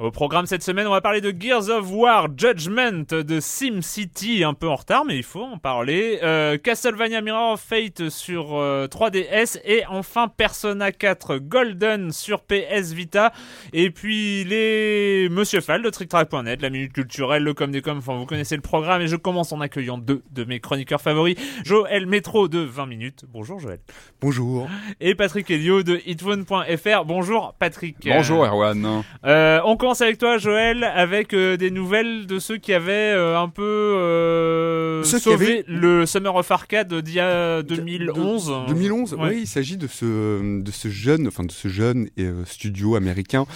[0.00, 4.54] Au programme cette semaine, on va parler de Gears of War Judgment de SimCity, un
[4.54, 6.20] peu en retard, mais il faut en parler.
[6.22, 12.92] Euh, Castlevania Mirror of Fate sur 3DS euh, et enfin Persona 4 Golden sur PS
[12.92, 13.32] Vita.
[13.72, 17.98] Et puis les Monsieur Fall de TrickTrack.net, la minute culturelle, le com des com.
[17.98, 21.36] Enfin, vous connaissez le programme et je commence en accueillant deux de mes chroniqueurs favoris,
[21.64, 23.24] Joël Métro de 20 minutes.
[23.32, 23.80] Bonjour Joël.
[24.20, 24.68] Bonjour.
[25.00, 27.04] Et Patrick Elio de hitphone.fr.
[27.04, 27.96] Bonjour Patrick.
[28.06, 29.02] Bonjour Erwan.
[29.24, 33.38] Euh, on commence avec toi, Joël, avec euh, des nouvelles de ceux qui avaient euh,
[33.38, 38.52] un peu euh, sauvé le Summer of Arcade d'il y a 2011.
[38.68, 42.10] 2011, oui, il s'agit de ce de ce jeune, enfin de ce jeune
[42.44, 43.46] studio américain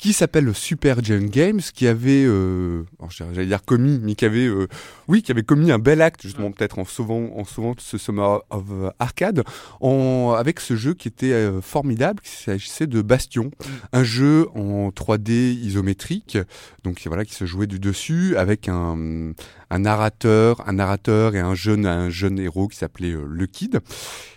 [0.00, 4.66] qui s'appelle Super Giant Games, qui avait, euh, j'allais dire commis, mais qui avait, euh,
[5.08, 8.40] oui, qui avait commis un bel acte justement peut-être en sauvant, en sauvant ce Summer
[8.48, 8.64] of
[8.98, 9.44] Arcade,
[9.82, 13.66] en, avec ce jeu qui était euh, formidable, qui s'agissait de Bastion, mm.
[13.92, 16.38] un jeu en 3D isométrique,
[16.82, 19.34] donc voilà, qui se jouait du dessus avec un,
[19.70, 23.80] un narrateur, un narrateur et un jeune, un jeune héros qui s'appelait euh, Le Kid.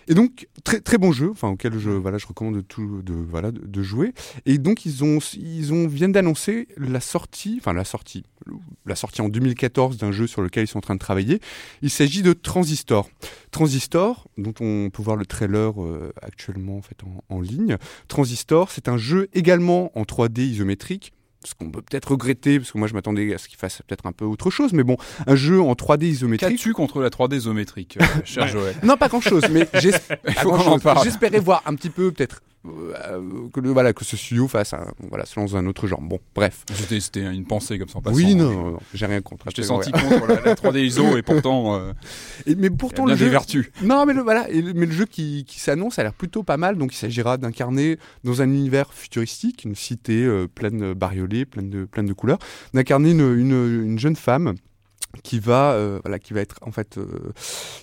[0.06, 3.14] Et donc très très bon jeu, enfin auquel je voilà je recommande de tout de
[3.14, 4.12] voilà de, jouer.
[4.46, 8.24] Et donc ils ont ils ont viennent d'annoncer la sortie, enfin la sortie,
[8.86, 11.40] la sortie en 2014 d'un jeu sur lequel ils sont en train de travailler.
[11.82, 13.08] Il s'agit de Transistor.
[13.50, 17.78] Transistor, dont on peut voir le trailer euh, actuellement en fait en, en ligne.
[18.08, 21.12] Transistor, c'est un jeu également en 3D isométrique
[21.46, 24.06] ce qu'on peut peut-être regretter, parce que moi je m'attendais à ce qu'il fasse peut-être
[24.06, 24.96] un peu autre chose, mais bon,
[25.26, 26.50] un jeu en 3D isométrique.
[26.50, 28.74] Qu'as-tu contre la 3D isométrique, euh, cher Joël?
[28.82, 32.40] Non, pas grand-chose, mais j'espérais voir un petit peu peut-être
[33.52, 36.00] que, le, voilà, que ce studio fasse un, voilà, se lance dans un autre genre.
[36.00, 36.64] Bon, bref.
[36.72, 38.16] C'était une pensée comme ça en passant.
[38.16, 39.46] Oui, non, j'ai rien contre.
[39.50, 41.76] Je t'ai senti contre la, 3D ISO et pourtant.
[41.76, 41.92] Euh,
[42.46, 43.26] et, mais pourtant, le jeu.
[43.26, 43.70] des vertus.
[43.82, 46.78] Non, mais le, voilà, mais le jeu qui, qui s'annonce a l'air plutôt pas mal.
[46.78, 51.84] Donc, il s'agira d'incarner dans un univers futuristique, une cité euh, pleine bariolée, pleine de,
[51.84, 52.38] pleine de couleurs,
[52.72, 54.54] d'incarner une, une, une jeune femme
[55.22, 57.32] qui va euh, voilà qui va être en fait euh,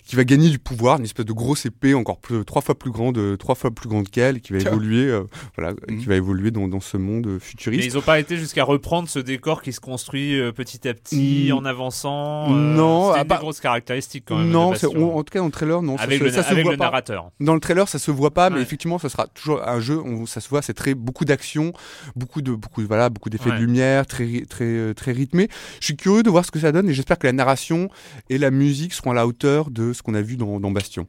[0.05, 2.91] qui va gagner du pouvoir une espèce de grosse épée encore plus trois fois plus
[2.91, 5.23] grande trois fois plus grande qu'elle qui va évoluer euh,
[5.57, 6.01] voilà qui mhm.
[6.01, 7.83] va évoluer dans, dans ce monde futuriste.
[7.83, 11.51] Mais ils ont pas été jusqu'à reprendre ce décor qui se construit petit à petit
[11.53, 12.49] en avançant.
[12.49, 14.49] non, c'est une grosse caractéristique quand même.
[14.49, 15.95] Non, en, tout cas dans le trailer non.
[15.97, 17.31] Avec ça, le, se voit narrateur.
[17.39, 19.99] Dans le trailer ça se voit pas, mais effectivement ça sera toujours un jeu.
[20.25, 21.73] ça se voit, c'est très beaucoup d'action,
[22.15, 25.47] beaucoup de beaucoup voilà beaucoup d'effets de lumière, très très très rythmé.
[25.79, 27.89] Je suis curieux de voir ce que ça donne et j'espère que la narration
[28.29, 31.07] et la musique seront à la hauteur de ce qu'on a vu dans, Bastion.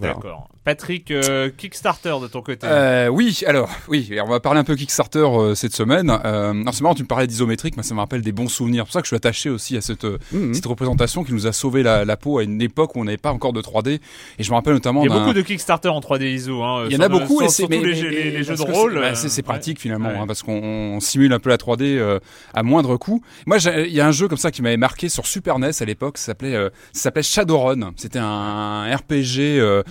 [0.00, 0.48] D'accord.
[0.64, 2.66] Patrick, euh, Kickstarter de ton côté.
[2.66, 6.12] Euh, oui, alors, oui, on va parler un peu Kickstarter euh, cette semaine.
[6.24, 8.82] Euh, non, c'est marrant, tu me parlais d'isométrique, moi ça me rappelle des bons souvenirs.
[8.84, 10.52] C'est pour ça que je suis attaché aussi à cette, Mhm.
[10.52, 13.16] cette représentation qui nous a sauvé la, la peau à une époque où on n'avait
[13.16, 14.00] pas encore de 3D.
[14.38, 16.62] Et je me rappelle notamment Il y a beaucoup de Kickstarter en 3D ISO.
[16.62, 18.42] Hein, Il y en a beaucoup et c'est surtout mais- les, jeux- mais- les- les
[18.44, 18.92] jeux de rôle.
[18.92, 19.42] c'est- bah, c'est c'est ouais.
[19.44, 20.16] pratique finalement Ouais.
[20.18, 22.18] hein, parce qu'on on simule un peu la 3D euh,
[22.52, 23.22] à moindre coût.
[23.46, 25.84] Moi, il y a un jeu comme ça qui m'avait marqué sur Super NES à
[25.86, 26.18] l'époque.
[26.18, 27.92] Ça s'appelait euh, ça s'appelait Shadowrun.
[27.96, 29.82] C'était un RPG euh,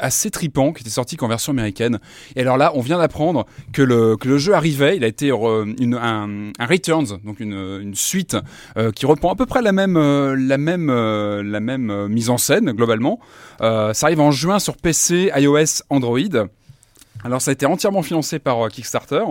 [0.00, 1.98] assez tripant qui était sorti qu'en version américaine.
[2.36, 4.96] Et alors là, on vient d'apprendre que le jeu arrivait.
[4.96, 5.64] Il a été euh,
[6.00, 8.36] un, Returns, donc une, suite
[8.76, 12.38] euh, qui reprend à peu près la même euh, la même la même mise en
[12.38, 13.20] scène globalement.
[13.60, 16.18] Ça arrive en juin sur PC, iOS, Android.
[17.24, 19.22] Alors ça a été entièrement financé par euh, Kickstarter.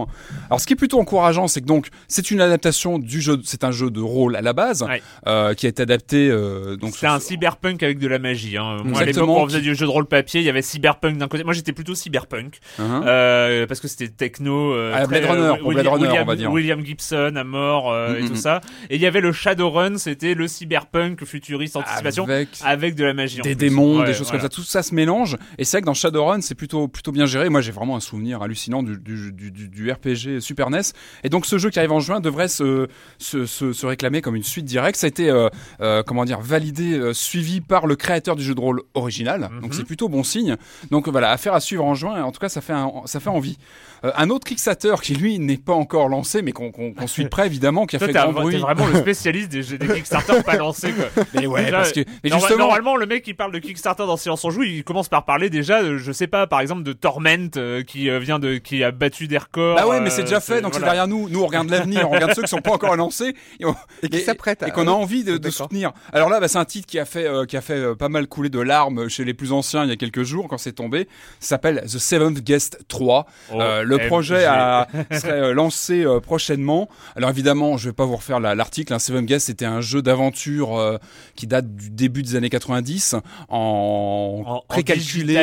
[0.49, 3.63] Alors ce qui est plutôt encourageant, c'est que donc c'est une adaptation du jeu, c'est
[3.63, 5.01] un jeu de rôle à la base Ouais.
[5.27, 8.57] euh, qui a été adapté euh, donc C'était un cyberpunk avec de la magie.
[8.57, 8.77] Hein.
[8.83, 11.27] Moi, à l'époque, on faisait du jeu de rôle papier, il y avait cyberpunk d'un
[11.27, 11.43] côté.
[11.43, 14.73] Moi, j'étais plutôt cyberpunk euh, parce que c'était techno.
[14.93, 16.51] Ah, très, Blade Runner, euh, pour Blade Runner, William, on va dire.
[16.51, 18.61] William Gibson à mort et tout ça.
[18.89, 23.13] Et il y avait le Shadowrun, c'était le cyberpunk futuriste anticipation avec avec de la
[23.13, 23.41] magie.
[23.41, 24.41] des démons, Ouais, des choses voilà.
[24.41, 25.37] comme ça, tout ça se mélange.
[25.57, 27.49] Et c'est vrai que dans Shadowrun, c'est plutôt plutôt bien géré.
[27.49, 30.81] Moi, j'ai vraiment un souvenir hallucinant du, du, du, du- du RPG Super NES.
[31.23, 32.87] Et donc, ce jeu qui arrive en juin devrait se,
[33.17, 34.97] se, se, se réclamer comme une suite directe.
[34.97, 35.49] Ça a été, euh,
[35.81, 39.49] euh, comment dire, validé, euh, suivi par le créateur du jeu de rôle original.
[39.51, 39.61] Mhm.
[39.61, 40.55] Donc, c'est plutôt bon signe.
[40.91, 42.23] Donc, voilà, affaire à suivre en juin.
[42.23, 43.57] En tout cas, ça fait, un, ça fait envie.
[44.05, 47.23] Euh, un autre Kickstarter qui, lui, n'est pas encore lancé, mais qu'on qu'on qu'on suit
[47.23, 48.55] de près, évidemment, qui a Toi, fait grand bruit.
[48.55, 50.91] t'es vraiment le spécialiste des, jeux- des Kickstarter pas lancés.
[50.91, 51.23] Quoi.
[51.33, 54.05] Mais ouais, Déjà, parce que, mais Norma- justement, Normalement, le mec qui parle de Kickstarter
[54.05, 56.83] dans Silence on joue, il commence par parler déjà, euh, je sais pas, par exemple
[56.83, 59.75] de Torment euh, qui euh, vient de, qui a battu des records.
[59.75, 61.29] Bah ouais, mais c'est déjà fait, donc c'est derrière nous.
[61.29, 64.09] Nous, on regarde l'avenir, on regarde ceux qui sont pas encore lancés et, on- Et
[64.09, 65.91] qui s'apprêtent à- et qu'on a envie de, de soutenir.
[66.11, 68.09] Alors là, bah, c'est un titre qui a fait, euh, qui a fait euh, pas
[68.09, 70.73] mal couler de larmes chez les plus anciens il y a quelques jours quand c'est
[70.73, 71.07] tombé.
[71.39, 73.25] S'appelle The Seventh Guest 3.
[73.53, 74.07] Oh, Euh, le MG.
[74.07, 76.89] projet a, serait euh, lancé euh, prochainement.
[77.15, 78.93] Alors évidemment, je vais pas vous refaire la- l'article.
[78.93, 78.99] Hein.
[78.99, 80.97] Seven Guest, c'était un jeu d'aventure euh,
[81.35, 83.15] qui date du début des années 90
[83.49, 85.37] en, En- précalculé.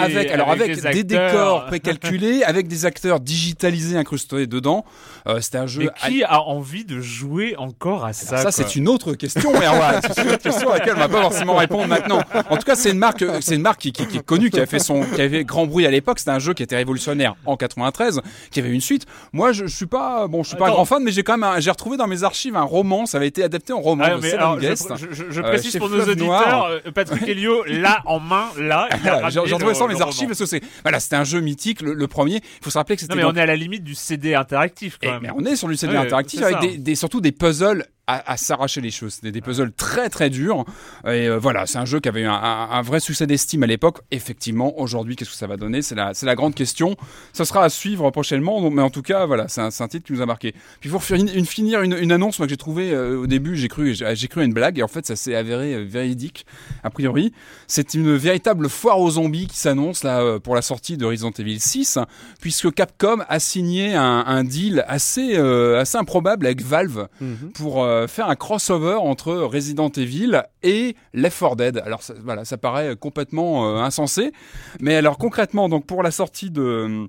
[0.00, 4.84] Avec, alors avec, des, décors précalculés, avec des acteurs digitalisés incrustés dedans.
[5.26, 5.82] Euh, C'était un jeu.
[5.82, 9.52] Mais qui a envie de jouer encore à ça Alors ça, c'est une autre question,
[9.54, 10.00] Erwan.
[10.14, 12.20] c'est une question à laquelle on va pas forcément répondre maintenant.
[12.50, 14.60] En tout cas, c'est une marque, c'est une marque qui, qui- qui est connue, qui
[14.60, 16.18] a fait son, qui avait grand bruit à l'époque.
[16.18, 18.20] C'était un jeu qui était révolutionnaire en 93,
[18.50, 19.06] qui avait une suite.
[19.32, 20.74] Moi, je, je suis pas, bon, je suis pas un Attends.
[20.76, 23.06] grand fan, mais j'ai quand même, j'ai retrouvé dans mes archives un roman.
[23.06, 24.04] Ça avait été adapté en roman.
[24.06, 24.92] Ah, de alors, je, Guest.
[24.96, 28.46] je- je- je Euh, précise chez pour nos auditeurs, euh, Patrick Helio, là en main,
[28.58, 28.88] là,
[29.30, 30.00] J'ai retrouvé ça dans roman.
[30.00, 32.36] archives parce que c'est, voilà, c'était un jeu mythique, le, le premier.
[32.36, 34.34] Il faut se rappeler que Non c'était mais on est à la limite du CD
[34.34, 35.22] interactif quand Et- même.
[35.22, 38.36] mais on est sur du CD Ouais, interactif avec des- surtout des puzzles à, à
[38.36, 39.20] s'arracher les choses.
[39.20, 40.64] Des, des puzzles très très durs.
[41.04, 43.62] Et euh, voilà, c'est un jeu qui avait eu un, un- un vrai succès d'estime
[43.62, 44.00] à l'époque.
[44.10, 45.82] Effectivement, aujourd'hui, qu'est-ce que ça va donner?
[45.82, 46.96] C'est la, c'est la grande question.
[47.32, 48.60] Ça sera à suivre prochainement.
[48.60, 50.54] donc- mais en tout cas, voilà, c'est un, c'est un titre qui nous a marqué.
[50.80, 53.56] Puis pour finir une, finir une, une annonce moi, que j'ai trouvé euh, au début,
[53.56, 55.84] j'ai cru, j'ai j'ai cru à une blague et en fait, ça s'est avéré euh,
[55.84, 56.44] véridique.
[56.82, 57.32] A priori,
[57.66, 61.60] c'est une véritable foire aux zombies qui s'annonce là pour la sortie de Resident Evil
[61.60, 61.98] 6,
[62.40, 67.52] puisque Capcom a signé un, un deal assez assez improbable avec Valve Mhm.
[67.54, 71.78] pour euh, faire un crossover entre Resident Evil et Left 4 Dead.
[71.84, 74.32] Alors ça, voilà, ça paraît complètement euh, insensé,
[74.80, 77.08] mais alors concrètement, donc pour la sortie de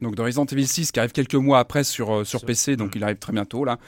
[0.00, 2.94] donc de Resident Evil 6 qui arrive quelques mois après sur euh, sur PC, donc
[2.94, 3.78] il arrive très bientôt là.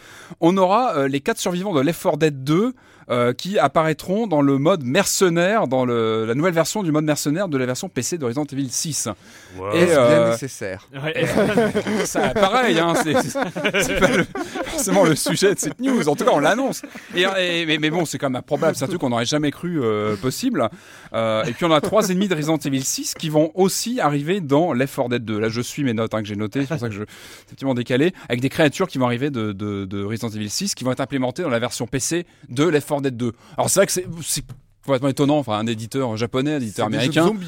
[0.41, 2.75] On aura euh, les quatre survivants de Left 4 Dead 2
[3.11, 7.49] euh, qui apparaîtront dans le mode mercenaire, dans le, la nouvelle version du mode mercenaire
[7.49, 9.09] de la version PC de Resident Evil 6.
[9.59, 9.73] Wow.
[9.73, 11.27] Et, euh, bien nécessaire Ouais.
[12.05, 13.15] Ça, pareil, hein, c'est
[13.83, 14.27] c'est pas le-
[14.67, 16.09] forcément le sujet de cette news.
[16.09, 16.83] En tout cas, on l'annonce.
[17.15, 18.77] Et, et- mais, mais bon, c'est quand même improbable.
[18.77, 20.69] C'est un truc qu'on n'aurait jamais cru euh, possible.
[21.13, 24.41] Euh, et puis on a trois ennemis de Resident Evil 6 qui vont aussi arriver
[24.41, 25.39] dans Left 4 Dead 2.
[25.39, 26.61] Là, je suis mes notes hein, que j'ai notées.
[26.63, 29.53] C'est pour ça que je c'est effectivement décalé avec des créatures qui vont arriver de,
[29.53, 32.89] de, de Resident Evil 6 qui vont être implémentées dans la version PC de Left
[32.89, 33.33] 4 Dead 2.
[33.57, 34.45] Alors c'est vrai que c'est
[34.85, 35.39] complètement étonnant.
[35.39, 37.27] Enfin, un éditeur japonais, un éditeur américain.
[37.27, 37.47] zombies.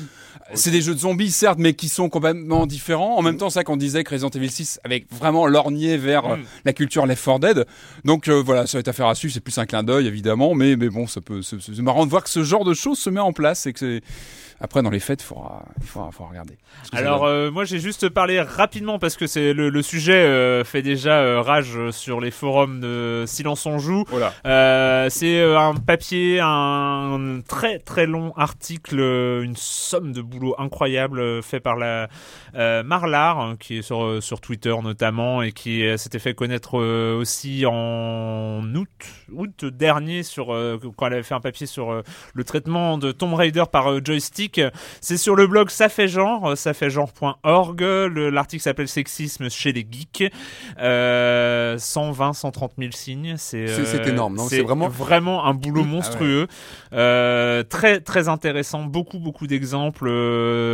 [0.55, 3.17] C'est des jeux de zombies, certes, mais qui sont complètement différents.
[3.17, 6.27] En même temps, c'est vrai qu'on disait que Resident Evil 6 avait vraiment lorgné vers
[6.27, 6.43] euh, Mm.
[6.65, 7.67] la culture Left 4 Dead.
[8.05, 9.33] Donc euh, voilà, ça va être affaire à suivre.
[9.33, 12.23] C'est plus un clin d'œil, évidemment, mais, mais bon, ça peut, c'est marrant de voir
[12.25, 14.03] que ce genre de choses se met en place et que c'est.
[14.63, 16.57] Après, dans les fêtes, il faudra, faudra, faudra regarder.
[16.93, 20.83] Alors euh, moi j'ai juste parlé rapidement parce que c'est le, le sujet euh, fait
[20.83, 24.05] déjà euh, rage sur les forums de Silence on joue.
[24.07, 24.33] Voilà.
[24.47, 31.59] Euh, c'est un papier, un très très long article, une somme de boulot incroyable fait
[31.59, 32.09] par la
[32.55, 36.79] Marlar, hein, qui est sur sur Twitter notamment et qui s'était fait connaître
[37.19, 38.89] aussi en août
[39.33, 40.47] août dernier sur
[40.97, 42.03] quand elle avait fait un papier sur
[42.33, 44.52] le traitement de Tomb Raider par joystick
[45.01, 47.83] C'est sur le blog Ça fait genre, ça fait genre.org.
[47.83, 50.25] L'article s'appelle Sexisme chez les geeks.
[50.79, 53.35] Euh, 120, 130 000 signes.
[53.37, 56.47] C'est C'est énorme, C'est vraiment vraiment un boulot monstrueux,
[56.93, 58.83] euh, très très intéressant.
[58.83, 60.09] Beaucoup beaucoup d'exemples.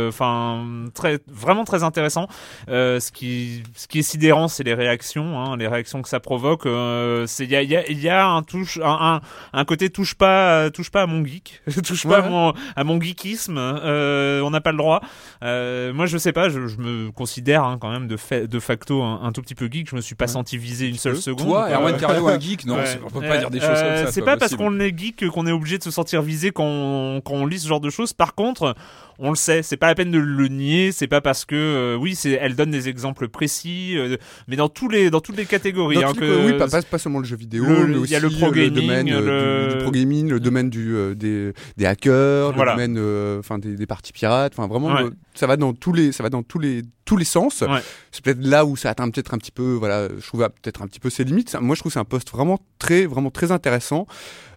[0.07, 2.27] Enfin très vraiment très intéressant.
[2.67, 6.65] ce qui ce qui est sidérant, c'est les réactions, hein, les réactions que ça provoque.
[6.65, 9.21] il y a il y a, y a un touche un,
[9.53, 12.99] un, côté touche pas touche pas à mon geek, touche pas à mon à mon
[12.99, 13.58] geekisme.
[13.59, 15.01] Euh, on n'a pas le droit.
[15.43, 18.59] Euh, moi, je sais pas, je, je me considère hein, quand même de, fait, de
[18.59, 19.89] facto un, un, tout petit peu geek.
[19.89, 21.47] Je me suis pas senti visé une seule seconde.
[21.47, 24.11] Toi, Erwan Cario, un geek Non, on peut pas dire des choses comme ça.
[24.11, 26.65] C'est pas, pas parce qu'on est geek qu'on est obligé de se sentir visé quand
[26.65, 28.13] on, quand on lit ce genre de choses.
[28.13, 28.75] Par contre,
[29.19, 31.95] on le sait, c'est pas la peine de le nier, c'est pas parce que euh,
[31.95, 35.45] oui, c'est elle donne des exemples précis, euh, mais dans tous les dans toutes les
[35.45, 36.03] catégories.
[36.03, 38.51] Hein, que, oui, pas, pas, seulement le jeu vidéo, mais aussi y a le, pro
[38.51, 39.67] le domaine le...
[39.67, 43.85] Du, du, pro gaming, le domaine du des, des hackers, le domaine enfin des, des,
[43.85, 45.09] parties pirates, enfin vraiment ouais.
[45.33, 47.61] ça va dans tous les ça va dans tous les tous les sens.
[47.61, 47.81] Ouais.
[48.11, 50.87] C'est peut-être là où ça atteint peut-être un petit peu voilà, je trouve peut-être un
[50.87, 51.55] petit peu ses limites.
[51.59, 54.05] Moi je trouve c'est un poste vraiment très vraiment très intéressant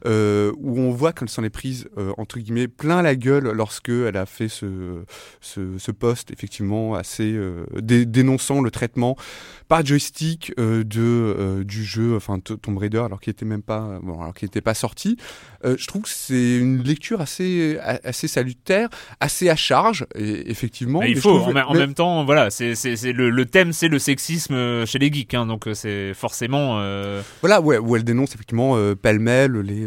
[0.05, 3.89] euh, où on voit qu'elle s'en est prise euh, entre guillemets plein la gueule lorsque
[3.89, 5.05] elle a fait ce
[5.41, 9.17] ce, ce poste effectivement assez euh, dé dénonçant le traitement
[9.69, 14.35] par joystick de du jeu enfin Tomb Raider alors qu'il était même pas bon alors
[14.35, 15.17] qu'il n'était pas sorti.
[15.65, 18.89] je trouve que c'est une lecture assez assez salutaire,
[19.21, 21.01] assez à charge et, effectivement.
[21.01, 23.89] Mais il faut trouve, en, en, même temps voilà c'est c'est le, le thème c'est
[23.89, 26.83] le sexisme chez les geeks hein, donc c'est forcément
[27.41, 29.87] voilà ouais où elle dénonce effectivement pêle-mêle les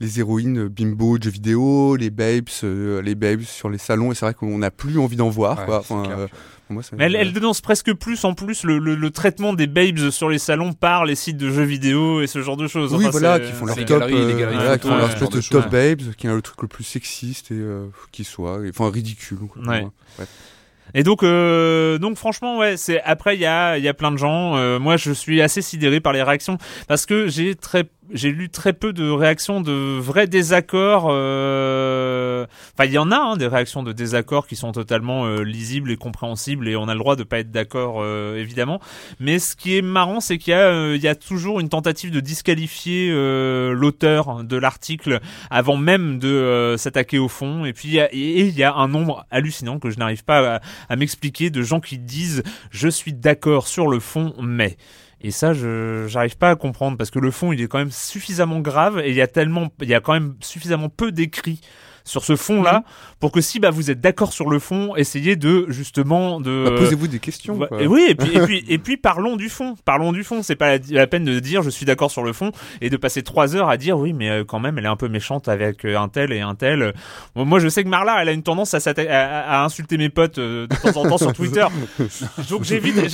[0.00, 4.14] les héroïnes bimbo de jeux vidéo, les babes, euh, les babes sur les salons, et
[4.14, 5.58] c'est vrai qu'on n'a plus envie d'en voir.
[5.60, 5.78] Ouais, quoi.
[5.78, 6.26] Enfin, euh,
[6.68, 10.10] moi, Mais elle, elle, dénonce presque plus en plus le, le, le, traitement des babes
[10.10, 12.92] sur les salons par les sites de jeux vidéo et ce genre de choses.
[12.92, 15.10] Oui, enfin, voilà, qui font leur top, galeries, les galeries voilà, qui font ouais, leur
[15.10, 18.24] espèce de choses, top babes, qui est le truc le plus sexiste et euh, qui
[18.24, 19.38] soit, enfin ridicule.
[19.38, 19.86] Quoi, ouais.
[20.18, 20.24] ouais.
[20.96, 24.16] Et donc, euh, donc franchement, ouais, c'est après il y a, y a plein de
[24.16, 24.56] gens.
[24.56, 26.56] Euh, moi, je suis assez sidéré par les réactions
[26.88, 31.08] parce que j'ai très j'ai lu très peu de réactions de vrais désaccords.
[31.10, 32.46] Euh...
[32.74, 35.90] Enfin, il y en a hein, des réactions de désaccords qui sont totalement euh, lisibles
[35.90, 38.80] et compréhensibles, et on a le droit de pas être d'accord, euh, évidemment.
[39.20, 42.10] Mais ce qui est marrant, c'est qu'il y a, euh, y a toujours une tentative
[42.10, 45.20] de disqualifier euh, l'auteur de l'article
[45.50, 47.64] avant même de s'attaquer au fond.
[47.64, 51.62] Et puis, il y a, un nombre hallucinant que je n'arrive pas à m'expliquer de
[51.62, 54.76] gens qui disent je suis d'accord sur le fond, mais
[55.26, 57.90] et ça, je j'arrive pas à comprendre parce que le fond, il est quand même
[57.90, 61.60] suffisamment grave et il y a tellement, il y a quand même suffisamment peu d'écrits
[62.06, 62.82] sur ce fond-là mmh.
[63.20, 66.76] pour que si bah vous êtes d'accord sur le fond, essayez de justement de bah,
[66.78, 67.56] posez-vous des questions.
[67.56, 69.74] Bah, et oui, et puis, et puis et puis parlons du fond.
[69.84, 70.42] Parlons du fond.
[70.42, 72.96] C'est pas la, la, peine de dire je suis d'accord sur le fond et de
[72.96, 75.48] passer trois heures à dire oui, mais euh, quand même elle est un peu méchante
[75.48, 76.94] avec euh, un tel et un tel.
[77.34, 80.08] Bon, moi je sais que Marla, elle a une tendance à, à, à insulter mes
[80.08, 81.66] potes euh, de temps en temps sur Twitter.
[82.50, 83.08] Donc j'évite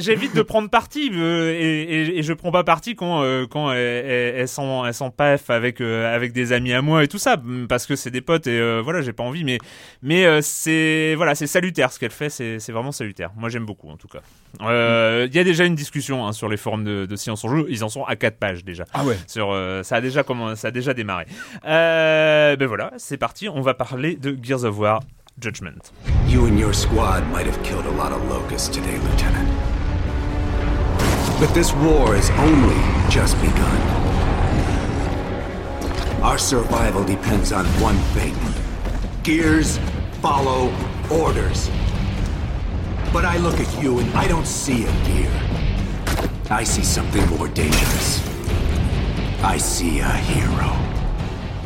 [0.00, 4.48] j'évite de prendre parti euh, et, et, et, je prends pas parti quand quand elles
[4.48, 7.36] sont paf avec avec des amis à moi et tout ça
[7.68, 9.58] parce que c'est des potes et euh, voilà j'ai pas envie mais
[10.02, 13.30] mais euh, c'est voilà c'est salutaire ce qu'elle fait c'est c'est vraiment salutaire.
[13.36, 14.20] Moi j'aime beaucoup en tout cas.
[14.60, 17.48] Il euh, y a déjà une discussion hein, sur les forums de, de Science en
[17.48, 17.66] Jeu.
[17.68, 18.84] Ils en sont à quatre pages déjà.
[18.94, 19.18] Ah ouais.
[19.26, 21.26] Sur ça a déjà comment ça a déjà démarré.
[21.62, 23.48] Ben voilà c'est parti.
[23.48, 25.00] On va parler de Gears of War
[25.40, 25.92] Judgment.
[26.28, 29.48] You and your squad might have killed a lot of locusts today lieutenant.
[31.40, 32.76] But this war has only
[33.10, 34.01] just begun
[36.22, 38.36] Our survival depends on one thing.
[39.24, 39.78] Gears
[40.20, 40.72] follow
[41.10, 41.68] orders.
[43.12, 45.32] But I look at you and I don't see a gear.
[46.48, 48.22] I see something more dangerous.
[49.42, 50.70] I see a hero.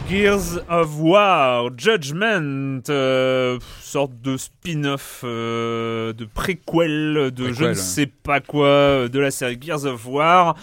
[0.08, 7.74] Gears of War Judgment, euh, sorte de spin-off, euh, de préquel, de préquel, je ne
[7.74, 10.56] sais pas quoi, euh, de la série Gears of War.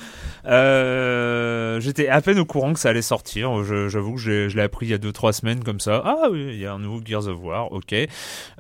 [0.46, 3.64] Euh, J'étais à peine au courant que ça allait sortir.
[3.64, 6.02] J'avoue que je l'ai appris il y a 2-3 semaines comme ça.
[6.06, 7.96] Ah oui, il y a un nouveau Gears of War, ok.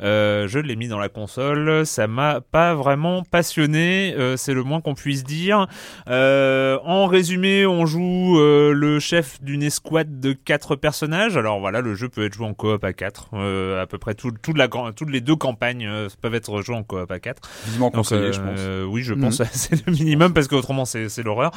[0.01, 1.85] Euh, je l'ai mis dans la console.
[1.85, 5.67] Ça m'a pas vraiment passionné, euh, c'est le moins qu'on puisse dire.
[6.09, 11.37] Euh, en résumé, on joue euh, le chef d'une escouade de 4 personnages.
[11.37, 13.29] Alors voilà, le jeu peut être joué en coop à 4.
[13.33, 15.89] Euh, à peu près tout, toute la, toutes les deux campagnes
[16.21, 17.41] peuvent être jouées en coop à 4.
[17.67, 18.59] Vivement conseillé, je pense.
[18.87, 19.45] oui, je pense mmh.
[19.51, 21.51] c'est le minimum parce qu'autrement c'est l'horreur.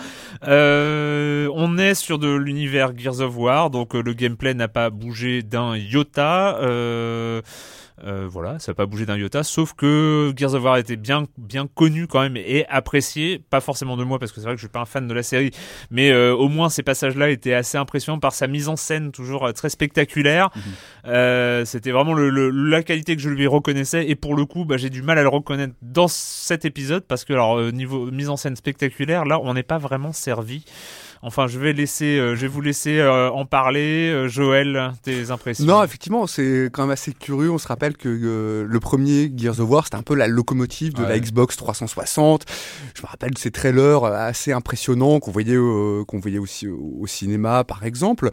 [0.46, 4.90] Euh, on est sur de l'univers Gears of War, donc euh, le gameplay n'a pas
[4.90, 6.58] bougé d'un iota.
[6.60, 7.42] Euh,
[8.04, 11.24] Euh, voilà, ça n'a pas bougé d'un iota, sauf que Gears of War était bien,
[11.38, 14.60] bien connu quand même et apprécié, pas forcément de moi parce que c'est vrai que
[14.60, 15.50] je suis pas un fan de la série,
[15.90, 19.46] mais euh, au moins ces passages-là étaient assez impressionnants par sa mise en scène toujours
[19.46, 20.50] euh, très spectaculaire.
[20.54, 20.62] Mhm.
[21.06, 24.66] Euh, C'était vraiment le, le- la qualité que je lui reconnaissais et pour le coup,
[24.66, 28.10] bah, j'ai du mal à le reconnaître dans cet épisode parce que alors euh, niveau
[28.10, 30.64] mise en scène spectaculaire, là, on n'est pas vraiment servi.
[31.26, 35.32] Enfin, je vais laisser, euh, je vais vous laisser euh, en parler, Euh, Joël, tes
[35.32, 35.64] impressions.
[35.66, 37.50] Non, effectivement, c'est quand même assez curieux.
[37.50, 40.94] On se rappelle que euh, le premier Gears of War, c'était un peu la locomotive
[40.94, 41.18] de la.
[41.18, 42.44] Xbox 360.
[42.94, 46.68] Je me rappelle de ces trailers euh, assez impressionnants qu'on voyait, euh, qu'on voyait aussi
[46.68, 48.30] au, au cinéma, par exemple.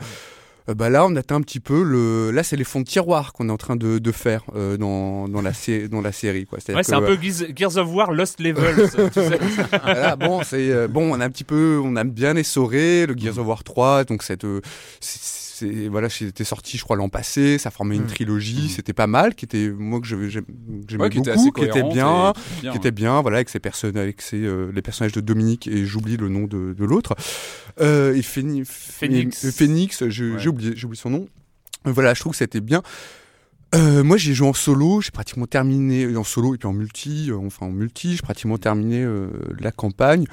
[0.70, 2.32] Euh, bah là, on atteint un petit peu le.
[2.32, 5.28] Là, c'est les fonds de tiroir qu'on est en train de, de faire euh, dans,
[5.28, 5.52] dans, la
[5.90, 6.46] dans la série.
[6.46, 6.60] Quoi.
[6.60, 8.90] C'est-à-dire Ouais, c'est que, un peu Gears Gears of War Lost Levels.
[8.92, 9.40] tu sais.
[9.84, 13.16] voilà, bon, c'est euh, bon, on a un petit peu, on a bien essoré le
[13.18, 14.62] Gears of War 3, donc cette, euh,
[15.00, 18.08] c'est- c'est voilà, c'était sorti, je crois l'an passé, ça formait une Mm.
[18.08, 21.64] trilogie, c'était pas mal, qui était moi que j'aimais Ouais, qui beaucoup, était assez qui
[21.64, 25.14] était bien, bien, qui était bien, voilà, avec ses personnes, avec ses, euh, les personnages
[25.14, 27.16] de Dominique et j'oublie le nom de, de l'autre,
[27.82, 28.70] euh, et Phoenix.
[29.52, 30.10] Phoenix, Ouais.
[30.12, 31.28] j'ai oublié, j'ai oublié son nom.
[31.88, 32.82] Euh, Voilà, je trouve que c'était bien.
[33.76, 37.32] Euh, moi, j'ai joué en solo, j'ai pratiquement terminé en solo et puis en multi,
[37.32, 39.28] euh, enfin en multi, j'ai pratiquement terminé euh,
[39.60, 40.26] la campagne.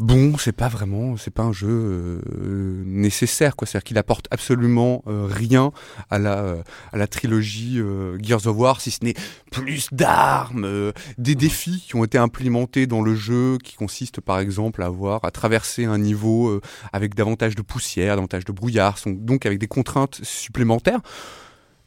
[0.00, 3.66] Bon, c'est pas vraiment, c'est pas un jeu euh, nécessaire, quoi.
[3.66, 5.70] C'est-à-dire qu'il apporte absolument euh, rien
[6.10, 9.14] à la euh, à la trilogie euh, Gears of War, si ce n'est
[9.52, 14.40] plus d'armes, euh, des défis qui ont été implémentés dans le jeu, qui consistent par
[14.40, 16.60] exemple à avoir à traverser un niveau
[16.92, 21.00] avec davantage de poussière, davantage de brouillard, donc avec des contraintes supplémentaires.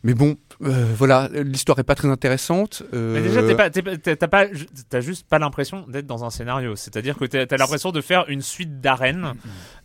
[0.07, 2.81] Mais bon, euh, voilà, l'histoire est pas très intéressante.
[2.93, 4.45] euh, Mais déjà, t'as pas,
[4.89, 6.77] t'as juste pas l'impression d'être dans un scénario.
[6.77, 9.33] C'est-à-dire que t'as t'as l'impression de faire une suite d'arènes.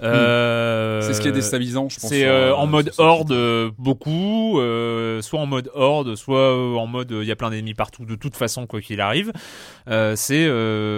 [0.01, 2.09] Euh, C'est ce qui est déstabilisant, je pense.
[2.09, 3.35] C'est euh, euh, en mode horde
[3.79, 8.05] beaucoup, euh, soit en mode horde, soit en mode il y a plein d'ennemis partout
[8.05, 9.33] de toute façon quoi qu'il arrive.
[9.89, 10.47] Euh, c'est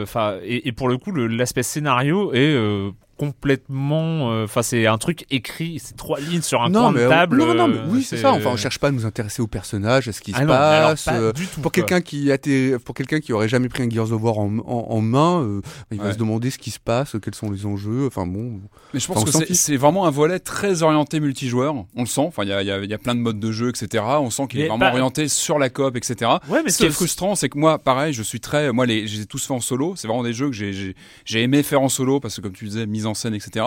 [0.03, 4.99] enfin et, et pour le coup le- l'aspect scénario est euh, complètement enfin c'est un
[4.99, 7.77] truc écrit c'est trois lignes sur un coin mais, de euh, table Non, non, mais
[7.79, 8.33] euh, oui, c'est ça.
[8.33, 10.53] Enfin, on cherche pas à nous intéresser aux personnages, à ce qui Ah se non,
[10.53, 11.05] alors, passe.
[11.05, 13.83] pas euh, du tout, pour quelqu'un qui a été, pour quelqu'un qui aurait jamais pris
[13.83, 16.13] un Gears of War en, en, en main, euh, il va Ouais.
[16.13, 18.07] se demander ce qui se passe, quels sont les enjeux.
[18.07, 18.61] Enfin bon.
[18.93, 21.75] Mais je pense Enfin, que c'est- vraiment un volet très orienté multijoueur.
[21.97, 22.21] On le sent.
[22.27, 24.05] Enfin, il y a, il y, a, y a plein de modes de jeu, etc.
[24.21, 26.31] On sent qu'il est vraiment orienté sur la coop, etc.
[26.49, 29.07] Ouais, mais ce qui est frustrant, c'est que moi, pareil, je suis très, moi, les,
[29.07, 29.95] je les ai tous fait en solo.
[29.97, 30.95] C'est vraiment des jeux que j'ai, j'ai,
[31.25, 33.67] j'ai aimé faire en solo parce que, comme tu disais, mise en scène, etc.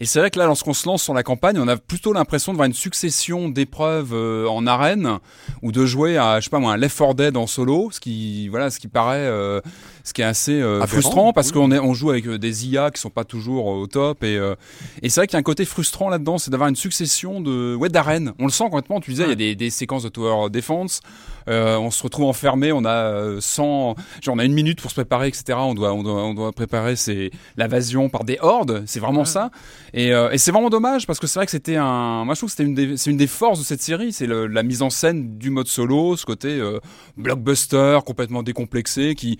[0.00, 2.52] Et c'est vrai que là, lorsqu'on se lance sur la campagne, on a plutôt l'impression
[2.52, 5.18] de voir une succession d'épreuves euh, en arène
[5.62, 8.00] ou de jouer à, je sais pas moi, un Left 4 Dead en solo, ce
[8.00, 9.60] qui, voilà, ce qui paraît, euh,
[10.06, 11.54] ce qui est assez euh, frustrant parce oui.
[11.54, 14.22] qu'on est, on joue avec euh, des IA qui sont pas toujours euh, au top
[14.22, 14.54] et, euh,
[15.02, 17.74] et c'est vrai qu'il y a un côté frustrant là-dedans, c'est d'avoir une succession de,
[17.74, 18.32] ouais, d'arènes.
[18.38, 19.00] On le sent complètement.
[19.00, 21.00] Tu disais, il y a des, des séquences de tower defense.
[21.48, 24.90] Euh, on se retrouve enfermé, on a euh, 100, genre on a une minute pour
[24.90, 25.58] se préparer, etc.
[25.58, 28.82] On doit, on doit, on doit préparer c'est l'invasion par des hordes.
[28.86, 29.50] C'est vraiment ça.
[29.94, 32.40] Et, euh, et c'est vraiment dommage parce que c'est vrai que c'était un, moi je
[32.40, 34.82] trouve que c'était une des, c'est une des forces de cette série, c'est la mise
[34.82, 36.80] en scène du mode solo, ce côté euh,
[37.16, 39.38] blockbuster complètement décomplexé qui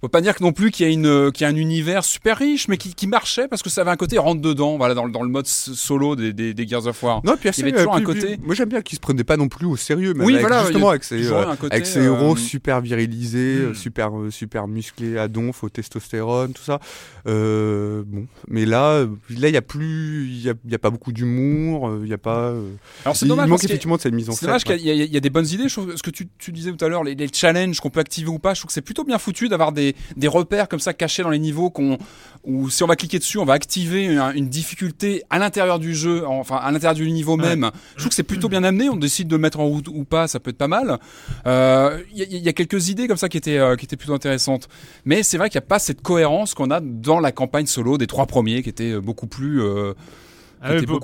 [0.00, 2.04] peut pas dire que non plus qu'il y a une qu'il y a un univers
[2.04, 4.94] super riche mais qui, qui marchait parce que ça avait un côté rentre dedans voilà
[4.94, 7.58] dans, le- dans le mode solo des, des, des Gears of War Non, puis Il
[7.58, 9.66] y avait toujours un côté- puis- moi, j'aime bien qu'ils se prenaient pas non plus
[9.66, 12.36] au sérieux, mais Oui, avec, voilà, justement avec ces, toujours euh, côté, avec euh, héros
[12.36, 13.70] super virilisés, hmm.
[13.70, 16.78] euh, super, euh, super musclés à donf, au testostérone, tout ça.
[17.26, 20.90] Euh, bon, mais là, euh, là, il y a plus, il y y a pas
[20.90, 22.50] beaucoup d'humour, euh, il y a pas.
[22.50, 22.62] euh,
[23.04, 24.46] alors c'est il dommage manque effectivement de cette mise en C'est scène.
[24.48, 24.76] dommage quoi.
[24.76, 25.68] qu'il y, a- y des bonnes idées.
[25.68, 28.00] Je trouve, ce que tu, tu disais tout à l'heure, les, les challenges qu'on peut
[28.00, 30.80] activer ou pas, je trouve que c'est plutôt bien foutu d'avoir des, des repères comme
[30.80, 31.98] ça cachés dans les niveaux qu'on,
[32.44, 35.94] où si on va cliquer dessus, on va activer un- une difficulté à l'intérieur du
[35.94, 37.70] jeu, enfin à l'intérieur du niveau même.
[37.94, 38.88] Je trouve que c'est plutôt bien amené.
[38.88, 40.98] On décide de le mettre en route ou pas, ça peut être pas mal.
[41.46, 43.84] Euh, Il y, a- il y a quelques idées comme ça qui étaient, euh, qui
[43.84, 44.68] étaient plutôt intéressantes.
[45.04, 47.98] Mais c'est vrai qu'il n'y a pas cette cohérence qu'on a dans la campagne solo
[47.98, 49.62] des trois premiers, qui étaient euh, beaucoup plus.
[49.62, 49.94] euh,
[50.60, 51.00] Ah oui, pour, le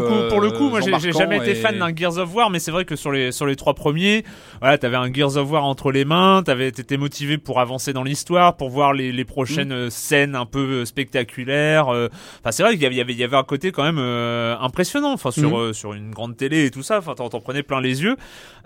[0.00, 2.34] coup, pour le coup, euh, moi j'ai j'ai jamais été fan et- d'un Gears of
[2.34, 4.24] War, mais c'est vrai que sur les sur les trois premiers,
[4.60, 8.02] voilà, t'avais un Gears of War entre les mains, t'avais t'étais motivé pour avancer dans
[8.02, 9.72] l'histoire, pour voir les, les prochaines Mm.
[9.72, 11.88] euh, scènes un peu euh, spectaculaires.
[11.88, 12.08] euh.
[12.40, 15.12] Enfin, c'est vrai qu'il y avait il y avait un côté quand même euh, impressionnant,
[15.12, 15.60] enfin sur Mm.
[15.60, 16.98] euh, sur une grande télé et tout ça.
[16.98, 18.16] Enfin, t'en prenais plein les yeux.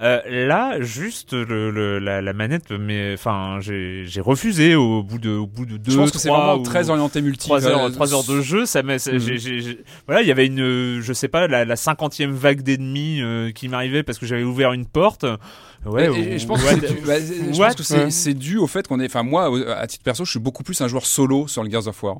[0.03, 5.18] Euh, là, juste le, le- la, la manette, mais enfin, j'ai j'ai refusé au bout
[5.18, 5.92] de au bout de deux.
[5.92, 7.46] je pense que c'est trois vraiment ou- très orienté multi.
[7.46, 9.11] 3 heures, Euh, 3 heures de jeu, ça m'a, ça-
[10.07, 13.68] voilà, il y avait une, euh, je sais pas, la, cinquantième vague d'ennemis euh, qui
[13.68, 15.26] m'arrivait parce que j'avais ouvert une porte.
[15.86, 18.04] Ouais, Et- et je pense que what- c'est dû- bah, je what pense que c'est
[18.04, 18.10] Ouais.
[18.10, 19.06] c'est dû au fait qu'on est.
[19.06, 21.86] Enfin, moi, à titre perso, je suis beaucoup plus un joueur solo sur le Gears
[21.88, 22.18] of War.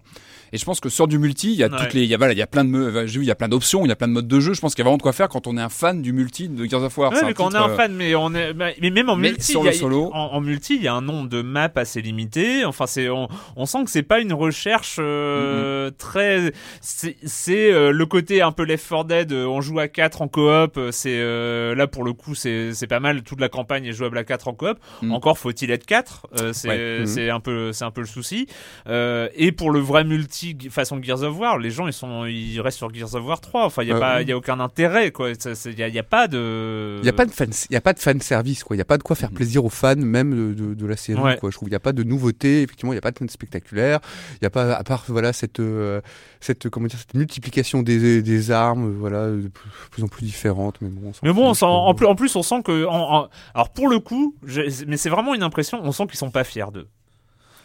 [0.53, 1.77] Et je pense que sur du multi, il y a Ouais.
[1.79, 3.29] toutes les, il y a voilà, il y a plein de, me- j'ai vu, il
[3.29, 4.53] y a plein d'options, il y a plein de modes de jeu.
[4.55, 6.13] Je pense qu'il y a vraiment de quoi faire quand on est un fan du
[6.13, 7.13] multi de Gears of War.
[7.13, 9.17] Ouais, mais quand on est titre, un euh, fan, mais on est, mais même en
[9.17, 10.11] Mais multi, sur a- le solo.
[10.13, 12.65] en, en multi, il y a un nombre de maps assez limité.
[12.65, 18.07] Enfin, c'est, on, on sent que c'est pas une recherche euh, très, c'est, euh, le
[18.07, 19.33] côté un peu Left 4 Dead.
[19.33, 20.77] euh, on joue à 4 en coop.
[20.77, 23.23] euh, C'est euh, là pour le coup, c'est, c'est pas mal.
[23.23, 24.79] Toute la campagne est jouable à 4 en coop.
[25.03, 25.13] Mm.
[25.13, 26.99] Encore faut-il être 4 euh, C'est, Ouais.
[27.01, 27.07] Mhm.
[27.07, 28.47] c'est un peu, c'est un peu le souci.
[28.89, 30.40] Euh, et pour le vrai multi
[30.71, 33.65] façon Gears of War, les gens ils sont, ils restent sur Gears of War 3.
[33.67, 34.23] Enfin, il y a Euh, pas, oui.
[34.23, 35.31] il y a aucun intérêt quoi.
[35.31, 36.97] Il y a, y pas de.
[36.99, 38.77] Il n'y a pas de fan, il y a pas de fan service quoi.
[38.77, 40.97] Il y a pas de quoi faire plaisir aux fans même de, de, de la
[40.97, 41.37] série Ouais.
[41.39, 41.51] quoi.
[41.51, 42.63] Je trouve il y a pas de nouveauté.
[42.63, 44.01] Effectivement, il y a pas de scène spectaculaire.
[44.41, 46.01] Il y a pas à part voilà cette euh,
[46.41, 49.51] cette comment dire cette multiplication des, des armes voilà de
[49.91, 50.77] plus, en plus différentes.
[50.81, 51.09] Mais bon.
[51.11, 52.87] on Mais bon, on sent- en, plus, en plus, on sent que.
[52.87, 56.19] en- en- alors, pour le coup, je- mais c'est vraiment une impression, on sent qu'ils
[56.19, 56.89] sont pas fiers d'eux.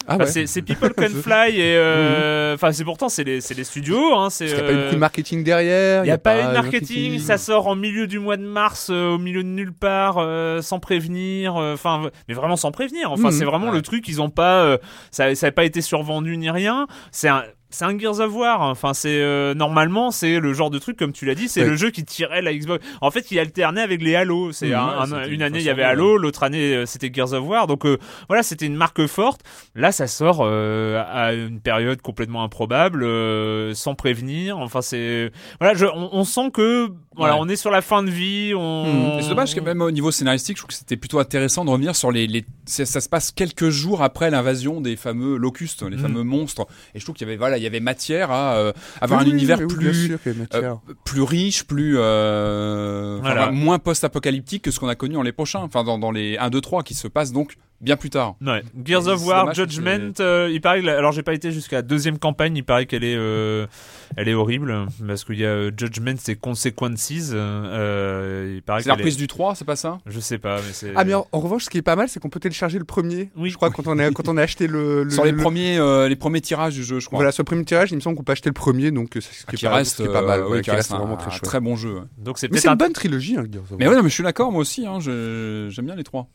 [0.08, 0.46] Ah Enfin, ouais.
[0.48, 1.76] c'est- People Can Fly et.
[1.76, 4.16] euh, Enfin, c'est pourtant, c'est les, les studios.
[4.16, 6.04] Hein, c'est, a pas eu euh, beaucoup de marketing derrière.
[6.04, 8.90] Il n'y a, pas eu de marketing, ça sort en milieu du mois de mars,
[8.92, 10.16] euh, au milieu de nulle part,
[10.64, 13.12] sans prévenir, enfin, mais vraiment sans prévenir.
[13.12, 13.32] Enfin, Mhm.
[13.32, 13.74] c'est vraiment Ouais.
[13.74, 14.78] le truc, ils ont pas,
[15.12, 16.88] ça, ça n'a pas été survendu ni rien.
[17.12, 18.62] C'est un, c'est un Gears of War.
[18.62, 18.70] hein.
[18.72, 21.68] Enfin, c'est euh, normalement, c'est le genre de truc, comme tu l'as dit, c'est Ouais.
[21.70, 22.86] le jeu qui tirait la Xbox.
[23.02, 24.52] En fait, il alternait avec les Halo.
[24.52, 27.12] C'est un- ouais, un- c'était une année il y avait Halo, l'autre année euh, c'était
[27.14, 27.68] Gears of War.
[27.68, 27.98] Donc euh,
[28.28, 29.42] voilà, c'était une marque forte.
[29.76, 34.58] Là, ça sort euh, à une période complètement improbable, euh, sans prévenir.
[34.60, 37.40] Enfin, c'est voilà, je, on, on sent que voilà, Ouais.
[37.44, 38.54] on est sur la fin de vie.
[38.56, 39.18] On...
[39.18, 41.70] Et C'est dommage que même au niveau scénaristique, je trouve que c'était plutôt intéressant de
[41.70, 42.28] revenir sur les.
[42.28, 46.02] les ça, ça se passe quelques jours après l'invasion des fameux locustes, les Mm.
[46.02, 46.68] fameux monstres.
[46.94, 49.26] Et je trouve qu'il y avait voilà, il y avait matière à euh, avoir Oui,
[49.26, 50.20] un oui, univers oui, plus sûr
[50.54, 50.74] euh,
[51.04, 53.52] plus riche, plus euh, enfin, Voilà.
[53.52, 55.60] moins post-apocalyptique que ce qu'on a connu en les prochains.
[55.62, 58.36] Enfin, dans, dans les 1, 2, 3 qui se passent donc bien plus tard.
[58.46, 58.64] Ouais.
[58.84, 61.78] Gears of C'est War, Judgment, euh, il paraît que la- alors j'ai pas été jusqu'à
[61.78, 63.68] la deuxième campagne, il paraît qu'elle est euh,
[64.18, 68.90] elle est horrible parce qu'il y a euh, Judgment et Consequences euh, il paraît C'est
[68.90, 70.00] la reprise du 3, c'est pas ça?
[70.06, 72.10] Je sais pas mais c'est Ah mais en, en revanche, ce qui est pas mal,
[72.10, 73.30] c'est qu'on peut télécharger le premier.
[73.36, 73.50] Oui.
[73.50, 75.78] Je crois quand on a quand on a acheté le, le- Sur les le- premiers
[75.78, 77.18] euh, les premiers tirages du jeu, je crois.
[77.18, 79.22] Voilà, sur le premier tirage, il me semble qu'on peut acheter le premier, donc c'est
[79.22, 80.58] ce qui, Ah, qui est, pas, reste, ce qui est pas mal, euh, ouais, oui,
[80.60, 81.44] qui qui reste un, vraiment très un chouette.
[81.44, 81.94] très bon jeu.
[81.96, 82.02] ouais.
[82.18, 83.92] donc c'est Mais c'est un une bonne trilogie, hein, Gears of Mais War.
[83.92, 84.86] ouais, non, mais je suis d'accord, moi aussi.
[84.86, 86.28] Hein, je- j'aime bien les trois.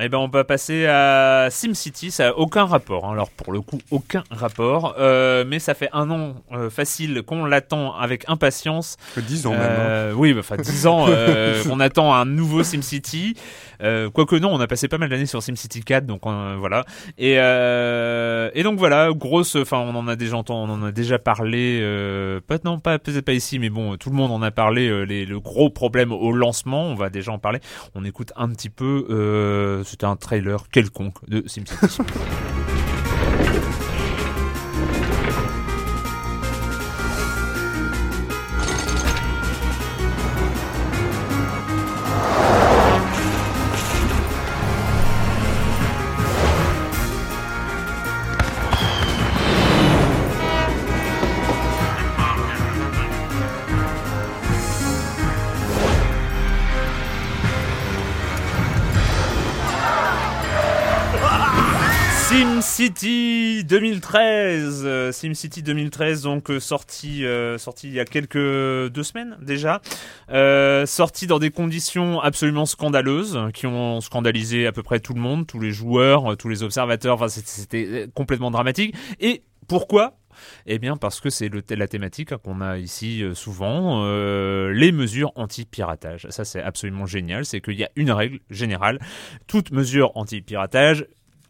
[0.00, 2.10] Eh ben, on va passer à SimCity.
[2.10, 3.04] Ça a aucun rapport.
[3.06, 3.12] hein.
[3.12, 4.94] Alors, pour le coup, aucun rapport.
[4.98, 8.96] Euh, mais ça fait un an euh, facile qu'on l'attend avec impatience.
[9.14, 9.58] Que 10 ans hein.
[9.60, 11.06] Euh, Oui, bah, enfin, 10 ans.
[11.70, 13.34] on attend un nouveau SimCity.
[13.80, 16.22] Quoique non, on a passé pas mal d'années sur SimCity 4, donc
[16.58, 16.84] voilà.
[17.16, 19.56] Et, et donc voilà, grosse.
[19.56, 21.80] Enfin, on en a déjà entendu, on en a déjà parlé.
[22.46, 25.06] Pas non, pas peut-être pas ici, mais bon, tout le monde en a parlé.
[25.06, 27.60] les, le gros problème au lancement, on va déjà en parler.
[27.94, 29.77] On écoute un petit peu.
[29.78, 31.98] Euh, C'était un trailer quelconque de SimCity.
[63.68, 69.36] 2013, euh, SimCity 2013 donc euh, sorti euh, sorti il y a quelques deux semaines
[69.42, 69.82] déjà,
[70.30, 75.20] euh, sorti dans des conditions absolument scandaleuses qui ont scandalisé à peu près tout le
[75.20, 78.94] monde, tous les joueurs, tous les observateurs, c'était- complètement dramatique.
[79.20, 80.14] Et pourquoi?
[80.66, 84.04] Eh bien parce que c'est la thématique qu'on a ici souvent,
[84.70, 86.26] les mesures anti-piratage.
[86.30, 88.98] Ça c'est absolument génial, c'est qu'il y a une règle générale,
[89.46, 91.06] toute mesure anti-piratage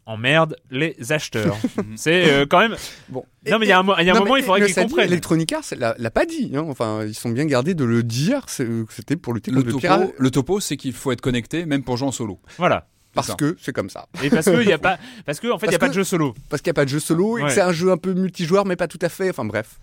[0.09, 1.55] emmerde les acheteurs.
[1.95, 2.75] c'est euh, quand même...
[3.09, 3.23] Bon.
[3.49, 4.65] Non mais il y a un, y a un Non, moment, mais il faudrait le
[4.65, 5.05] qu'ils comprennent.
[5.07, 6.51] Electronic Arts l'a pas dit.
[6.55, 6.65] hein.
[6.67, 8.45] Enfin, ils sont bien gardés de le dire.
[8.45, 10.13] que C'était pour lutter Le contre le topo, pirate.
[10.17, 12.39] le topo, c'est qu'il faut être connecté, même pour jouer en solo.
[12.57, 12.87] Voilà.
[13.13, 14.07] Parce que c'est comme ça.
[14.23, 15.89] Et parce que il y a pas, parce que en fait il y a pas
[15.89, 16.33] de jeu solo.
[16.49, 17.47] Parce qu'il n'y a pas de jeu solo et Ouais.
[17.47, 19.29] que c'est un jeu un peu multijoueur, mais pas tout à fait.
[19.29, 19.79] Enfin bref.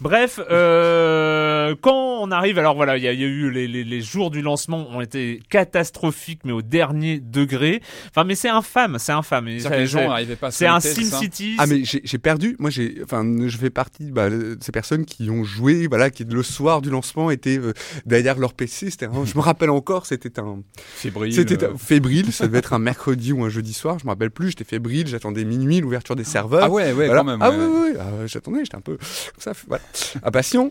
[0.00, 3.68] Bref, euh, quand on arrive, alors voilà, il y, a il y a eu les,
[3.68, 7.82] les, les jours du lancement ont été catastrophiques, mais au dernier degré.
[8.08, 9.48] Enfin, mais c'est infâme, c'est infâme.
[9.48, 11.56] Et C'est-à-dire ça- que les gens c'est- n'arrivaient pas C'est un SimCity.
[11.58, 12.56] Ah mais j'ai perdu.
[12.58, 16.24] Moi j'ai, enfin, je fais partie bah, de ces personnes qui ont joué, voilà, qui
[16.24, 17.72] le soir du lancement étaient euh,
[18.06, 18.90] derrière leur PC.
[18.90, 20.60] C'était, je me rappelle encore, c'était un,
[20.94, 21.34] Fébrile.
[21.34, 21.76] c'était euh.
[21.76, 22.32] fébrile.
[22.32, 23.98] Ça devait être un mercredi ou un jeudi soir.
[23.98, 24.48] Je me rappelle plus.
[24.50, 25.06] J'étais fébrile.
[25.06, 26.64] J'attendais minuit l'ouverture des serveurs.
[26.64, 27.20] Ah ouais, ouais, Voilà.
[27.20, 27.38] quand même.
[27.42, 27.94] Ah ouais.
[27.98, 29.82] Ah, j'attendais, j'étais un peu comme ça, voilà.
[30.22, 30.70] impatient.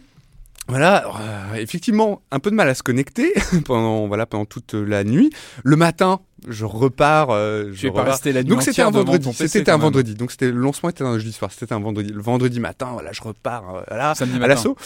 [0.67, 3.33] Voilà, euh, effectivement, un peu de mal à se connecter
[3.65, 5.31] pendant voilà pendant toute la nuit.
[5.63, 7.29] Le matin, je repars.
[7.31, 8.13] euh, je pas repars.
[8.13, 9.25] resté la nuit Donc c'était un vendredi.
[9.25, 9.81] ton PC, C'était quand un même.
[9.85, 10.13] vendredi.
[10.15, 11.51] Donc c'était le lancement était un jeudi soir.
[11.51, 12.11] C'était un vendredi.
[12.13, 13.75] Le vendredi matin, voilà, je repars.
[13.75, 14.77] euh, voilà, à l'assaut.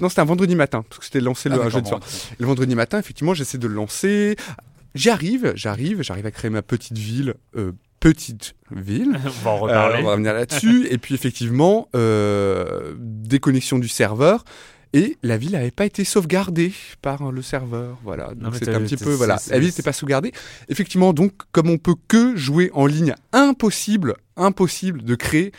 [0.00, 0.84] Non, c'était un vendredi matin.
[0.88, 2.00] Parce que c'était lancé Ah, le un d'accord, jeudi soir.
[2.00, 2.06] bon.
[2.38, 4.36] Le vendredi matin, effectivement, j'essaie de le lancer.
[4.94, 7.34] J'arrive, j'arrive, j'arrive à créer ma petite ville.
[7.56, 9.18] euh, petite ville.
[9.24, 10.02] On va en Euh, reparler.
[10.02, 10.86] on va revenir là-dessus.
[10.90, 14.44] et puis effectivement, euh, déconnexion du serveur.
[14.94, 16.72] Et la ville n'avait pas été sauvegardée
[17.02, 17.98] par le serveur.
[18.04, 18.32] Voilà.
[18.34, 19.12] Donc c'était un petit peu.
[19.12, 19.36] Voilà.
[19.50, 20.32] La ville n'était pas sauvegardée.
[20.68, 25.52] Effectivement, donc, comme on peut que jouer en ligne, impossible, impossible de créer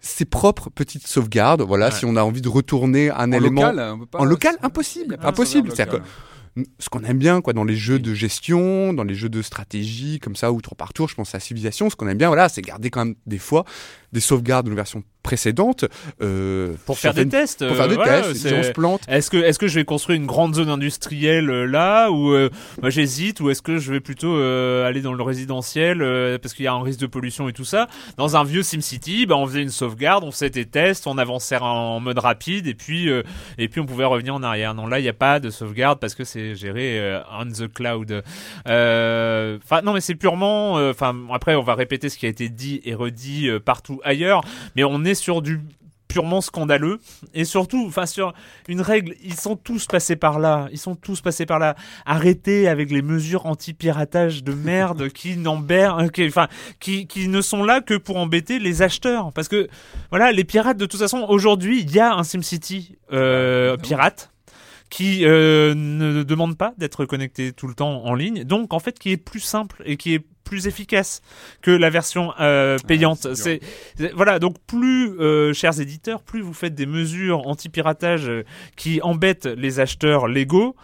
[0.00, 1.62] ses propres petites sauvegardes.
[1.62, 1.86] Voilà.
[1.86, 1.92] Ouais.
[1.92, 3.62] Si on a envie de retourner un En élément.
[3.72, 5.12] local, on peut pas- en local, impossible.
[5.12, 5.72] y a pas de impossible.
[6.78, 10.18] Ce qu'on aime bien quoi dans les jeux de gestion, dans les jeux de stratégie
[10.20, 12.48] comme ça ou tour par tour, je pense à Civilization, ce qu'on aime bien voilà,
[12.48, 13.64] c'est garder quand même des fois
[14.12, 15.84] des sauvegardes d'une version précédente
[16.22, 17.66] euh, Pour faire des certaines- tests.
[17.66, 19.02] pour faire euh, des voilà, tests, si on se plante.
[19.08, 22.48] Est-ce que, est-ce que je vais construire une grande zone industrielle euh, là ou euh,
[22.80, 26.54] moi j'hésite ou est-ce que je vais plutôt euh, aller dans le résidentiel euh, parce
[26.54, 29.36] qu'il y a un risque de pollution et tout ça Dans un vieux SimCity, bah,
[29.36, 33.10] on faisait une sauvegarde, on faisait des tests, on avançait en mode rapide et puis
[33.10, 33.22] euh,
[33.58, 34.72] et puis on pouvait revenir en arrière.
[34.72, 37.70] Non là il n'y a pas de sauvegarde parce que c'est géré euh, on the
[37.70, 38.22] cloud.
[38.66, 40.78] Euh, Enfin non mais c'est purement.
[40.78, 43.58] euh, Enfin après on va répéter ce qui a été dit et redit euh,
[44.04, 44.42] ailleurs,
[44.76, 45.60] mais on est sur du
[46.08, 46.98] purement scandaleux.
[47.34, 48.32] Et surtout enfin sur
[48.66, 50.68] une règle ils sont tous passés par là.
[50.72, 51.76] Ils sont tous passés par là.
[52.06, 56.48] Arrêtez avec les mesures anti-piratage de merde qui n'embêtent qui, enfin
[56.80, 59.32] qui, qui ne sont là que pour embêter les acheteurs.
[59.32, 59.68] Parce que
[60.10, 64.32] voilà les pirates de toute façon aujourd'hui il y a un SimCity euh, pirate
[64.90, 68.98] qui euh, ne demande pas d'être connecté tout le temps en ligne, donc en fait
[68.98, 71.20] qui est plus simple et qui est plus efficace
[71.60, 73.34] que la version euh, payante.
[73.34, 73.60] c'est
[74.14, 79.44] voilà, donc plus euh, chers éditeurs, plus vous faites des mesures anti-piratage euh, qui embêtent
[79.44, 80.74] les acheteurs légaux,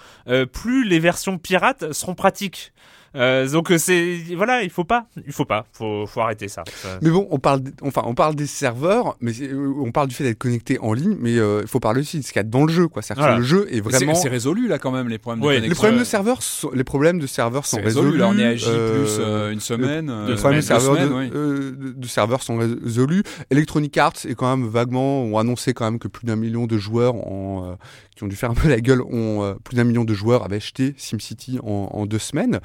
[0.52, 2.72] plus les versions pirates seront pratiques.
[3.16, 6.64] Euh, donc euh, c'est voilà, il faut pas, il faut pas, faut faut arrêter ça.
[7.02, 10.14] Mais bon, on parle, enfin, on parle des serveurs, mais c'est- euh, on parle du
[10.14, 12.40] fait d'être connecté en ligne, mais euh, il faut parler aussi de ce qu'il y
[12.40, 13.02] a dans le jeu, quoi.
[13.02, 13.38] C'est-à-dire que Voilà.
[13.38, 14.14] le jeu est c'est- vraiment.
[14.14, 16.84] C'est résolu là quand même les problèmes Ouais, de les problèmes de serveurs, sont- les
[16.84, 18.16] problèmes de serveurs sont C'est résolu.
[18.18, 20.10] Là on est à J euh, plus euh, une semaine.
[20.10, 21.30] euh, Les problèmes de serveurs, de, oui.
[21.34, 23.22] euh, de- de serveurs sont résolus.
[23.50, 26.78] Electronic Arts est quand même vaguement ont annoncé quand même que plus d'un million de
[26.78, 27.74] joueurs ont, euh,
[28.16, 30.44] qui ont dû faire un peu la gueule ont euh, plus d'un million de joueurs
[30.44, 32.60] avaient acheté SimCity en, en deux semaines.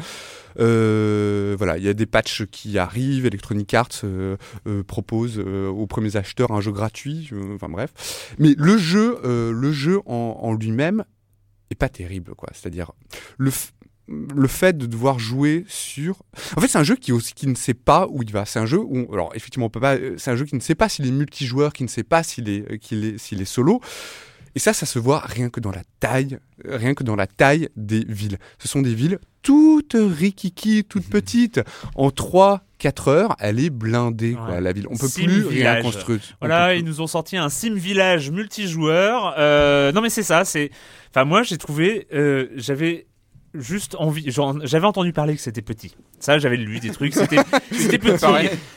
[0.60, 3.26] Euh, voilà, il y a des patchs qui arrivent.
[3.26, 7.30] Electronic Arts euh, euh, propose aux premiers acheteurs un jeu gratuit.
[7.56, 11.04] enfin bref, mais le jeu, le jeu en, lui-même
[11.70, 12.50] est pas terrible, quoi.
[12.54, 12.92] C'est-à-dire
[13.38, 13.52] le
[14.36, 16.24] le fait de devoir jouer sur
[16.58, 18.44] en fait, c'est un jeu qui, qui ne sait pas où il va.
[18.46, 19.70] C'est un jeu où, alors effectivement,
[20.18, 22.50] C'est un jeu qui ne sait pas s'il est multijoueur, qui ne sait pas s'il
[22.50, 23.82] est solo.
[24.56, 27.28] Et ça, ça se voit rien que dans la taille, euh, rien que dans la
[27.28, 28.38] taille des villes.
[28.58, 31.62] Ce sont des villes toutes rikiki, toutes petites.
[31.96, 34.62] En 3-4 heures, elle est blindée, quoi, Ouais.
[34.62, 34.86] la ville.
[34.90, 36.20] On peut Sim plus rien construire.
[36.42, 39.36] On Voilà, ils nous ont sorti un sim village multijoueur.
[39.38, 40.72] Euh, non mais c'est ça, c'est.
[41.10, 43.08] Enfin moi j'ai trouvé, euh, j'avais
[43.54, 45.96] juste envie, j'avais entendu parler que c'était petit.
[46.20, 47.38] Ça j'avais lu des trucs, c'était
[47.72, 48.26] c'était petit,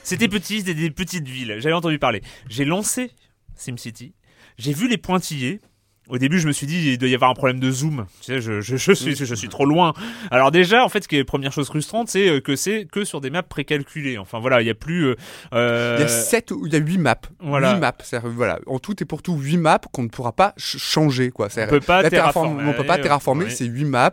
[0.02, 1.56] c'était petit, c'était des petites villes.
[1.58, 2.22] J'avais entendu parler.
[2.48, 3.10] J'ai lancé
[3.56, 4.14] SimCity,
[4.58, 5.60] j'ai vu les pointillés.
[6.08, 8.06] Au début, je me suis dit, il doit y avoir un problème de zoom.
[8.20, 9.94] Tu sais, je, je, je suis, je suis trop loin.
[10.32, 12.86] Alors déjà, en fait, ce qui est la première chose frustrante, c'est euh, que c'est
[12.90, 14.18] que sur des maps précalculées.
[14.18, 15.04] Enfin voilà, il y a plus.
[15.06, 15.14] euh,
[15.54, 17.14] euh, Il y a 7 ou il y a 8 maps.
[17.40, 17.74] Voilà.
[17.74, 17.92] 8 maps.
[18.24, 18.58] Voilà.
[18.66, 21.30] En tout et pour tout, 8 maps qu'on ne pourra pas ch- changer.
[21.30, 21.46] Quoi.
[21.46, 22.62] on C'est-à-dire, peut pas terraformer.
[22.62, 24.10] terraform- on peut pas terraformer, c'est 8 maps.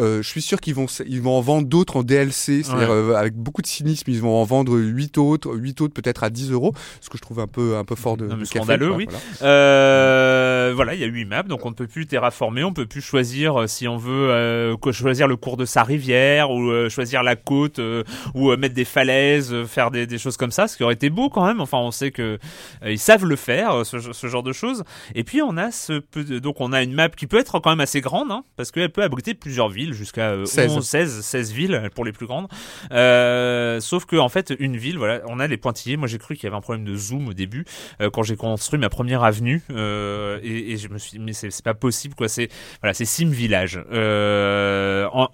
[0.00, 2.94] Euh, je suis sûr qu'ils vont, ils vont en vendre d'autres en DLC, c'est-à-dire Ouais.
[2.94, 6.30] euh, avec beaucoup de cynisme, ils vont en vendre 8 autres, 8 autres peut-être à
[6.30, 8.48] 10 euros, ce que je trouve un peu, un peu fort de, Non, mais de
[8.48, 9.06] café, scandaleux, oui.
[9.40, 10.72] voilà.
[10.74, 13.00] Voilà, il y a 8 maps, donc on ne peut plus terraformer, on peut plus
[13.00, 17.22] choisir euh, si on veut euh, choisir le cours de sa rivière ou euh, choisir
[17.22, 18.04] la côte euh,
[18.34, 21.28] ou mettre des falaises, faire des, des choses comme ça, ce qui aurait été beau
[21.28, 21.60] quand même.
[21.60, 22.38] Enfin, on sait que
[22.84, 24.84] ils savent le faire, ce, ce genre de choses.
[25.14, 26.02] Et puis on a ce
[26.38, 28.90] donc on a une map qui peut être quand même assez grande, hein, parce qu'elle
[28.90, 30.76] peut abriter plusieurs villes jusqu'à euh, 16.
[30.76, 32.48] 11, 16, 16 villes pour les plus grandes.
[33.80, 35.96] Sauf que en fait une ville, voilà, on a les pointillés.
[35.96, 37.64] Moi j'ai cru qu'il y avait un problème de zoom au début
[38.12, 42.14] quand j'ai construit ma première avenue et, et je me suis mais c'est pas possible
[42.14, 42.28] quoi.
[42.28, 42.48] C'est
[42.80, 43.80] voilà, c'est Sim Village.
[43.92, 45.28] Euh, en-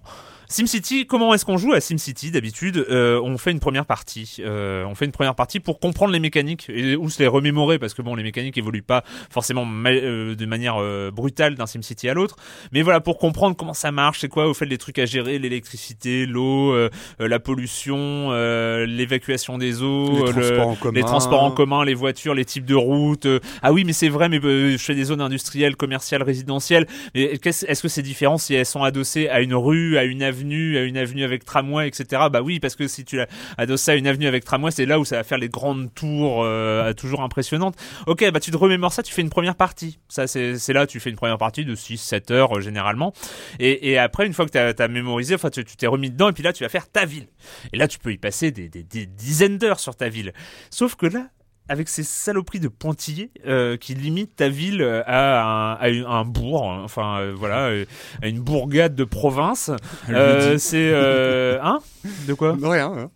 [0.49, 4.37] SimCity, comment est-ce qu'on joue à SimCity d'habitude euh, On fait une première partie.
[4.41, 7.79] Euh, on fait une première partie pour comprendre les mécaniques et ou se les remémorer
[7.79, 12.09] parce que bon, les mécaniques évoluent pas forcément euh, de manière euh, brutale d'un SimCity
[12.09, 12.37] à l'autre.
[12.73, 15.39] Mais voilà, pour comprendre comment ça marche, c'est quoi au fait les trucs à gérer,
[15.39, 20.95] l'électricité, l'eau, euh, la pollution, euh, l'évacuation des eaux, Les euh, le- transports en commun.
[21.01, 23.27] les transports en commun, les voitures, les types de routes.
[23.63, 26.87] ah oui, mais c'est vrai, mais je fais des zones industrielles, commerciales, résidentielles.
[27.15, 30.23] Mais qu'est-ce- est-ce que c'est différent si elles sont adossées à une rue, à une
[30.23, 32.23] avenue, à une avenue avec tramway, etc.
[32.31, 33.21] Bah oui, parce que si tu
[33.57, 35.93] adosses ça à une avenue avec tramway, c'est là où ça va faire les grandes
[35.95, 37.77] tours euh, toujours impressionnantes.
[38.07, 39.99] Ok, bah tu te remémores ça, tu fais une première partie.
[40.09, 43.13] Ça, c'est là, tu fais une première partie de 6-7 heures euh, généralement.
[43.59, 46.33] Et, après, une fois que tu as, mémorisé, enfin, tu tu t'es remis dedans, et
[46.33, 47.27] puis là, tu vas faire ta ville.
[47.73, 48.69] Et là, tu peux y passer des
[49.07, 50.33] dizaines d'heures sur ta ville.
[50.71, 51.29] Sauf que là,
[51.69, 56.05] avec ces saloperies de pointillés euh, qui limitent ta ville euh, à un, à une-
[56.05, 57.85] un bourg, hein, enfin euh, voilà, euh,
[58.23, 59.71] à une bourgade de province.
[60.59, 60.95] C'est
[61.63, 61.81] hein?
[62.27, 62.57] De quoi?
[62.59, 62.93] Non, rien.
[62.95, 63.11] hein.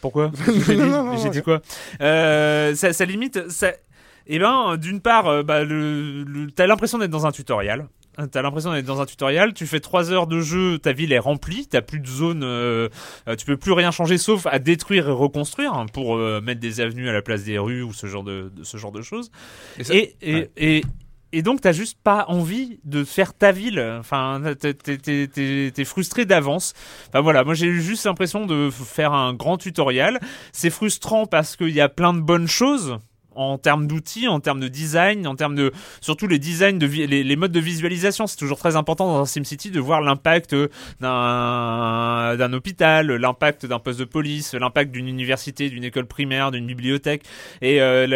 [0.00, 0.30] Pourquoi?
[0.66, 1.60] J'ai dit, Non, non, non, j'ai dit quoi
[1.98, 3.48] ça, ça limite.
[3.50, 3.72] Ça...
[4.26, 7.86] Eh ben, d'une part, bah, le, le- t'as l'impression d'être dans un tutoriel.
[8.30, 11.18] T'as l'impression d'être dans un tutoriel, tu fais 3 heures de jeu, ta ville est
[11.18, 12.88] remplie, t'as plus de zone, euh,
[13.28, 16.60] euh, tu peux plus rien changer sauf à détruire et reconstruire hein, pour euh, mettre
[16.60, 19.02] des avenues à la place des rues ou ce genre de, de- ce genre de
[19.02, 19.30] choses.
[19.78, 20.50] Et ça- Et, et, ouais.
[20.56, 20.82] et,
[21.32, 23.80] et donc t'as juste pas envie de faire ta ville.
[23.98, 26.74] Enfin, t'es- frustré d'avance.
[27.08, 30.20] Enfin voilà, moi j'ai eu juste l'impression de faire un grand tutoriel.
[30.52, 32.98] C'est frustrant parce qu'il y a plein de bonnes choses
[33.36, 37.24] en termes d'outils, en termes de design, en termes de surtout les designs de les,
[37.24, 38.26] les modes de visualisation.
[38.26, 40.54] C'est toujours très important dans un SimCity de voir l'impact
[41.00, 46.66] d'un d'un hôpital, l'impact d'un poste de police, l'impact d'une université, d'une école primaire, d'une
[46.66, 47.22] bibliothèque
[47.62, 48.06] et euh,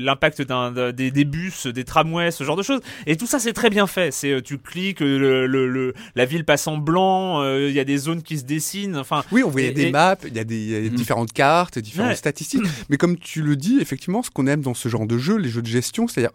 [0.00, 2.80] l'impact des, des bus, des tramways, ce genre de choses.
[3.06, 4.12] Et tout ça c'est très bien fait.
[4.12, 7.74] C'est euh, tu cliques, euh, le, le- le- la ville passe en blanc, euh, il
[7.74, 8.96] y a des zones qui se dessinent.
[8.96, 10.80] Enfin, Oui, on voyait Et- des et- maps, il y a des il y a
[10.90, 10.96] Mhm.
[10.96, 12.16] différentes cartes, différentes Ouais.
[12.16, 12.62] statistiques.
[12.90, 15.48] Mais comme tu le dis, effectivement, ce qu'on aime dans ce genre de jeu, les
[15.48, 16.30] jeux de gestion, c'est-à-dire,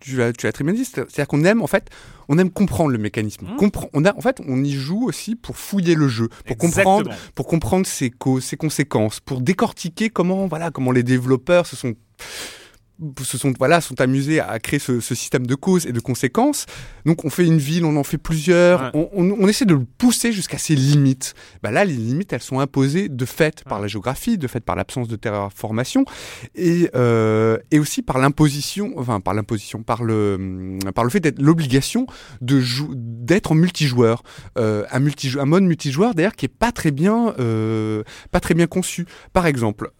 [0.00, 1.88] tu, l'as tu l'as très bien dit, c'est- c'est-à-dire qu'on aime, en fait,
[2.28, 3.46] on aime comprendre le mécanisme.
[3.56, 7.10] Compre- on a, en fait, on y joue aussi pour fouiller le jeu, pour comprendre,
[7.34, 11.94] pour comprendre ses causes, ses conséquences, pour décortiquer comment, voilà, comment les développeurs se sont
[13.22, 16.66] se sont voilà sont amusés à créer ce, ce système de causes et de conséquences.
[17.04, 18.90] Donc on fait une ville, on en fait plusieurs, Ouais.
[18.94, 21.34] on, on- on essaie de le pousser jusqu'à ses limites.
[21.62, 24.76] Bah là, les limites, elles sont imposées de fait par la géographie, de fait par
[24.76, 26.04] l'absence de terraformation
[26.54, 31.40] et euh, et aussi par l'imposition, enfin par l'imposition, par le par le fait d'être
[31.42, 32.06] l'obligation
[32.40, 32.62] de
[32.94, 34.22] d'être en multijoueur,
[34.58, 38.54] euh, un multijou- un mode multijoueur d'ailleurs qui est pas très bien euh, pas très
[38.54, 39.06] bien conçu.
[39.32, 39.90] Par exemple,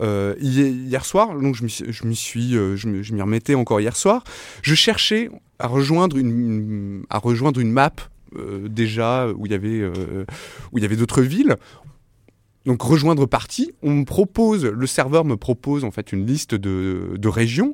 [0.41, 1.65] hier, soir, donc je
[2.07, 4.25] m'y suis- je je m'y remettais encore hier soir,
[4.63, 7.93] je cherchais à rejoindre une, à rejoindre une map
[8.37, 10.25] euh, déjà où il y avait euh,
[10.75, 11.57] avait d'autres villes.
[12.67, 17.15] Donc rejoindre partie, on me propose, le serveur me propose en fait une liste de,
[17.17, 17.73] de régions.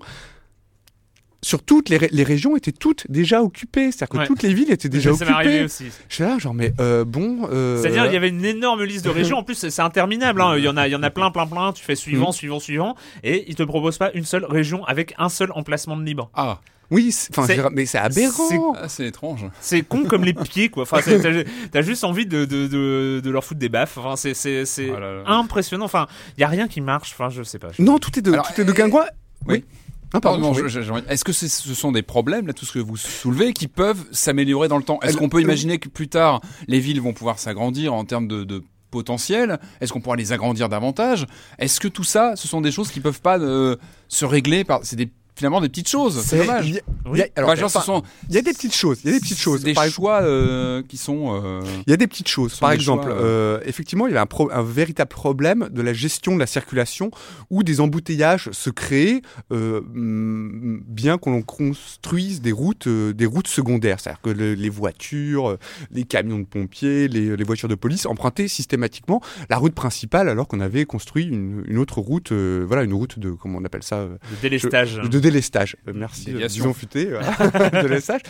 [1.44, 4.26] Sur toutes les, ré- les régions étaient toutes déjà occupées, c'est-à-dire que Ouais.
[4.26, 5.64] toutes les villes étaient déjà ça m'est arrivé occupées.
[5.64, 5.84] aussi.
[6.08, 7.48] Je suis là genre mais euh, bon.
[7.50, 9.38] euh, C'est-à-dire, il y avait une énorme liste de régions.
[9.38, 10.40] En plus, c'est interminable.
[10.40, 10.54] hein.
[10.56, 11.72] Il y en a, il y en a plein, plein, plein.
[11.72, 12.32] Tu fais suivant, Mhm.
[12.32, 16.04] suivant, suivant, et ils te proposent pas une seule région avec un seul emplacement de
[16.04, 16.30] libre.
[16.34, 16.60] Ah,
[16.92, 17.30] Oui, C'est-
[17.72, 18.74] mais c'est aberrant.
[18.76, 19.46] ah, c'est étrange.
[19.60, 20.82] C'est con comme les pieds, quoi.
[20.82, 20.98] Enfin,
[21.72, 23.96] t'as juste envie de, de, de, de leur foutre des baffes.
[23.98, 25.86] Enfin, c'est c'est c'est Oh impressionnant.
[25.86, 27.12] Enfin, il y a rien qui marche.
[27.14, 27.68] Enfin, je sais pas.
[27.76, 29.04] Je- Non, tout est de, Alors, tout est de euh.
[29.48, 29.64] Oui.
[30.12, 30.52] Ah, pardon.
[30.52, 30.62] Oui.
[31.08, 34.68] Est-ce que ce sont des problèmes, là, tout ce que vous soulevez, qui peuvent s'améliorer
[34.68, 35.00] dans le temps?
[35.00, 38.44] Est-ce qu'on peut imaginer que plus tard, les villes vont pouvoir s'agrandir en termes de,
[38.44, 39.58] de potentiel?
[39.80, 41.26] Est-ce qu'on pourra les agrandir davantage?
[41.58, 43.76] Est-ce que tout ça, ce sont des choses qui peuvent pas euh,
[44.08, 44.80] se régler par...
[44.84, 46.70] C'est des, finalement des petites choses, c'est Il dommage.
[46.70, 47.10] y a- Oui.
[47.14, 49.00] il y a- alors, Enfin, genre, ce enfin, sont il y a des petites choses.
[49.04, 49.62] Il y a des petites choses.
[49.62, 51.40] des Par exemple, choix euh, qui sont...
[51.42, 52.56] euh, Il y a des petites choses.
[52.58, 55.92] Par exemple, choix, euh, effectivement, il y a un, pro- un véritable problème de la
[55.92, 57.10] gestion de la circulation
[57.50, 63.48] où des embouteillages se créent, euh, mm, bien qu'on construise des routes, euh, des routes
[63.48, 64.00] secondaires.
[64.00, 65.56] C'est-à-dire que le- les voitures,
[65.90, 70.46] les camions de pompiers, les, les voitures de police empruntaient systématiquement la route principale alors
[70.48, 73.82] qu'on avait construit une, une autre route, euh, voilà, une route de, comment on appelle
[73.82, 74.96] ça, euh, Le délestage.
[74.96, 75.76] de délestage.
[75.88, 77.20] Euh, merci, euh, disons futé, euh,
[77.72, 78.20] de délestage.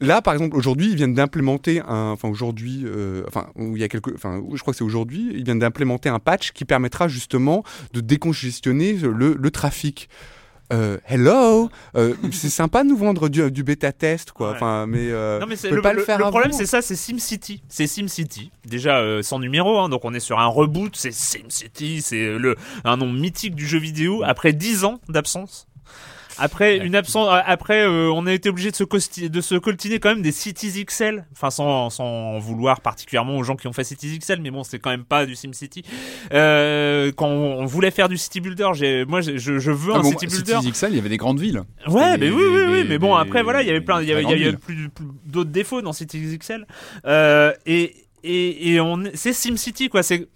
[0.00, 3.84] Là, par exemple, aujourd'hui, ils viennent d'implémenter un, enfin aujourd'hui, euh, enfin où il y
[3.84, 7.08] a quelques, enfin je crois que c'est aujourd'hui, ils viennent d'implémenter un patch qui permettra
[7.08, 7.64] justement
[7.94, 10.08] de décongestionner le, le trafic.
[10.70, 14.50] Euh, hello, euh, c'est sympa de nous vendre du, du bêta test, quoi.
[14.50, 14.56] Ouais.
[14.56, 16.94] Enfin, mais, euh, Non mais le, pas le le- faire le problème c'est ça c'est
[16.94, 21.10] SimCity c'est SimCity déjà euh, sans numéro hein, donc on est sur un reboot c'est
[21.10, 25.67] SimCity c'est le un nom mythique du jeu vidéo après 10 ans d'absence
[26.38, 29.54] Après une absence, euh, après euh, on a été obligé de se costi- de se
[29.56, 33.72] coltiner quand même des Cities XL, enfin sans sans vouloir particulièrement aux gens qui ont
[33.72, 35.82] fait Cities XL, mais bon c'est quand même pas du SimCity.
[36.32, 39.98] Euh, quand on, on voulait faire du City Builder, j'ai moi je, je veux Ah
[39.98, 40.56] un bon, City Builder.
[40.60, 41.62] Cities XL, il y avait des grandes villes.
[41.86, 44.00] Ouais, mais des- oui, oui, oui, des- mais bon, après, voilà, il y avait plein,
[44.02, 46.66] il y avait, y avait plus, plus d'autres défauts dans Cities XL.
[47.06, 50.26] Euh, et, et, et on, c'est SimCity, quoi, c'est,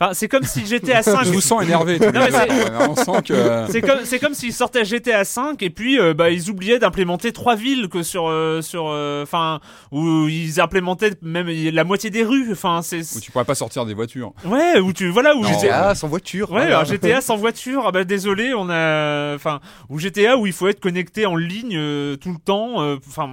[0.00, 1.24] enfin, c'est comme si GTA 5.
[1.24, 1.98] Je vous sens énervé.
[1.98, 3.64] Non, mais c'est- On sent que.
[3.70, 7.32] C'est comme, c'est comme s'ils sortaient GTA 5 et puis euh, bah ils oubliaient d'implémenter
[7.32, 8.84] trois villes que sur euh, sur
[9.22, 9.60] enfin
[9.92, 13.84] où ils implémentaient même la moitié des rues enfin c'est Où tu pourrais pas sortir
[13.86, 14.32] des voitures.
[14.44, 15.48] ouais où tu voilà où Non.
[15.48, 16.50] GTA GTA sans voiture.
[16.50, 16.76] Ouais, voilà.
[16.78, 20.68] alors GTA sans voiture, ah bah désolé, on a, enfin, ou GTA où il faut
[20.68, 23.30] être connecté en ligne euh, tout le temps, euh, enfin,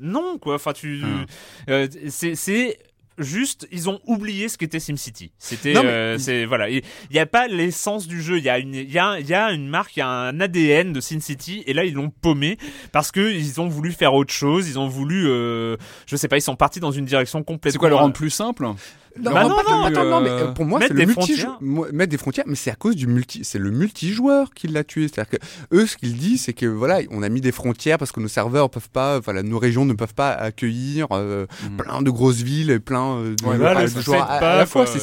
[0.00, 1.24] non quoi, enfin tu, Hum.
[1.70, 2.78] euh, c'est, c'est
[3.18, 5.32] juste, ils ont oublié ce qu'était SimCity.
[5.38, 8.58] C'était, mais euh, c'est voilà, il y a pas l'essence du jeu, il y a
[8.58, 11.00] une, il y a, il y a une marque, il y a un ADN de
[11.00, 12.58] SimCity et là ils l'ont paumé
[12.92, 16.36] parce que ils ont voulu faire autre chose, ils ont voulu, euh, je sais pas,
[16.36, 17.72] ils sont partis dans une direction complètement.
[17.72, 18.66] C'est quoi le rendre plus simple?
[19.22, 21.00] Non, Bah non, non, pas non, attends, non, mais euh, pour moi, mettre c'est le
[21.00, 21.44] des multi
[21.92, 25.08] mettre des frontières, mais c'est à cause du multi, c'est le multijoueur qui l'a tué.
[25.08, 25.46] C'est-à-dire que
[25.76, 28.28] eux, ce qu'ils disent, c'est que voilà, on a mis des frontières parce que nos
[28.28, 31.76] serveurs peuvent pas, voilà, nos régions ne peuvent pas accueillir euh, Mhm.
[31.78, 34.86] plein de grosses villes et plein euh, de, Ouais, de joueurs à, la fois.
[34.86, 34.98] c'est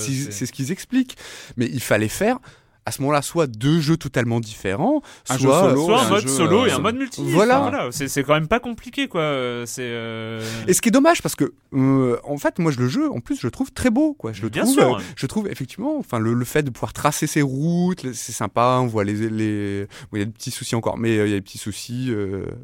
[0.46, 1.18] ce qu'ils expliquent.
[1.58, 2.38] Mais il fallait faire
[2.86, 6.10] à ce moment-là soit deux jeux totalement différents, Un jeu soit solo, Soit un un
[6.10, 7.22] mode jeu, solo et euh, un mode multi.
[7.32, 7.62] Voilà.
[7.62, 7.90] Enfin, voilà.
[7.92, 9.22] C'est, quand même pas compliqué, quoi.
[9.22, 9.82] Euh, C'est.
[9.84, 13.12] euh, Et ce qui est dommage parce que euh, en fait moi je le jeu
[13.12, 15.02] en plus je le trouve très beau quoi je le Bien trouve sûr.
[15.16, 18.86] je trouve effectivement enfin le, le fait de pouvoir tracer ses routes c'est sympa on
[18.88, 21.36] voit les les bon, il y a des petits soucis encore mais il y a
[21.38, 22.14] des petits soucis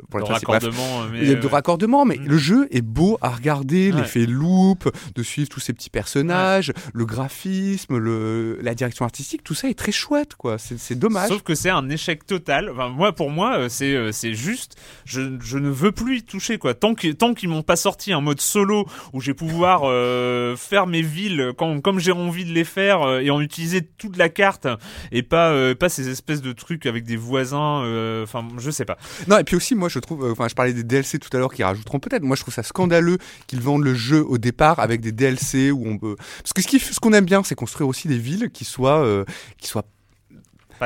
[0.10, 1.04] pour le la raccordement.
[1.12, 2.26] mais, il y a de raccordement mais mm.
[2.26, 3.98] le jeu est beau à regarder Ouais.
[4.02, 9.54] l'effet loop de suivre tous ces petits personnages le graphisme le la direction artistique tout
[9.56, 12.70] ça est très chouette quoi c'est dommage Sauf que c'est un échec total.
[12.70, 16.24] Enfin, moi, pour moi, euh, c'est euh, c'est juste, je, je ne veux plus y
[16.24, 16.74] toucher quoi.
[16.74, 20.86] Tant que tant qu'ils m'ont pas sorti un mode solo où j'ai pouvoir euh, faire
[20.86, 24.28] mes villes quand, comme j'ai envie de les faire euh, et en utiliser toute la
[24.28, 24.68] carte
[25.14, 27.84] et pas euh, pas ces espèces de trucs avec des voisins.
[27.86, 28.98] euh, Enfin, je sais pas.
[29.28, 31.40] Non, et puis aussi, moi, je trouve, euh, enfin, je parlais des DLC tout à
[31.40, 32.24] l'heure qui rajouteront peut-être.
[32.24, 35.88] Moi, je trouve ça scandaleux qu'ils vendent le jeu au départ avec des DLC où
[35.88, 36.16] on peut.
[36.18, 39.04] Parce que ce qui- ce qu'on aime bien, c'est construire aussi des villes qui soient,
[39.06, 39.24] euh,
[39.58, 39.86] qui soient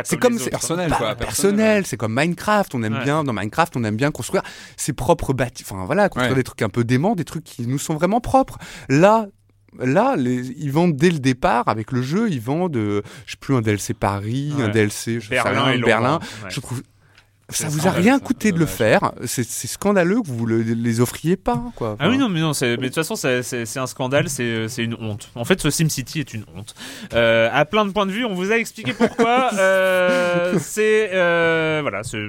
[0.04, 0.50] C'est les comme- c'est hein.
[0.50, 1.16] personnel, quoi.
[1.16, 1.86] personnel.
[1.86, 2.76] C'est comme Minecraft.
[2.76, 3.04] On aime Ouais.
[3.04, 4.44] bien dans Minecraft, on aime bien construire
[4.78, 5.68] ses propres bâtiments.
[5.80, 6.36] Enfin voilà, construire Ouais.
[6.38, 8.58] des trucs un peu déments, des trucs qui nous sont vraiment propres.
[8.90, 9.28] Là.
[9.78, 13.38] Là, les, ils vendent dès le départ avec le jeu, ils vendent, euh, je sais
[13.38, 14.70] plus, un DLC Paris, un.
[14.70, 15.86] DLC, je sais Berlin rien, et Londres.
[15.86, 16.20] Berlin.
[16.44, 16.50] Ouais.
[16.50, 16.82] Je trouve,
[17.50, 19.12] ça vous a rien coûté de le faire.
[19.26, 21.96] C'est scandaleux que vous le- les offriez pas, quoi.
[22.00, 24.30] Ah oui non mais non c'est mais de toute façon c'est c'est c'est un scandale
[24.30, 25.30] c'est c'est une honte.
[25.36, 26.74] En fait ce SimCity est une honte.
[27.14, 29.52] Euh, à plein de points de vue on vous a expliqué pourquoi.
[29.60, 32.28] euh, c'est euh, voilà c'est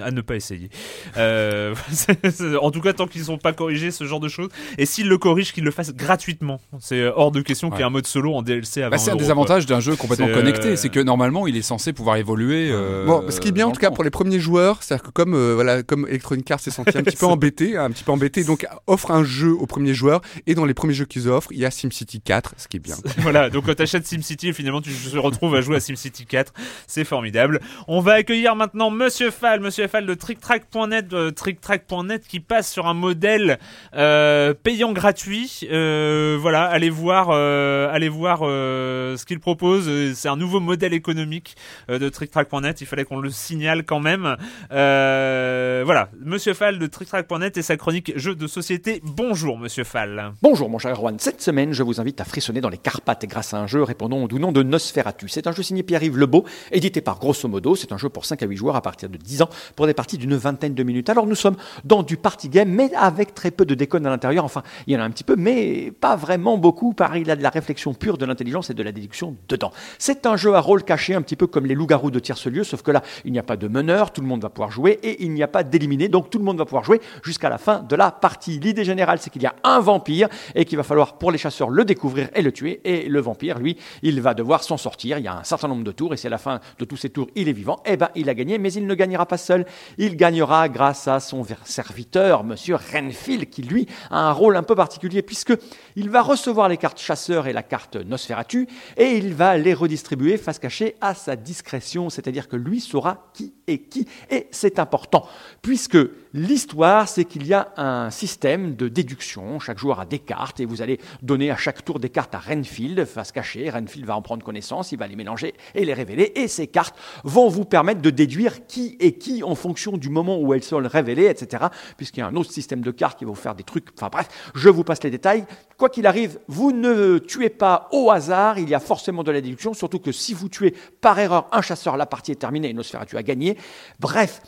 [0.00, 0.70] à ne pas essayer.
[1.16, 1.74] Euh,
[2.60, 5.18] en tout cas tant qu'ils sont pas corrigés ce genre de choses et s'ils le
[5.18, 6.60] corrigent qu'ils le fassent gratuitement.
[6.80, 8.98] C'est hors de question qu'il y ait un mode solo en DLC à 20 Bah,
[8.98, 11.62] c'est un des avantages d'un jeu complètement C'est, connecté, euh, c'est que normalement il est
[11.62, 12.70] censé pouvoir évoluer.
[12.70, 15.10] euh, Bon, ce qui est bien en tout cas pour les premiers joueurs, c'est-à-dire que
[15.10, 18.12] comme euh, voilà, comme Electronic Arts s'est senti un petit peu embêté, un petit peu
[18.12, 21.52] embêté, donc offre un jeu aux premiers joueurs et dans les premiers jeux qu'ils offrent,
[21.52, 22.96] il y a SimCity 4, ce qui est bien.
[23.18, 26.52] voilà, donc quand t'achètes SimCity et finalement tu te retrouves à jouer à SimCity 4,
[26.86, 27.60] c'est formidable.
[27.88, 32.94] On va accueillir maintenant Monsieur Fall, Monsieur Fall de TrickTrack.net, euh, qui passe sur un
[32.94, 33.58] modèle
[33.94, 35.60] euh, payant gratuit.
[35.70, 40.14] Euh, voilà, allez voir, euh, allez voir ce qu'il propose.
[40.14, 41.56] C'est un nouveau modèle économique
[41.88, 42.80] de TrickTrack.net.
[42.80, 44.36] Il fallait qu'on le signale quand même.
[44.70, 49.00] Voilà, Monsieur Fall de TrickTrack.net et sa chronique jeux de société.
[49.04, 50.32] Bonjour, Monsieur Fall.
[50.42, 53.54] Bonjour mon cher Erwan, cette semaine je vous invite à frissonner dans les Carpates grâce
[53.54, 55.28] à un jeu répondant au nom de Nosferatu.
[55.28, 58.42] C'est un jeu signé Pierre-Yves Lebeau, édité par Grosso Modo, c'est un jeu pour 5
[58.42, 61.10] à 8 joueurs à partir de 10 ans pour des parties d'une vingtaine de minutes.
[61.10, 64.44] Alors nous sommes dans du party game mais avec très peu de déconne à l'intérieur,
[64.44, 67.36] enfin il y en a un petit peu mais pas vraiment beaucoup car il a
[67.36, 69.72] de la réflexion pure, de l'intelligence et de la déduction dedans.
[69.98, 72.82] C'est un jeu à rôle caché un petit peu comme les loups-garous de tierce-lieu sauf
[72.82, 75.22] que là il n'y a pas de meneur, tout le monde va pouvoir jouer et
[75.24, 77.80] il n'y a pas d'éliminé donc tout le monde va pouvoir jouer jusqu'à la fin
[77.80, 78.58] de la partie.
[78.58, 81.70] L'idée générale c'est qu'il y a un vampire et qu'il va falloir pour les chasseurs
[81.70, 82.80] le découvrir et le tuer.
[82.84, 85.18] Et le vampire, lui, il va devoir s'en sortir.
[85.18, 86.96] Il y a un certain nombre de tours et si à la fin de tous
[86.96, 88.58] ces tours il est vivant, eh ben il a gagné.
[88.58, 89.61] Mais il ne gagnera pas seul.
[89.98, 94.74] Il gagnera grâce à son serviteur, Monsieur Renfield, qui lui a un rôle un peu
[94.74, 95.54] particulier puisque
[95.96, 100.36] il va recevoir les cartes chasseurs et la carte Nosferatu et il va les redistribuer
[100.36, 102.10] face cachée à sa discrétion.
[102.10, 105.26] C'est-à-dire que lui saura qui est qui et c'est important
[105.60, 105.98] puisque
[106.32, 109.60] l'histoire c'est qu'il y a un système de déduction.
[109.60, 112.38] Chaque joueur a des cartes et vous allez donner à chaque tour des cartes à
[112.38, 113.70] Renfield, face cachée.
[113.70, 116.32] Renfield va en prendre connaissance, il va les mélanger et les révéler.
[116.36, 119.42] Et ces cartes vont vous permettre de déduire qui est qui.
[119.52, 121.66] En fonction du moment où elles sont révélées, etc.
[121.96, 123.88] Puisqu'il y a un autre système de cartes qui va vous faire des trucs.
[123.94, 125.44] Enfin bref, je vous passe les détails.
[125.76, 129.40] Quoi qu'il arrive, vous ne tuez pas au hasard, il y a forcément de la
[129.40, 132.74] déduction, surtout que si vous tuez par erreur un chasseur, la partie est terminée et
[132.74, 133.56] Nosferatu a gagné.
[134.00, 134.40] Bref,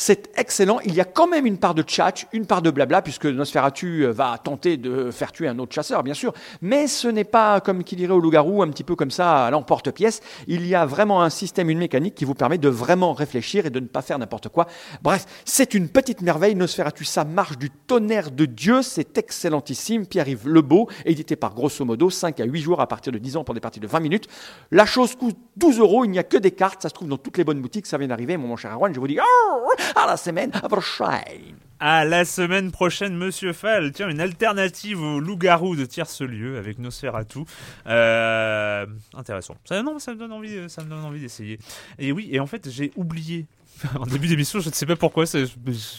[0.00, 0.78] c'est excellent.
[0.84, 4.04] Il y a quand même une part de tchatch, une part de blabla, puisque Nosferatu
[4.04, 6.32] euh, va tenter de faire tuer un autre chasseur, bien sûr.
[6.62, 9.50] Mais ce n'est pas, comme qui dirait au loup-garou, un petit peu comme ça à
[9.50, 10.20] l'emporte-pièce.
[10.46, 13.70] Il y a vraiment un système, une mécanique qui vous permet de vraiment réfléchir et
[13.70, 14.68] de ne pas faire n'importe quoi.
[15.02, 16.54] Bref, c'est une petite merveille.
[16.54, 18.82] Nosferatu, ça marche du tonnerre de Dieu.
[18.82, 20.06] C'est excellentissime.
[20.06, 23.42] Pierre-Yves Lebeau, édité par grosso modo 5 à 8 jours à partir de 10 ans
[23.42, 24.28] pour des parties de 20 minutes.
[24.70, 26.04] La chose coûte 12 euros.
[26.04, 26.82] Il n'y a que des cartes.
[26.82, 27.86] Ça se trouve dans toutes les bonnes boutiques.
[27.86, 28.94] Ça vient d'arriver, mon cher Erwan.
[28.94, 31.56] Je vous dis, oh, à la semaine prochaine.
[31.80, 33.92] À la semaine prochaine, Monsieur Fall.
[33.92, 37.40] Tiens, une alternative au loup-garou de tierce lieu avec Nosferatu.
[37.86, 38.84] Euh,
[39.14, 39.54] intéressant.
[39.64, 41.60] Ça, non, ça me donne envie, ça me donne envie d'essayer.
[42.00, 43.46] Et oui, et en fait, j'ai oublié.
[43.98, 45.46] En début d'émission, je ne sais pas pourquoi, je,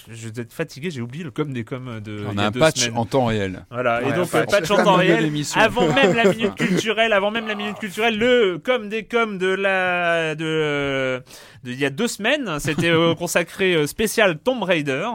[0.09, 2.25] je vais être fatigué, j'ai oublié le com des com de.
[2.27, 2.97] On a un deux patch semaines.
[2.97, 3.65] en temps réel.
[3.71, 4.67] Voilà, et donc un euh, patch.
[4.67, 5.59] patch en temps réel, l'émission.
[5.59, 9.47] avant même la minute culturelle, avant même la minute culturelle, le comme des coms de
[9.47, 11.23] la de,
[11.66, 15.07] il y a deux semaines, c'était euh, consacré euh, spécial Tomb Raider,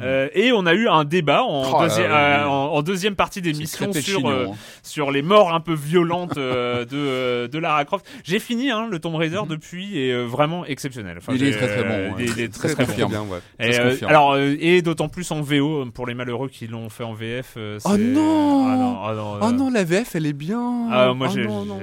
[0.00, 2.48] Euh, et on a eu un débat en, Oh là deuxi- là.
[2.48, 4.52] en, en deuxième partie d'émission sur hein.
[4.82, 8.06] sur les morts un peu violentes de de Lara Croft.
[8.24, 11.16] J'ai fini hein, le Tomb Raider depuis et vraiment exceptionnel.
[11.18, 12.14] Enfin, Il est très, très bon.
[12.18, 13.08] Il est, il est très Très, très, très, bon.
[13.08, 13.38] bien, ouais.
[13.60, 17.04] Et, euh, alors euh, et d'autant plus en VO pour les malheureux qui l'ont fait
[17.04, 17.54] en VF.
[17.56, 20.88] euh, Oh non Ah non, ah non, Oh non, la VF, elle est bien.
[20.90, 21.34] ah, moi Oh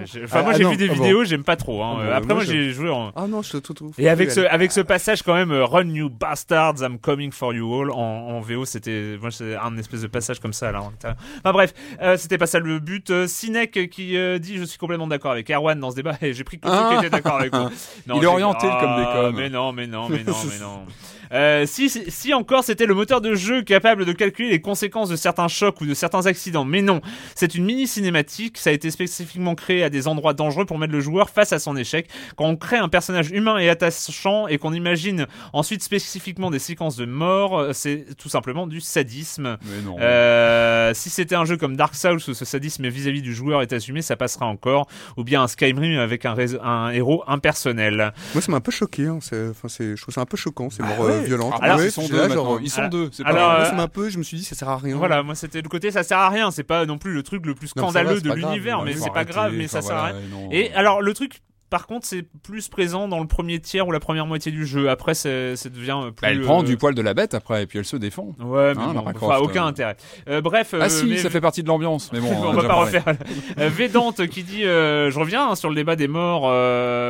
[0.06, 0.93] j'ai, enfin Ah, moi j'ai non, vu des bon.
[0.95, 1.82] vidéos, j'aime pas trop.
[1.84, 1.95] Hein.
[1.97, 3.58] Ah Euh, bon, Après moi, j'ai joué en Ah non, je te
[3.98, 7.54] et avec ce avec ce passage quand même euh, Run you bastards, I'm coming for
[7.54, 10.80] you all en, en VO, c'était moi c'est un espèce de passage comme ça là.
[10.80, 11.18] l'intérieur.
[11.39, 13.10] Enfin bref, euh, c'était pas ça le but.
[13.10, 16.34] Euh, Sinek qui euh, dit je suis complètement d'accord avec Erwan dans ce débat et
[16.34, 16.89] j'ai pris que Ah.
[16.91, 17.70] qui étaient d'accord avec moi.
[18.08, 19.34] Non, Il est orienté, comme des coms.
[19.36, 20.86] Mais non, mais non, mais non, mais non.
[21.34, 25.09] Euh, si, si si encore c'était le moteur de jeu capable de calculer les conséquences
[25.09, 27.01] de certains chocs ou de certains accidents, mais non,
[27.36, 30.93] c'est une mini cinématique, ça a été spécifiquement créé à des endroits dangereux pour mettre
[30.93, 32.07] le joueur face à son échec.
[32.36, 36.95] Quand on crée un personnage humain et attachant et qu'on imagine ensuite spécifiquement des séquences
[36.95, 39.57] de mort, euh, c'est tout simplement du sadisme.
[39.63, 39.97] Mais non.
[39.99, 43.73] Euh, si c'était un jeu comme Dark Souls où ce sadisme vis-à-vis du joueur est
[43.73, 44.88] assumé, ça passera encore.
[45.17, 48.13] Ou bien un Skyrim avec un, réseau- un héros impersonnel.
[48.34, 49.07] Moi, ça m'a un peu choqué.
[49.07, 49.19] Hein.
[49.21, 51.22] c'est- Enfin, c'est, je trouve ça un peu choquant, ces morts ouais.
[51.61, 53.09] Alors, Ouais, ils sont deux là, genre, Ils sont alors- deux.
[53.11, 54.09] C'est pas alors, moi, euh, ça m'a un peu.
[54.09, 54.95] Je me suis dit, ça sert à rien.
[54.97, 57.45] Voilà, moi c'était le côté ça sert à rien, c'est pas non plus le truc
[57.45, 59.95] le plus Non, ça va, scandaleux de l'univers, mais c'est pas grave, mais ça sert
[59.95, 60.15] à rien.
[60.51, 61.41] Et alors le truc
[61.74, 64.91] par contre, c'est plus présent dans le premier tiers ou la première moitié du jeu.
[64.91, 66.21] Après, c'est- ça devient plus.
[66.21, 68.36] Bah, elle prend euh, du poil de la bête après et puis elle se défend.
[68.39, 69.69] Ouais, mais Hein, Lara enfin, aucun euh.
[69.69, 69.97] intérêt.
[70.30, 70.76] Euh, bref.
[70.80, 72.11] Ah si, mais- ça fait partie de l'ambiance.
[72.13, 72.97] Mais bon, on va pas parlé.
[72.99, 73.15] refaire.
[73.57, 76.41] Védante qui dit, je reviens hein, sur le débat des morts.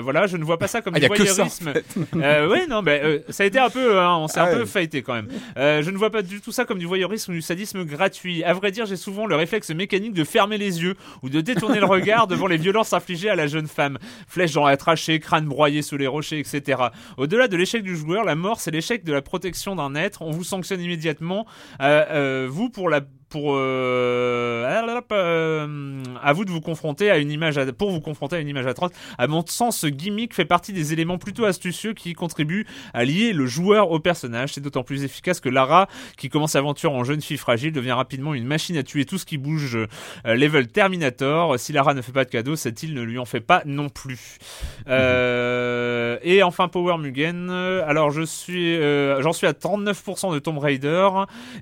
[0.01, 1.73] voilà, je ne vois pas ça comme Ah, du ça, en voyeurisme.
[2.15, 4.59] euh, ouais, non, mais ça a été un peu, hein, on s'est Ah un peu
[4.61, 4.65] ouais.
[4.65, 5.27] fighté quand même.
[5.57, 8.45] Je ne vois pas du tout ça comme du voyeurisme ou du sadisme gratuit.
[8.45, 11.79] À vrai dire, j'ai souvent le réflexe mécanique de fermer les yeux ou de détourner
[11.81, 13.97] le regard devant les violences infligées à la jeune femme.
[14.29, 16.83] Flèche dans la trachée, crâne broyé sous les rochers, etc.
[17.17, 20.21] Au-delà de l'échec du joueur, la mort, c'est l'échec de la protection d'un être.
[20.21, 21.45] On vous sanctionne immédiatement.
[21.81, 23.01] Euh, euh, vous pour la
[23.33, 24.63] pour euh,
[25.11, 28.47] euh, à vous de vous confronter à une image à- pour vous confronter à une
[28.47, 28.91] image atroce.
[29.17, 33.33] À mon sens, ce gimmick fait partie des éléments plutôt astucieux qui contribuent à lier
[33.33, 34.53] le joueur au personnage.
[34.53, 38.35] C'est d'autant plus efficace que Lara, qui commence l'aventure en jeune fille fragile, devient rapidement
[38.35, 39.77] une machine à tuer tout ce qui bouge.
[40.27, 41.57] euh, level Terminator.
[41.59, 43.89] Si Lara ne fait pas de cadeau, cette île ne lui en fait pas non
[43.89, 44.37] plus.
[44.87, 47.49] Euh, et enfin Power Mugen.
[47.49, 51.09] Alors je suis, euh, j'en suis à 39% de Tomb Raider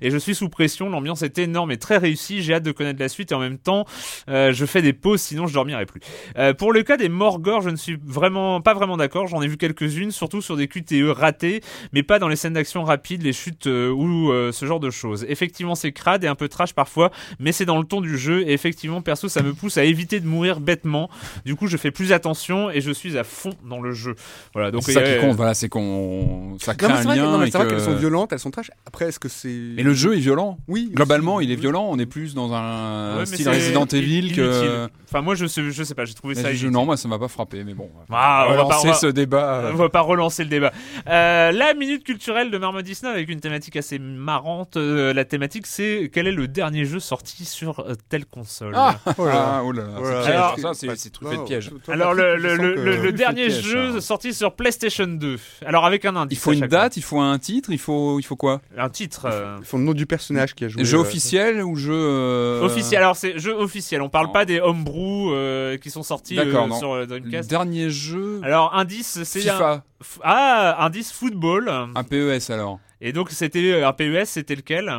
[0.02, 0.90] et je suis sous pression.
[0.90, 2.42] L'ambiance est énorme et très réussie.
[2.42, 3.84] J'ai hâte de connaître la suite et en même temps,
[4.28, 6.00] euh, je fais des pauses, sinon je dormirai plus.
[6.38, 9.26] Euh, pour le cas des Morgor, je ne suis vraiment pas vraiment d'accord.
[9.26, 11.60] J'en ai vu quelques-unes, surtout sur des QTE ratés,
[11.92, 14.90] mais pas dans les scènes d'action rapides, les chutes euh, ou euh, ce genre de
[14.90, 15.24] choses.
[15.28, 18.42] Effectivement, c'est crade et un peu trash parfois, mais c'est dans le ton du jeu.
[18.42, 21.08] Et effectivement, perso, ça me pousse à éviter de mourir bêtement.
[21.44, 24.14] Du coup, je fais plus attention et je suis à fond dans le jeu.
[24.54, 24.70] Voilà.
[24.70, 27.04] Donc C'est ça euh, qui compte, voilà, c'est qu'on ça Non, crée mais un c'est
[27.04, 27.30] vrai, que- lien.
[27.32, 28.70] non, mais et c'est vrai que- qu'elles sont violentes, elles sont trash.
[28.86, 29.48] Après, est-ce que c'est.
[29.76, 30.58] Mais le jeu est violent.
[30.68, 30.90] Oui.
[30.92, 31.46] Globalement, aussi.
[31.46, 31.86] il est violent.
[31.88, 34.88] On est plus dans un Ouais, style Resident i- Evil que.
[35.08, 36.04] Enfin, moi, je sais, je sais pas.
[36.06, 36.54] J'ai trouvé Mais ça.
[36.54, 37.90] je- non, moi ça m'a pas frappé, mais bon.
[38.10, 39.70] Ah, on va pas- lancer on va- ce débat.
[39.72, 40.72] On va pas relancer le débat.
[41.08, 44.76] Euh, la minute culturelle de Marmot 19 avec une thématique assez marrante.
[44.78, 48.72] Euh, la thématique, c'est quel est le dernier jeu sorti sur euh, telle console?
[48.74, 49.42] Ah, Oh là là.
[49.56, 50.04] ah, oh là là, Oh.
[50.26, 51.70] Alors- ça, c'est truffé de piège.
[51.88, 54.00] Alors le, dernier jeu ça.
[54.00, 55.38] sorti sur PlayStation 2.
[55.66, 56.38] Alors avec un indice.
[56.38, 58.60] Il faut une date, il faut un titre, il faut, il faut quoi?
[58.78, 59.26] Un titre.
[59.60, 60.84] Ils font le nom du personnage qui a joué.
[60.84, 63.02] Jeu officiel officiel ou jeu euh, Officiel.
[63.02, 64.02] Alors c'est jeu officiel.
[64.02, 64.32] On parle Non.
[64.32, 67.48] pas des homebrew euh, qui sont sortis euh, sur Le Dreamcast.
[67.48, 69.52] dernier jeu Alors indice, c'est un...
[69.52, 71.68] FIFA, f- ah indice football.
[71.68, 72.78] un PES alors.
[73.00, 74.92] Et donc c'était un PES, c'était lequel?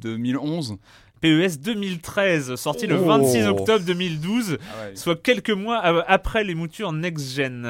[0.00, 0.76] 2011.
[1.20, 3.04] PES 2013, sorti le Oh.
[3.04, 4.58] 26 octobre 2012.
[4.60, 4.96] Ah ouais.
[4.96, 7.62] soit quelques mois après les moutures next-gen.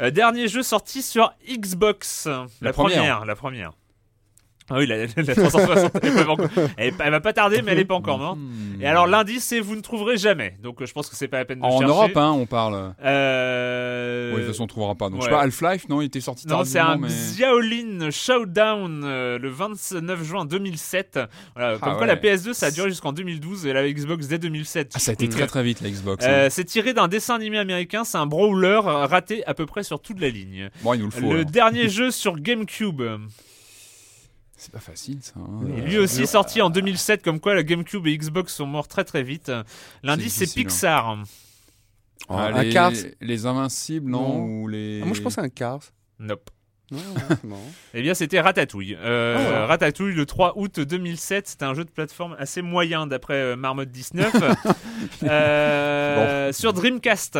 [0.00, 2.28] Euh, dernier jeu sorti sur Xbox.
[2.60, 3.24] La, première.
[3.24, 3.72] La première.
[4.70, 6.48] Ah oui, la, la 360, elle, est pas encore-
[6.78, 8.38] elle est pas- elle va pas tarder, mais elle est pas encore morte.
[8.38, 8.80] Hmm.
[8.80, 10.56] Et alors l'indice, c'est vous ne trouverez jamais.
[10.62, 11.84] Donc euh, je pense que c'est pas la peine de En chercher.
[11.86, 12.94] Europe, hein, on parle.
[13.04, 14.30] Euh...
[14.32, 15.10] Oui, de toute façon, on trouvera pas.
[15.10, 17.08] Donc, je sais pas, Half-Life, non, il était sorti Non, c'est un mais...
[17.08, 21.18] Xiaolin Showdown euh, le 29 juin 2007.
[21.54, 22.06] Voilà, comme Ah quoi ouais.
[22.06, 24.92] la PS2 ça a duré jusqu'en 2012 et la Xbox dès 2007.
[24.94, 26.24] Ah, ça a été très très vite la Xbox.
[26.26, 30.00] Euh, c'est tiré d'un dessin animé américain, c'est un brawler raté à peu près sur
[30.00, 30.70] toute la ligne.
[30.82, 31.20] Bon, il nous le faut.
[31.20, 31.44] le alors.
[31.50, 33.02] dernier jeu sur GameCube,
[34.56, 35.34] C'est pas facile ça.
[35.36, 35.60] hein.
[35.76, 39.04] et lui aussi sorti en 2007, comme quoi la GameCube et Xbox sont morts très
[39.04, 39.50] très vite.
[40.02, 40.64] L'indice c'est difficile, hein.
[40.64, 41.18] Pixar.
[42.28, 42.92] Ah, un les, Cars.
[43.20, 44.44] les Invincibles, non, Non.
[44.62, 45.00] Ou les.
[45.02, 45.80] Ah, moi, je pensais à un Cars.
[46.18, 46.48] Nope.
[46.90, 46.98] Ouais,
[47.44, 47.56] ouais.
[47.94, 48.96] Eh bien c'était Ratatouille.
[49.00, 49.64] Euh, Ah ouais.
[49.66, 53.84] Ratatouille le 3 août 2007, c'était un jeu de plateforme assez moyen d'après euh, Marmot
[53.84, 54.32] 19.
[55.22, 57.38] Euh, Sur Dreamcast.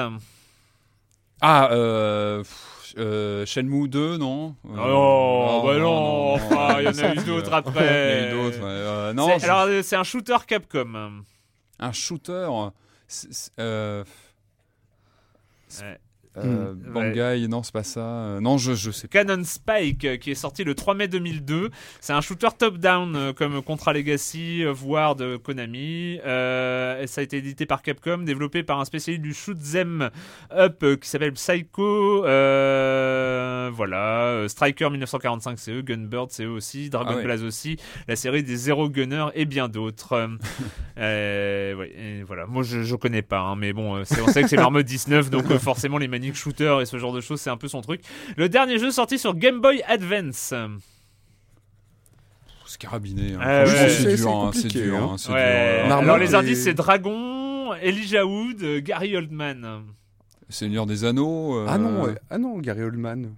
[1.41, 2.39] Ah, euh.
[2.43, 2.67] pff,
[2.99, 7.49] euh, Shenmue 2, non Euh, Oh, bah non, enfin, il y en a eu d'autres
[7.49, 7.89] Il y après.
[7.89, 8.59] en a eu d'autres.
[8.65, 11.23] Euh, non, C'est- je- alors euh, c'est un shooter Capcom.
[11.81, 12.49] un shooter.
[13.09, 14.05] c'est- c'est- euh,
[15.81, 15.99] Ouais.
[16.37, 16.93] Euh, Hmm.
[16.93, 18.01] Bangai, non, c'est pas ça.
[18.01, 19.25] Euh, non, je, je sais pas.
[19.25, 21.71] Canon Spike euh, qui est sorti le 3 mai 2002.
[22.01, 26.19] C'est un shooter top-down euh, comme Contra Legacy, voire de Konami.
[26.27, 30.11] Euh, et ça a été édité par Capcom, développé par un spécialiste du shoot 'em
[30.53, 32.25] up euh, qui s'appelle Psycho.
[32.25, 37.23] Euh, voilà, euh, Striker 1945 c'est eux, Gunbird c'est eux aussi, Dragon Ah ouais.
[37.25, 37.77] Blaze aussi,
[38.09, 40.29] la série des Zero Gunner et bien d'autres.
[40.99, 42.47] Euh, ouais, voilà.
[42.47, 45.31] Moi je, je connais pas, hein, mais bon, c'est- on sait que c'est Marmot 19,
[45.31, 47.81] donc euh, forcément les maniques shooter et ce genre de choses c'est un peu son
[47.83, 48.01] truc.
[48.37, 50.55] Le dernier jeu sorti sur Game Boy Advance.
[52.67, 53.35] C'est carabiné.
[53.35, 53.65] hein.
[53.65, 53.89] Ouais.
[53.91, 54.51] c'est dur.
[54.55, 54.97] c'est hein, dur.
[55.29, 55.33] hein.
[55.33, 55.85] Ouais.
[55.91, 59.83] Alors les et- indices c'est Dragon, Elijah Wood, euh, Gary Oldman.
[60.49, 61.57] Seigneur des Anneaux.
[61.57, 62.15] euh, Ah non, ouais.
[62.31, 63.35] ah non, Gary Oldman.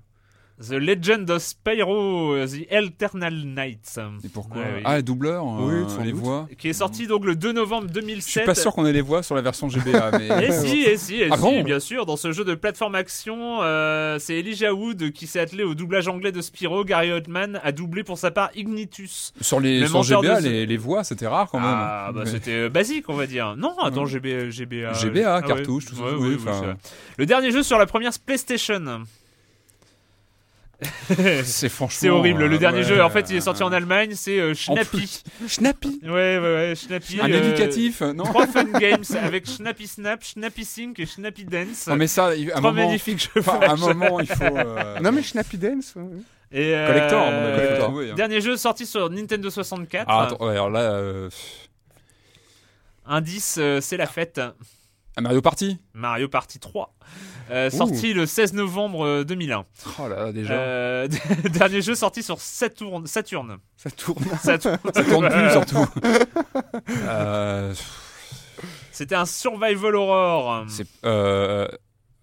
[0.59, 3.99] The Legend of Spyro, euh, The Eternal Nights.
[4.25, 4.83] Et pourquoi Ouais, oui.
[4.87, 6.21] Ah, les doubleurs, Oui, euh, les doute.
[6.23, 6.49] voix.
[6.57, 8.25] Qui est sorti donc le 2 novembre 2007.
[8.25, 10.47] Je suis pas sûr qu'on ait les voix sur la version GBA, mais.
[10.47, 12.07] Et si, et si, et Ah si, bon bien sûr.
[12.07, 16.09] Dans ce jeu de plateforme action, euh, c'est Elijah Wood qui s'est attelé au doublage
[16.09, 16.85] anglais de Spyro.
[16.85, 19.35] Gary Oldman a doublé pour sa part Ignitus.
[19.43, 21.69] Sur les Le sur GBA, de les, les voix, c'était rare quand même.
[21.71, 23.57] Ah, bah Mais- c'était euh, basique, on va dire.
[23.57, 24.95] Non, attends, GB, GBA.
[24.95, 25.47] GBA, Ah ouais.
[25.47, 26.53] cartouche, tout ça, Ouais, oui, oui.
[27.19, 29.03] Le dernier jeu sur la première PlayStation.
[31.45, 31.97] C'est franchement.
[31.99, 32.45] C'est horrible.
[32.45, 34.13] Le euh, dernier ouais, jeu, en fait, il est sorti en euh, Allemagne.
[34.15, 35.23] C'est euh, Schnappy.
[35.49, 37.19] Schnappy Ouais, ouais, ouais, Schnappy.
[37.21, 41.87] Un euh, éducatif, non Trois fun games avec Schnappy Snap, Schnappy Sync et Schnappy Dance.
[41.87, 42.87] Non, mais ça, il- à un Trois moment.
[42.87, 43.41] magnifiques jeux.
[43.41, 44.45] enfin, à un moment, il faut.
[44.45, 45.95] euh, Non, mais Snappy Dance.
[45.97, 46.03] ouais.
[46.53, 48.15] Et, euh, Collector, il faut trouver, hein.
[48.15, 50.05] Dernier jeu sorti sur Nintendo 64.
[50.09, 50.81] Ah, attends, ouais, alors là.
[50.93, 51.29] euh,
[53.07, 54.41] Indice, euh, c'est la fête.
[55.21, 56.95] Mario Party Mario Party 3.
[57.51, 59.65] Euh, sorti le 16 novembre euh, 2001.
[60.01, 60.53] Oh là là, déjà.
[60.55, 61.09] Euh,
[61.53, 63.07] dernier jeu sorti sur Saturn.
[63.07, 63.59] Saturn.
[63.77, 64.25] Ça tourne.
[64.43, 64.79] Saturn.
[64.95, 65.87] Ça tourne plus, surtout.
[67.09, 67.75] Euh,
[68.93, 70.65] C'était un survival horror.
[70.69, 70.87] c'est.
[71.05, 71.67] euh,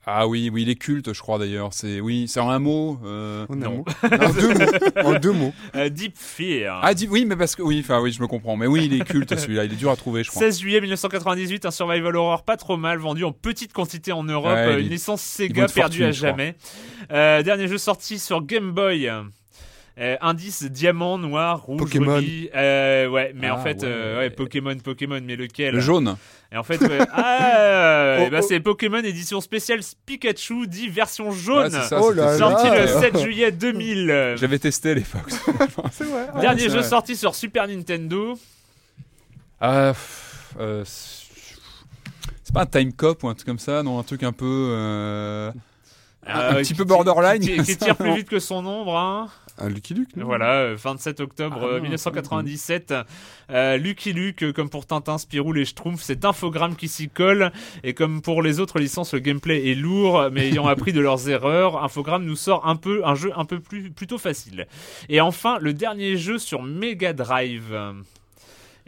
[0.05, 1.69] Ah oui, oui, il est culte, je crois d'ailleurs.
[1.73, 2.99] C'est oui, c'est en un mot.
[3.05, 3.71] euh, En un Non.
[3.77, 3.85] mot.
[4.11, 5.01] En deux mots.
[5.03, 5.53] En deux mots.
[5.91, 6.81] Deep Fear.
[6.83, 8.57] Ah dis- oui, mais parce que oui, enfin oui, je me comprends.
[8.57, 9.63] Mais oui, il est culte celui-là.
[9.63, 10.41] Il est dur à trouver, je crois.
[10.41, 14.53] 16 juillet 1998, un survival horror pas trop mal, vendu en petite quantité en Europe,
[14.53, 16.55] Ouais, euh, il- une licence Sega perdue à jamais.
[17.11, 19.09] Euh, dernier jeu sorti sur Game Boy.
[19.99, 22.15] Euh, indice diamant, noir, rouge, Pokémon.
[22.15, 22.49] rubis.
[22.55, 24.31] Euh, ouais, mais en Ah, fait, euh, ouais.
[24.31, 26.15] Pokémon, Pokémon, mais lequel Le jaune.
[26.51, 28.45] Et en fait, ouais, ah, Oh, ben, oh.
[28.47, 31.69] c'est Pokémon édition spéciale Pikachu, dit version jaune.
[31.69, 32.81] Ça, Oh là sorti là.
[32.81, 34.33] le 7 juillet 2000.
[34.37, 35.29] J'avais testé à l'époque.
[35.91, 36.25] C'est vrai.
[36.33, 36.83] Ah, Dernier jeu vrai.
[36.83, 38.35] sorti sur Super Nintendo.
[39.61, 39.93] Ah,
[40.59, 44.31] euh, c'est pas un time cop ou un truc comme ça, non, un truc un
[44.33, 44.45] peu.
[44.71, 45.51] euh,
[46.25, 47.41] Un- un Euh, petit peu borderline.
[47.41, 49.29] Qui, qui tire plus vite que son ombre, hein.
[49.59, 52.93] Un Lucky Luke, non Voilà, euh, 27 octobre Ah euh, non, 1997.
[53.51, 57.51] Euh, Lucky Luke, euh, comme pour Tintin, Spirou, les Schtroumpfs, c'est infogramme qui s'y colle.
[57.83, 61.29] Et comme pour les autres licences, le gameplay est lourd, mais ayant appris de leurs
[61.29, 64.67] erreurs, Infogrames nous sort un peu un jeu un peu plus plutôt facile.
[65.09, 67.77] Et enfin, le dernier jeu sur Mega Drive.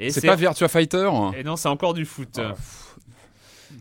[0.10, 2.40] C'est pas Virtua Fighter Et non, c'est encore du foot.
[2.40, 2.56] Ah,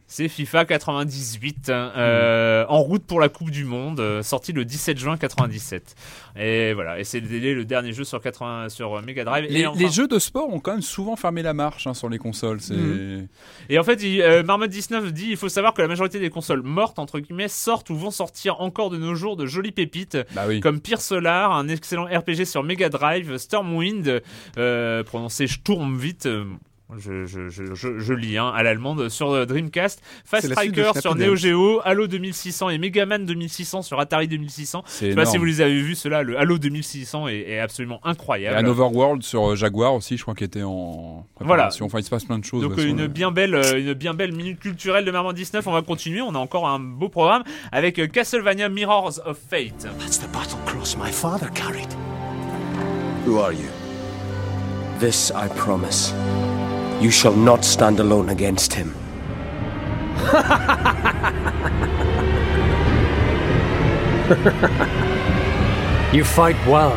[0.07, 4.99] C'est FIFA 98, euh, en route pour la Coupe du Monde, euh, sorti le 17
[4.99, 5.95] juin 97.
[6.37, 9.47] Et voilà, et c'est le, dernier jeu sur 80 sur euh, Mega Drive.
[9.49, 11.95] Les, et enfin- les jeux de sport ont quand même souvent fermé la marche hein,
[11.95, 12.59] sur les consoles.
[12.71, 13.29] Mhm.
[13.69, 16.31] Et en fait, il- euh, Marmot 19 dit il faut savoir que la majorité des
[16.31, 20.19] consoles mortes entre guillemets sortent ou vont sortir encore de nos jours de jolies pépites
[20.35, 20.61] bah oui.
[20.61, 24.23] comme Pire Solar, un excellent RPG sur Mega Drive, Stormwind,
[24.59, 26.29] euh, prononcé Sturmwind.
[26.99, 31.15] Je, je, je, je, je lis hein, à l'allemande sur euh, Dreamcast, Fast Striker sur
[31.15, 31.35] Neo.
[31.35, 34.83] Geo, Halo 2600 et Megaman 2600 sur Atari 2600.
[34.87, 37.59] C'est Je sais pas si vous les avez vus, cela, le Halo 2600 est, est
[37.59, 38.59] absolument incroyable.
[38.59, 41.87] un Overworld sur euh, Jaguar aussi, je crois, qui était en préparation.
[41.87, 42.63] Enfin, il se passe plein de choses.
[42.63, 45.83] Donc une bien belle euh, une bien belle minute culturelle de Marmot 19, on va
[45.83, 49.89] continuer, on a encore un beau programme avec Castlevania Mirrors of Fate.
[49.99, 51.89] That's the battle cross my father carried.
[53.27, 53.69] Who are you?
[55.01, 56.13] This I promise.
[57.01, 58.95] You shall not stand alone against him.
[66.15, 66.97] you fight well.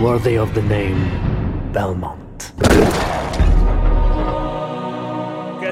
[0.00, 2.52] Worthy of the name Belmont.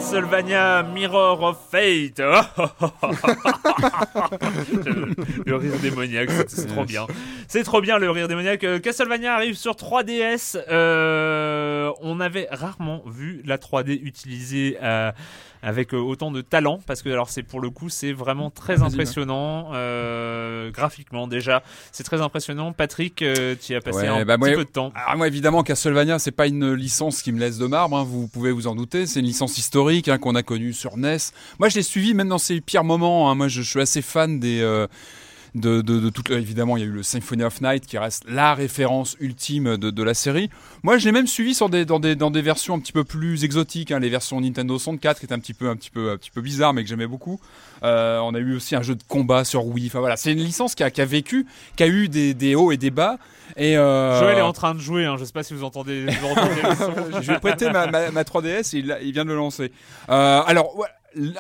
[0.01, 2.20] Castlevania Mirror of Fate.
[5.44, 7.07] le rire démoniaque, c'est trop bien.
[7.48, 8.64] C'est trop bien le rire démoniaque.
[8.64, 10.59] Euh, Castlevania arrive sur 3DS.
[10.70, 15.12] Euh, on avait rarement vu la 3D utilisée euh,
[15.63, 18.83] avec euh, autant de talent parce que alors c'est pour le coup c'est vraiment très
[18.83, 21.63] impressionnant euh, graphiquement déjà.
[21.93, 22.73] C'est très impressionnant.
[22.73, 24.93] Patrick, euh, tu y as passé Ouais, un bah, petit moi- peu de temps.
[24.95, 28.29] Alors moi évidemment Castlevania c'est pas une licence qui me laisse de marbre, hein, vous
[28.29, 31.17] pouvez vous en douter, c'est une licence historique hein, qu'on a connue sur NES.
[31.59, 33.35] Moi je l'ai suivi même dans ses pires moments, hein.
[33.35, 34.61] moi je, je suis assez fan des...
[34.61, 34.87] euh,
[35.55, 38.24] de, de, de toute, évidemment, il y a eu le Symphony of Night qui reste
[38.28, 40.51] la référence ultime de, de la série.
[40.82, 43.05] Moi, je l'ai même suivi sur des, dans, des, dans des versions un petit peu
[43.05, 46.11] plus exotiques, hein, les versions Nintendo 64 qui étaient un petit peu, un petit peu,
[46.11, 47.40] un petit peu bizarres, mais que j'aimais beaucoup.
[47.82, 49.86] Euh, on a eu aussi un jeu de combat sur Wii.
[49.86, 51.46] Enfin voilà, c'est une licence qui a, qui a vécu,
[51.76, 53.18] qui a eu des, des hauts et des bas.
[53.57, 55.07] Et euh, Joël est en train de jouer.
[55.07, 56.07] Hein, je sais pas si vous entendez.
[56.07, 56.51] vous entendez
[57.22, 59.72] je vais prêter ma, ma, ma 3DS et il, il vient de le lancer.
[60.09, 60.86] Euh, alors, ouais,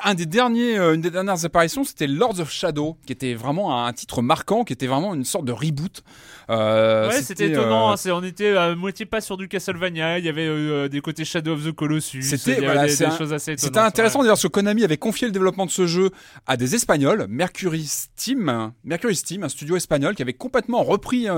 [0.04, 3.84] un des derniers, euh, une des dernières apparitions, c'était Lords of Shadow, qui était vraiment
[3.86, 6.02] un titre marquant, qui était vraiment une sorte de reboot.
[6.50, 7.90] Euh, Ouais, c'était étonnant.
[7.90, 10.18] euh, hein, on était à moitié pas sur du Castlevania.
[10.18, 12.22] Il y avait euh, des côtés Shadow of the Colossus.
[12.22, 13.54] C'était- voilà, des, c'est des un- choses assez.
[13.56, 14.24] C'était intéressant ouais.
[14.24, 16.10] d'ailleurs parce que Konami avait confié le développement de ce jeu
[16.46, 21.28] à des Espagnols, Mercury Steam, Mercury Steam, un studio espagnol qui avait complètement repris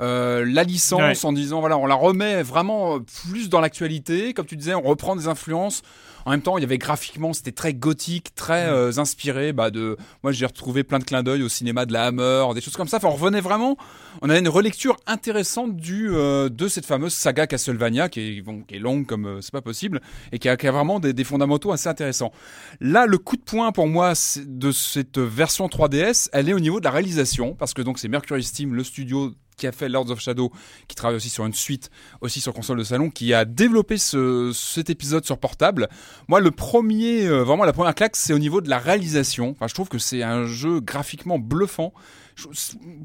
[0.00, 1.24] euh, euh, la licence Ouais.
[1.24, 5.16] en disant voilà on la remet vraiment plus dans l'actualité, comme tu disais on reprend
[5.16, 5.82] des influences.
[6.26, 9.96] En même temps, il y avait graphiquement, c'était très gothique, très euh, inspiré bah, de.
[10.22, 12.88] Moi, j'ai retrouvé plein de clins d'œil au cinéma de la Hammer, des choses comme
[12.88, 12.96] ça.
[12.96, 13.76] Enfin, on revenait vraiment.
[14.22, 18.62] On avait une relecture intéressante du euh, de cette fameuse saga Castlevania, qui est, bon,
[18.62, 20.00] qui est longue comme euh, c'est pas possible,
[20.32, 22.32] et qui a, qui a vraiment des, des fondamentaux assez intéressants.
[22.80, 24.14] Là, le coup de poing pour moi
[24.46, 28.08] de cette version 3DS, elle est au niveau de la réalisation, parce que donc c'est
[28.08, 30.50] Mercury Steam, le studio qui a fait Lords of Shadow,
[30.88, 31.90] qui travaille aussi sur une suite,
[32.20, 35.88] aussi sur console de salon, qui a développé ce, cet épisode sur portable.
[36.28, 39.50] Moi, le premier, euh, vraiment la première claque, c'est au niveau de la réalisation.
[39.50, 41.92] Enfin, je trouve que c'est un jeu graphiquement bluffant.
[42.36, 42.48] Je-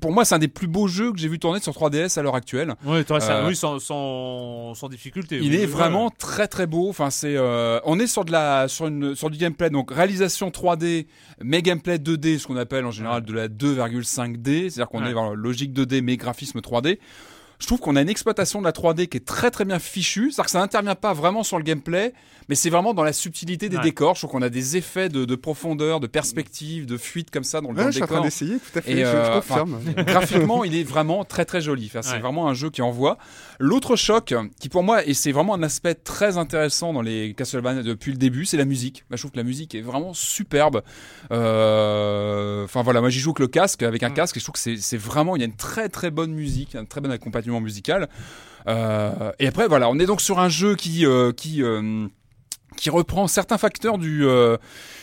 [0.01, 2.23] pour moi, c'est un des plus beaux jeux que j'ai vu tourner sur 3DS à
[2.23, 2.73] l'heure actuelle.
[2.85, 5.37] Ouais, Euh, oui, sans, sans, sans difficulté.
[5.41, 5.65] Il oui, est ouais.
[5.67, 6.89] vraiment très très beau.
[6.89, 9.69] Enfin, c'est, euh, on est sur de la, sur une, sur du gameplay.
[9.69, 11.05] Donc réalisation 3D,
[11.43, 15.29] mais gameplay 2D, ce qu'on appelle en général de la 2,5D, c'est-à-dire qu'on est dans
[15.29, 16.97] la logique 2D mais graphisme 3D.
[17.59, 20.31] Je trouve qu'on a une exploitation de la 3D qui est très très bien fichue.
[20.31, 22.13] C'est-à-dire que ça n'intervient pas vraiment sur le gameplay,
[22.47, 23.83] mais c'est vraiment dans la subtilité des Ouais.
[23.83, 24.15] décors.
[24.15, 27.59] Je trouve qu'on a des effets de, de profondeur, de perspective, de fuite comme ça
[27.59, 28.25] dans le, dans Ouais, le je suis en train décor.
[28.25, 29.77] d'essayer, tout à fait, Et, je, je euh, confirme.
[30.07, 31.87] Graphiquement, il est vraiment très très joli.
[31.87, 32.19] Enfin, c'est Ouais.
[32.19, 33.17] vraiment un jeu qui envoie.
[33.61, 37.83] L'autre choc, qui pour moi, et c'est vraiment un aspect très intéressant dans les Castlevania
[37.83, 39.03] depuis le début, c'est la musique.
[39.09, 40.81] Bah, je trouve que la musique est vraiment superbe.
[41.31, 44.13] Euh, Enfin voilà, moi j'y joue avec le casque, avec un Mm.
[44.13, 46.31] casque, et je trouve que c'est- c'est vraiment, il y a une très très bonne
[46.31, 48.07] musique, un très bon accompagnement musical.
[48.67, 52.07] Euh, et après voilà, on est donc sur un jeu qui euh, qui euh,
[52.79, 54.57] qui reprend certains facteurs du euh,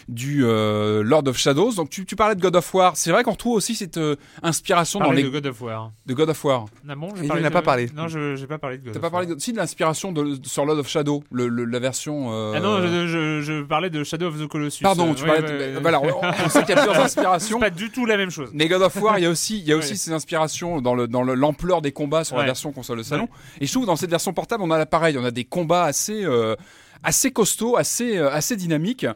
[0.09, 1.73] du euh, Lord of Shadows.
[1.75, 2.97] Donc tu, tu parlais de God of War.
[2.97, 5.93] C'est vrai qu'on retrouve aussi cette euh, inspiration dans les de God of War.
[6.07, 6.67] de God of War.
[6.89, 7.91] Ah bon, Il parlé en a de- pas parlé.
[7.95, 9.13] Non, je j'ai pas parlé de God T'as of pas War.
[9.23, 12.29] parlé de, si de l'inspiration de, sur Lord of Shadow, le, le- la version.
[12.33, 14.83] euh, Ah non, je, je, je parlais de Shadow of the Colossus.
[14.83, 15.43] Pardon, tu ouais, parlais.
[15.43, 15.81] ouais, de- ouais.
[15.83, 16.07] voilà, on,
[16.45, 17.59] on sait qu'il y a plusieurs inspirations.
[17.61, 18.51] C'est pas du tout la même chose.
[18.55, 19.97] Mais God of War, il y a aussi, il y a aussi Ouais.
[19.97, 23.29] ces inspirations dans le dans le- l'ampleur des combats sur la version console de salon.
[23.61, 25.45] Et je trouve que dans cette version portable, on a la pareil, on a des
[25.45, 26.55] combats assez euh,
[27.03, 29.07] assez costauds, assez euh, assez dynamiques.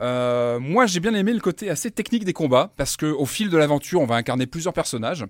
[0.00, 3.50] Euh, moi, j'ai bien aimé le côté assez technique des combats parce que au fil
[3.50, 5.24] de l'aventure, on va incarner plusieurs personnages.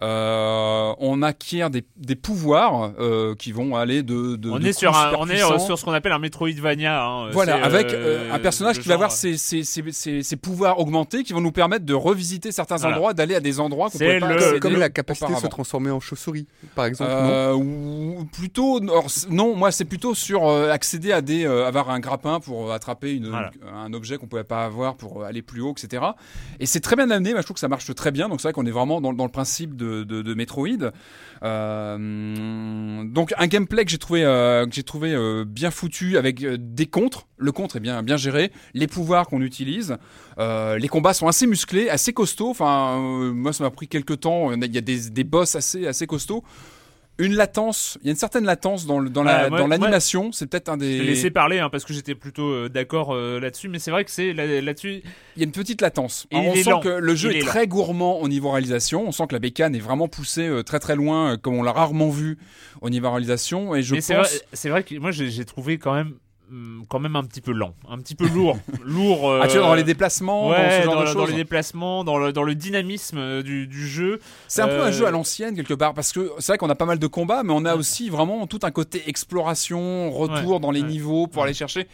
[0.00, 4.36] Euh, on acquiert des, des pouvoirs euh, qui vont aller de.
[4.36, 7.02] de On de est sur un, on est sur ce qu'on appelle un Metroidvania.
[7.04, 7.30] hein.
[7.32, 7.92] Voilà, avec
[8.32, 11.50] un personnage qui va avoir ses, ses, ses, ses- ses pouvoirs augmentés qui vont nous
[11.52, 12.94] permettre de revisiter certains Voilà.
[12.94, 15.38] endroits, d'aller à des endroits qu'on C'est pouvait pas le- accéder Comme la capacité de
[15.38, 16.46] se transformer en chauve-souris,
[16.76, 17.10] par exemple.
[17.10, 18.80] non ou plutôt
[19.30, 23.28] non moi c'est plutôt sur accéder à des euh, avoir un grappin pour attraper une,
[23.30, 23.50] Voilà.
[23.74, 26.02] un objet qu'on pouvait pas avoir pour euh, aller plus haut etc
[26.60, 28.28] et c'est très bien amené je trouve que ça marche très bien.
[28.28, 30.92] Donc c'est vrai qu'on est vraiment dans, le principe de, de, Metroid.
[31.42, 36.86] Euh, donc un gameplay que j'ai trouvé euh, que j'ai trouvé bien foutu avec des
[36.86, 37.26] contres.
[37.36, 38.52] Le contre est bien bien géré.
[38.74, 39.96] Les pouvoirs qu'on utilise
[40.38, 42.50] les combats sont assez musclés assez costauds.
[42.50, 42.98] Enfin
[43.32, 44.52] moi ça m'a pris quelques temps.
[44.52, 46.44] Il y a des, des boss assez assez costauds
[47.18, 49.66] une latence, il y a une certaine latence dans, le- dans la- Ah, moi- dans
[49.66, 50.30] l'animation.
[50.32, 51.02] C'est peut-être un Je des.
[51.02, 54.10] laissé parler hein, parce que j'étais plutôt euh, d'accord euh, là-dessus, mais c'est vrai que
[54.10, 55.02] c'est là- là-dessus.
[55.36, 56.26] Il y a une petite latence.
[56.30, 56.80] Et on sent lent.
[56.80, 59.06] que le jeu Il est, très gourmand au niveau réalisation.
[59.06, 61.72] On sent que la bécane est vraiment poussée euh, très très loin, comme on l'a
[61.72, 62.38] rarement vu
[62.82, 63.74] au niveau réalisation.
[63.74, 64.28] Et je mais c'est pense.
[64.28, 66.14] vrai, c'est vrai que moi j'ai j'ai trouvé quand même,
[66.88, 69.28] quand même un petit peu lent, un petit peu lourd, lourd.
[69.30, 71.30] euh, Ah, tu vois, dans les déplacements, dans ce genre dans, de le- dans choses.
[71.30, 74.20] les déplacements, dans le, dans le dynamisme euh, du, du jeu.
[74.48, 76.70] C'est un peu un Euh, jeu à l'ancienne quelque part parce que c'est vrai qu'on
[76.70, 80.54] a pas mal de combats, mais on a aussi vraiment tout un côté exploration, retour
[80.54, 81.86] Ouais, dans les niveaux pour aller chercher.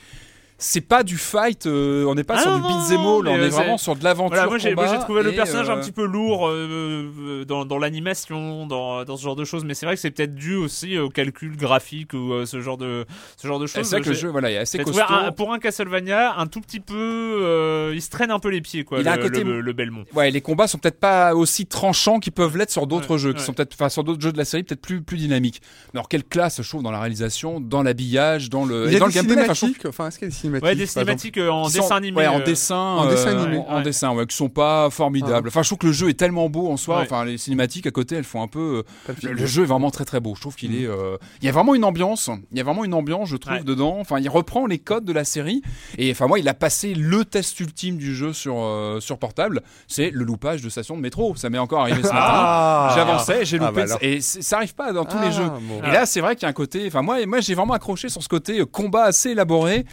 [0.67, 3.37] C'est pas du fight, euh, on n'est pas Ah sur non, du beat'em all, on
[3.43, 4.31] est vraiment sur de l'aventure.
[4.35, 8.67] Voilà, moi j'ai trouvé le personnage un euh, petit peu lourd euh, dans, dans l'animation,
[8.67, 11.11] dans, dans ce genre de choses, mais c'est vrai que c'est peut-être dû aussi au
[11.11, 13.05] calcul graphique ou euh, ce genre de
[13.37, 13.85] ce genre de choses.
[13.87, 15.03] C'est vrai que le jeu voilà, est assez costaud.
[15.09, 18.61] un- pour un Castlevania, un tout petit peu, euh, il se traîne un peu les
[18.63, 18.99] pieds quoi.
[19.01, 20.05] Il le, a un côté- le, le Belmont.
[20.15, 23.33] Ouais, les combats sont peut-être pas aussi tranchants qu'ils peuvent l'être sur d'autres Ouais, jeux,
[23.35, 25.61] qui sont peut-être, enfin, sur d'autres jeux de la série, peut-être plus, plus dynamiques.
[25.93, 28.93] Mais alors, quelle classe, je trouve, dans la réalisation, dans l'habillage, dans le, Il et
[28.95, 29.47] y a dans des le gameplay.
[29.89, 32.17] enfin, est-ce qu'il y a des cinématiques Ouais, des cinématiques euh, en sont- dessin animé.
[32.19, 33.63] ouais, en euh, dessin, en dessin euh, animé.
[33.69, 35.49] en dessin, ouais, qui sont pas formidables.
[35.49, 35.49] Ah.
[35.49, 37.01] Enfin, je trouve que le jeu est tellement beau en soi.
[37.03, 38.83] Enfin, les cinématiques à côté, elles font un peu.
[39.23, 40.35] le jeu est vraiment très très beau.
[40.35, 40.87] Je trouve qu'il est.
[40.87, 42.31] euh, Il y a vraiment une ambiance.
[42.53, 43.97] Il y a vraiment une ambiance, je trouve, dedans.
[44.01, 45.63] Enfin, il reprend les codes de la série.
[45.99, 49.63] Et enfin, moi, il a passé le test ultime du jeu sur euh, sur portable.
[49.89, 51.35] C'est le loupage de station de métro.
[51.37, 52.19] Ça m'est encore arrivé ce matin.
[52.21, 53.75] Ah J'avançais, j'ai Ah, loupé.
[53.75, 53.99] bah alors.
[54.03, 55.45] et ça arrive pas dans tous Ah, les jeux.
[55.49, 55.83] bon.
[55.87, 56.85] Et là, c'est vrai qu'il y a un côté.
[56.87, 59.85] Enfin, moi, moi, j'ai vraiment accroché sur ce côté combat assez élaboré.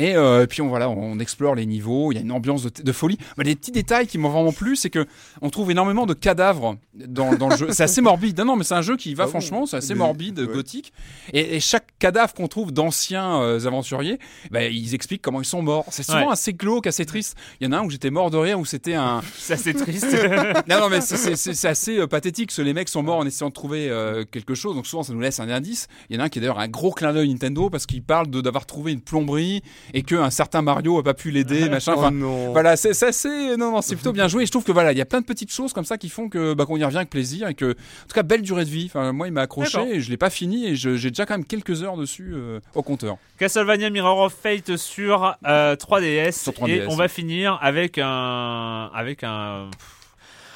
[0.00, 2.10] Et euh, puis, on voilà, on explore les niveaux.
[2.10, 3.18] Il y a une ambiance de, de folie.
[3.36, 5.06] Mais les petits détails qui m'ont vraiment plu, c'est que
[5.42, 7.68] on trouve énormément de cadavres dans, dans le jeu.
[7.70, 8.38] C'est assez morbide.
[8.38, 10.46] Non, non, mais c'est un jeu qui va Ah franchement, c'est assez morbide, ouais.
[10.46, 10.92] gothique.
[11.34, 14.18] Et, et chaque cadavre qu'on trouve d'anciens euh, aventuriers,
[14.50, 15.84] bah, ils expliquent comment ils sont morts.
[15.90, 16.32] C'est souvent Ouais.
[16.32, 17.36] assez glauque, assez triste.
[17.60, 19.74] Il y en a un où j'étais mort de rire, où c'était un, C'est assez
[19.74, 20.06] triste.
[20.68, 22.48] non, non, mais c'est- assez euh, pathétique.
[22.48, 23.90] parce que les mecs sont morts en essayant de trouver
[24.32, 24.74] quelque chose.
[24.74, 25.88] Donc souvent, ça nous laisse un indice.
[26.08, 28.02] Il y en a un qui est d'ailleurs un gros clin d'œil Nintendo parce qu'il
[28.02, 29.62] parle d'avoir trouvé une plomberie
[29.94, 31.94] et qu'un certain Mario a pas pu l'aider, machin.
[31.96, 32.52] Oh Enfin, non.
[32.52, 33.56] voilà, c'est c'est assez.
[33.56, 34.42] Non, non, c'est plutôt bien joué.
[34.42, 36.08] Et je trouve que voilà, il y a plein de petites choses comme ça qui
[36.08, 38.64] font que bah, qu'on y revient avec plaisir et que, en tout cas, belle durée
[38.64, 38.86] de vie.
[38.86, 41.44] Enfin, moi, il m'a accroché et je l'ai pas fini et j'ai déjà quand même
[41.44, 43.16] quelques heures dessus euh, au compteur.
[43.38, 48.90] Castlevania Mirror of Fate sur euh, 3DS, Sur 3DS, et on va finir avec un
[48.94, 49.70] avec un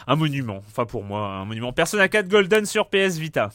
[0.07, 0.63] un monument.
[0.69, 1.73] Enfin pour moi, un monument.
[1.73, 3.51] Persona 4 Golden sur PS Vita.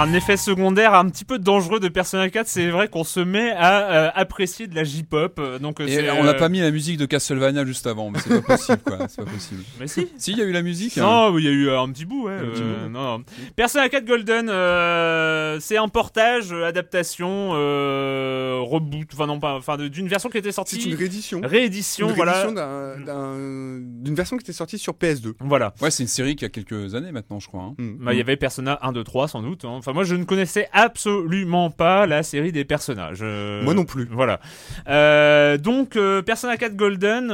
[0.00, 3.50] Un effet secondaire un petit peu dangereux de Persona 4, c'est vrai qu'on se met
[3.50, 5.38] à euh, apprécier de la J-pop.
[5.38, 8.08] euh, Donc euh, Et on n'a euh, pas mis la musique de Castlevania juste avant,
[8.10, 8.98] mais c'est pas possible, quoi.
[9.08, 9.62] C'est pas possible.
[9.78, 10.08] Mais si.
[10.16, 10.96] Si, il y a eu la musique.
[10.96, 11.02] hein.
[11.02, 12.32] Non, il y a eu un petit bout, ouais.
[12.34, 12.88] Un petit bout.
[12.90, 13.24] non, non.
[13.56, 20.08] Persona 4 Golden, euh, c'est un portage, adaptation, euh, reboot, enfin non pas, enfin d'une
[20.08, 21.40] version qui était C'est une sortie, réédition.
[21.44, 25.34] réédition, Une voilà, réédition d'un- d'un- d'une version qui était sortie sur PS2.
[25.40, 25.74] voilà.
[25.82, 27.62] Ouais, c'est une série qui a quelques années maintenant, je crois.
[27.64, 27.74] hein.
[27.76, 28.04] Mm.
[28.04, 29.64] Bah, il y avait Persona 1, 2, 3 sans doute.
[29.66, 29.70] hein.
[29.72, 33.18] Enfin moi je ne connaissais absolument pas la série des personnages.
[33.22, 34.06] Euh, Moi non plus.
[34.10, 34.40] Voilà.
[34.88, 37.28] Euh, donc euh, Persona 4 Golden,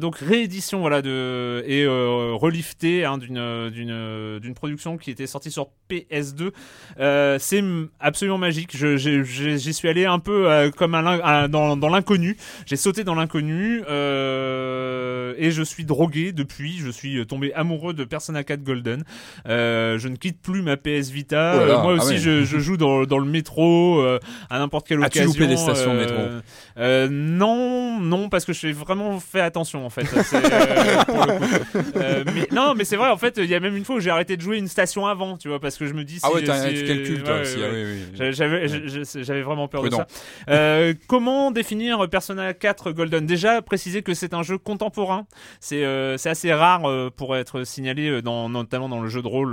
[0.00, 5.68] donc réédition voilà de et reliftée hein, d'une d'une d'une production qui était sortie sur
[5.90, 6.50] PS2.
[7.00, 7.62] Euh, c'est
[8.00, 8.76] absolument magique.
[8.76, 12.36] J'y suis allé un peu comme un, lin- un- dans dans l'inconnu.
[12.66, 16.78] J'ai sauté dans l'inconnu et je suis drogué depuis.
[16.78, 19.04] Je suis tombé amoureux de Persona 4 Golden.
[19.46, 21.54] Je ne quitte plus ma PS Vita.
[21.56, 22.18] Oh là là, Euh, moi ah aussi ouais.
[22.18, 24.18] je, je joue dans dans le métro euh,
[24.50, 25.32] à n'importe quelle As-tu occasion.
[25.32, 26.16] loupé des stations de euh, métro
[26.78, 30.06] euh, Non, non, parce que j'ai vraiment fait attention en fait.
[30.12, 31.02] Euh.
[31.96, 33.08] Euh, mais non, mais c'est vrai.
[33.10, 35.06] En fait, il y a même une fois où j'ai arrêté de jouer une station
[35.06, 36.18] avant, tu vois, parce que je me dis.
[36.22, 37.56] Ah ouais, si- tu calcules toi ouais, aussi.
[37.56, 37.84] ouais, ah oui,
[38.20, 38.32] oui.
[38.32, 38.86] J'avais, je-
[39.22, 39.98] je- vraiment peur Prudent.
[39.98, 40.08] de ça.
[40.50, 43.26] Euh, comment définir Persona 4 Golden?
[43.26, 45.26] Déjà, préciser que c'est un jeu contemporain.
[45.60, 46.82] C'est assez rare
[47.16, 49.52] pour être signalé dans, notamment dans le jeu de rôle,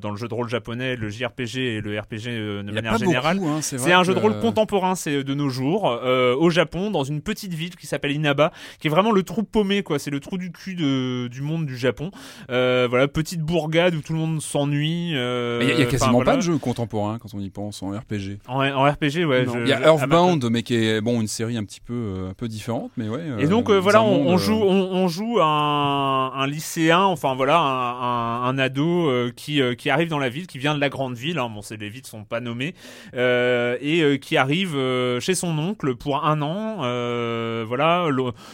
[0.00, 2.26] dans le jeu de rôle japonais, le JRPG et le RPG
[2.64, 3.38] de manière générale.
[3.44, 7.04] hein, c'est un jeu de rôle contemporain, c'est de nos jours, euh, au Japon, dans
[7.04, 9.98] une petite ville qui s'appelle Inaba, qui est vraiment le trou paumé, quoi.
[9.98, 12.10] C'est le trou du cul de, du monde du Japon.
[12.50, 15.12] Euh, voilà, petite bourgade où tout le monde s'ennuie.
[15.14, 16.32] euh, Il y a- quasiment voilà.
[16.32, 18.38] pas de jeu contemporain quand on y pense en RPG.
[18.48, 19.46] En, en RPG, ouais.
[19.62, 22.34] Il y a Earthbound, mais qui est bon une série un petit peu euh, un
[22.34, 23.20] peu différente, mais ouais.
[23.38, 27.34] Et donc euh, euh, voilà, on, euh, joue, on, on joue un, un lycéen, enfin
[27.34, 30.74] voilà, un, un, un ado euh, qui euh, qui arrive dans la ville, qui vient
[30.74, 31.38] de la grande ville.
[31.38, 32.74] Hein, bon, les villes sont pas nommées,
[33.14, 36.80] euh, et euh, qui arrive euh, chez son oncle pour un an.
[36.84, 38.06] euh, voilà,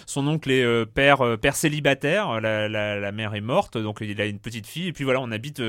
[0.07, 4.21] son oncle est euh, père euh, père célibataire, la, la, mère est morte, donc il
[4.21, 4.89] a une petite fille.
[4.89, 5.63] Et puis voilà, on habite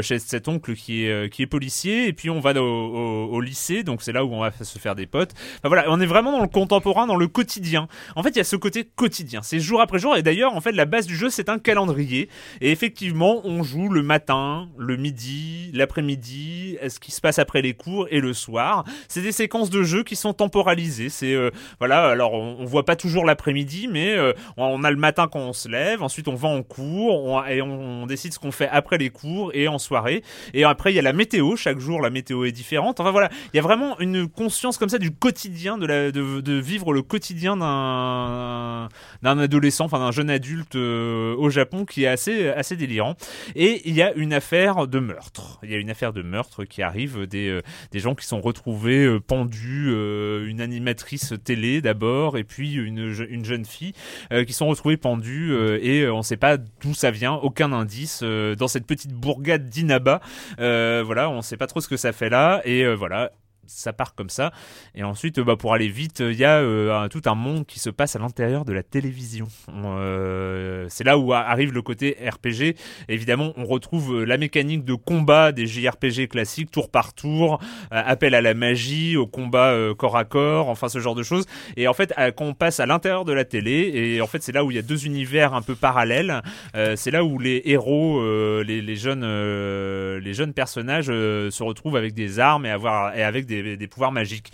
[0.00, 3.82] chez cet oncle qui est qui est policier, et puis on va au, au, lycée,
[3.82, 5.32] donc c'est là où on va se faire des potes.
[5.58, 7.88] Enfin, voilà, on est vraiment dans le contemporain, dans le quotidien.
[8.16, 9.40] En fait, il y a ce côté quotidien.
[9.42, 10.16] C'est jour après jour.
[10.16, 12.28] Et d'ailleurs, en fait, la base du jeu, c'est un calendrier.
[12.60, 17.74] Et effectivement, on joue le matin, le midi, l'après-midi, ce qui se passe après les
[17.74, 18.84] cours et le soir.
[19.08, 21.08] C'est des séquences de jeu qui sont temporalisées.
[21.08, 21.34] C'est
[21.78, 22.08] voilà.
[22.08, 25.68] Alors, on, voit pas toujours l'après-midi, mais euh, on- a le matin quand on se
[25.68, 26.02] lève.
[26.02, 29.68] Ensuite, on va en cours et on, décide ce qu'on fait après les cours et
[29.68, 30.22] en soirée.
[30.54, 31.56] Et après, il y a la météo.
[31.56, 33.00] Chaque jour, la météo est différente.
[33.00, 36.92] Enfin voilà, il y a vraiment une conscience comme ça du quotidien, de, de, vivre
[36.92, 38.88] le quotidien d'un
[39.22, 43.16] adolescent, enfin d'un jeune adulte euh, au Japon qui est assez assez délirant.
[43.54, 45.58] Et il y a une affaire de meurtre.
[45.62, 47.62] Il y a une affaire de meurtre qui arrive des euh,
[47.92, 53.10] des gens qui sont retrouvés euh, pendus, euh, une animatrice télé d'abord, et puis une
[53.12, 53.92] je- une jeune fille
[54.32, 57.34] euh, qui sont retrouvés pendus euh, et euh, on ne sait pas d'où ça vient,
[57.34, 60.20] aucun indice dans cette petite bourgade d'Inaba.
[60.58, 63.30] Voilà, on ne sait pas trop ce que ça fait là et voilà.
[63.70, 64.52] Ça part comme ça.
[64.94, 67.78] Et ensuite, euh, bah, pour aller vite, il y a euh, tout un monde qui
[67.78, 69.46] se passe à l'intérieur de la télévision.
[69.68, 72.76] On, euh, c'est là où arrive le côté RPG.
[73.08, 77.60] Évidemment, on retrouve euh, la mécanique de combat des JRPG classiques, tour par tour,
[77.92, 81.22] euh, appel à la magie, au combat euh, corps à corps, enfin ce genre de
[81.22, 81.46] choses.
[81.76, 84.42] Et en fait, euh, quand on passe à l'intérieur de la télé, et en fait
[84.42, 86.42] c'est là où il y a deux univers un peu parallèles,
[86.74, 91.62] euh, c'est là où les héros, euh, les, jeunes, euh, les jeunes personnages euh, se
[91.62, 94.50] retrouvent avec des armes et, avoir, et avec des, des pouvoirs magiques.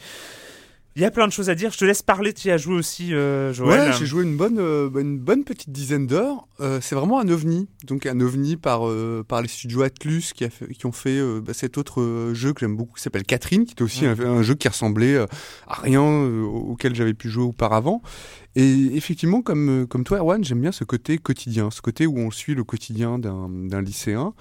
[0.99, 1.71] Il y a plein de choses à dire.
[1.73, 2.33] Je te laisse parler.
[2.33, 3.91] Tu y as joué aussi, euh, Joël.
[3.91, 6.49] Ouais, j'ai joué une bonne, euh, une bonne petite dizaine d'heures.
[6.61, 7.69] Euh, c'est vraiment un ovni.
[7.85, 11.21] Donc un ovni par, euh, par les studios Atlus qui, a fait- qui ont fait
[11.43, 14.41] bah, cet autre jeu que j'aime beaucoup qui s'appelle Catherine, qui était aussi un, un
[14.43, 15.27] jeu qui ressemblait à
[15.83, 18.01] rien auquel j'avais pu jouer auparavant.
[18.59, 22.17] Et effectivement, comme, euh, comme toi, Erwan, j'aime bien ce côté quotidien, ce côté où
[22.19, 24.33] on suit le quotidien d'un d'un lycéen,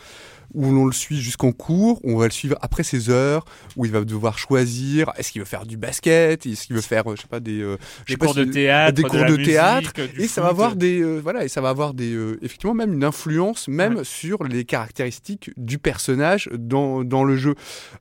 [0.53, 3.43] où l'on le suit jusqu'en cours, où on va le suivre après ses heures,
[3.75, 7.11] où il va devoir choisir est-ce qu'il veut faire du basket, est-ce qu'il veut faire,
[7.11, 9.19] euh, je sais pas, des, euh, je Des sais cours de théâtre, des de cours
[9.25, 11.93] de musique, théâtre, du et ça va avoir des euh, voilà et ça va avoir
[11.93, 17.35] des euh, effectivement même une influence même sur les caractéristiques du personnage dans, dans le
[17.35, 17.55] jeu.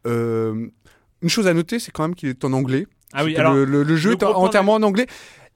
[0.07, 0.69] Euh,
[1.23, 2.87] une chose à noter, c'est quand même qu'il est en anglais.
[3.13, 5.07] Ah oui, alors le, le- le jeu est entièrement en anglais.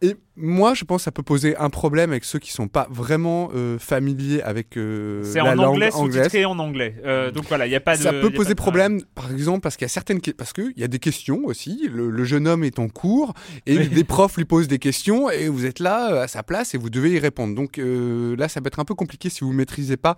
[0.01, 2.87] Et moi, je pense que ça peut poser un problème avec ceux qui sont pas
[2.89, 6.17] vraiment euh, familiers avec euh, c'est la en langue anglais, anglaise.
[6.19, 6.95] sous-titré en anglais.
[7.05, 8.03] Euh, donc voilà, il y a pas de.
[8.03, 10.81] Ça peut poser de- problème, par exemple, parce qu'il y a certaines parce que il
[10.81, 11.89] y a des questions aussi.
[11.93, 13.35] Le, le jeune homme est en cours
[13.67, 13.89] et Oui.
[13.89, 16.79] des profs lui posent des questions et vous êtes là euh, à sa place et
[16.79, 17.57] vous devez y répondre.
[17.57, 20.17] Donc là, ça peut être un peu compliqué si vous maîtrisez pas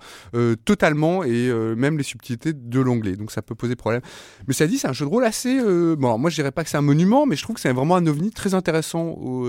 [0.66, 3.16] totalement et même les subtilités de l'anglais.
[3.16, 4.03] Donc ça peut poser problème.
[4.47, 5.59] Mais ça dit, c'est un jeu de rôle assez.
[5.61, 7.72] bon, alors moi je dirais pas que c'est un monument, mais je trouve que c'est
[7.72, 9.47] vraiment un ovni très intéressant au,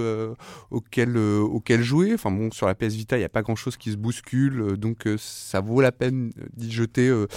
[0.70, 2.14] auquel euh, auquel jouer.
[2.14, 4.62] Enfin bon, sur la PS Vita, il y a pas grand chose qui se bouscule,
[4.62, 7.28] euh, donc euh, ça vaut la peine d'y jeter euh,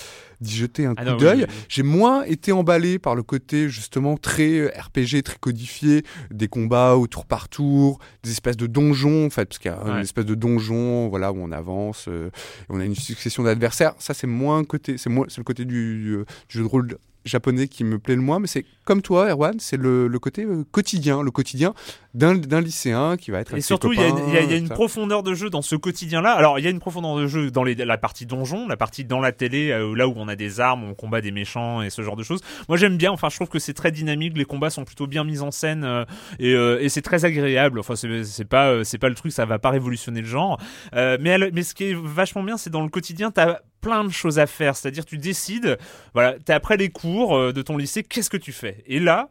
[0.40, 1.38] d'y jeter un Ah coup oui, d'œil.
[1.40, 1.64] oui, oui.
[1.68, 6.96] J'ai moins été emballé par le côté justement très euh, RPG, très codifié, des combats
[6.96, 10.02] au tour par tour, des espèces de donjons en fait, parce qu'il y a une
[10.02, 13.94] espèce de donjon, voilà où on avance, euh, et on a une succession d'adversaires.
[13.98, 16.96] Ça c'est moins côté, c'est moins, c'est le côté du, euh, du jeu de rôle
[17.24, 20.44] japonais qui me plaît le moins, mais c'est comme toi, Erwan, c'est le, le côté
[20.44, 21.72] euh, quotidien, le quotidien
[22.12, 24.52] d'un d'un lycéen qui va être Et avec surtout, il y, a y a- y
[24.52, 24.74] a une ça.
[24.74, 26.32] profondeur de jeu dans ce quotidien-là.
[26.32, 29.04] Alors, il y a une profondeur de jeu dans les, la partie donjon, la partie
[29.04, 31.90] dans la télé, euh, là où on a des armes, on combat des méchants et
[31.90, 32.40] ce genre de choses.
[32.68, 33.10] Moi, j'aime bien.
[33.10, 34.36] Enfin, je trouve que c'est très dynamique.
[34.36, 36.04] Les combats sont plutôt bien mis en scène euh,
[36.38, 37.78] et, euh, et c'est très agréable.
[37.78, 40.60] Enfin, c'est c'est pas, euh, c'est pas le truc, ça va pas révolutionner le genre.
[40.94, 44.02] Euh, mais, elle- mais ce qui est vachement bien, c'est dans le quotidien, t'as plein
[44.02, 44.74] de choses à faire.
[44.74, 45.78] C'est-à-dire, tu décides,
[46.14, 48.82] voilà, t'es après les cours euh, de ton lycée, qu'est-ce que tu fais?
[48.86, 49.28] Et là,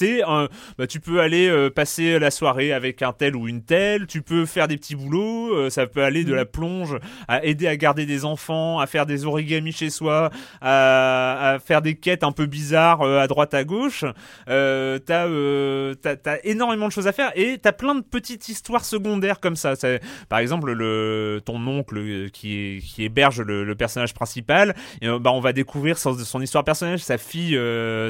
[0.00, 4.06] un- bah, tu peux aller euh, passer la soirée avec un tel ou une telle,
[4.06, 6.96] tu peux faire des petits boulots, euh, ça peut aller de la plonge
[7.28, 10.30] à aider à garder des enfants, à faire des origamis chez soi,
[10.60, 14.04] à, à faire des quêtes un peu bizarres euh, à droite à gauche.
[14.46, 19.56] T'as, t'as, énormément de choses à faire et t'as plein de petites histoires secondaires comme
[19.56, 19.74] ça.
[20.28, 25.30] Par exemple, le, ton oncle qui, est- qui héberge le, le personnage principal, et, bah,
[25.32, 27.58] on va découvrir son, son histoire personnelle, sa fille,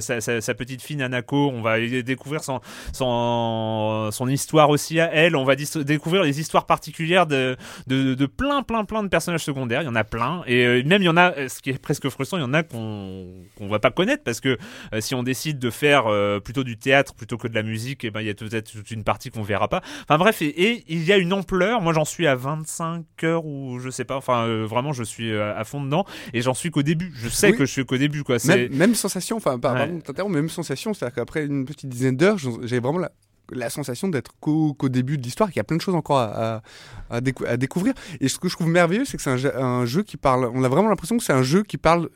[0.00, 2.60] sa, sa, sa petite fille Nanako, on va y découvrir son,
[2.92, 7.56] son, son histoire aussi à elle, on va découvrir les histoires particulières de,
[7.86, 10.82] de, de plein, plein, plein de personnages secondaires, il y en a plein, et euh,
[10.84, 12.62] même il y en a, euh, ce qui est presque frustrant, il y en a
[12.62, 13.26] qu'on
[13.58, 14.56] qu'on va pas connaître, parce que
[14.94, 18.04] euh, si on décide de faire euh, plutôt du théâtre plutôt que de la musique,
[18.04, 19.82] et ben il y a peut-être toute une partie qu'on verra pas.
[20.04, 21.80] Enfin bref, et, et il y a une ampleur.
[21.80, 24.16] Moi, j'en suis à 25 heures ou je sais pas.
[24.16, 27.12] Enfin, euh, vraiment, je suis à fond dedans et j'en suis qu'au début.
[27.14, 27.56] Je sais Oui.
[27.58, 28.36] que je suis qu'au début, quoi.
[28.46, 29.78] Même, même sensation, enfin, par- Ouais.
[29.80, 33.00] pardon t'interrompre, même sensation, c'est-à-dire qu'après une petite dizaine d'heures, j'avais vraiment
[33.50, 36.56] la, sensation d'être qu'au début de l'histoire, qu'il y a plein de choses encore à,
[36.56, 36.62] à,
[37.10, 37.94] à décou- à découvrir.
[38.20, 40.68] Et ce que je trouve merveilleux, c'est que c'est un, jeu- qui parle, on a
[40.68, 42.08] vraiment l'impression que c'est un jeu qui parle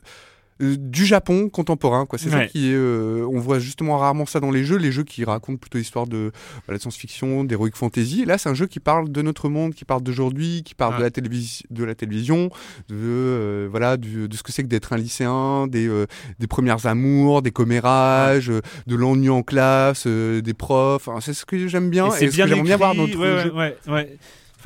[0.59, 2.17] du Japon contemporain quoi.
[2.19, 5.03] C'est ça qui est euh, on voit justement rarement ça dans les jeux les jeux
[5.03, 6.31] qui racontent plutôt l'histoire de
[6.65, 8.21] voilà, de science-fiction d'heroic fantasy.
[8.23, 10.97] Et là c'est un jeu qui parle de notre monde qui parle d'aujourd'hui qui parle
[10.97, 12.49] de la télévision de la télévision
[12.89, 16.05] de euh, voilà du- de ce que c'est que d'être un lycéen des euh,
[16.39, 21.07] des premières amours des commérages euh, de l'ennui en classe euh, des profs.
[21.07, 23.19] Enfin, c'est ce que j'aime bien et c'est ce que bien bien voir dans notre
[23.19, 24.17] ouais, jeu ouais, ouais, ouais.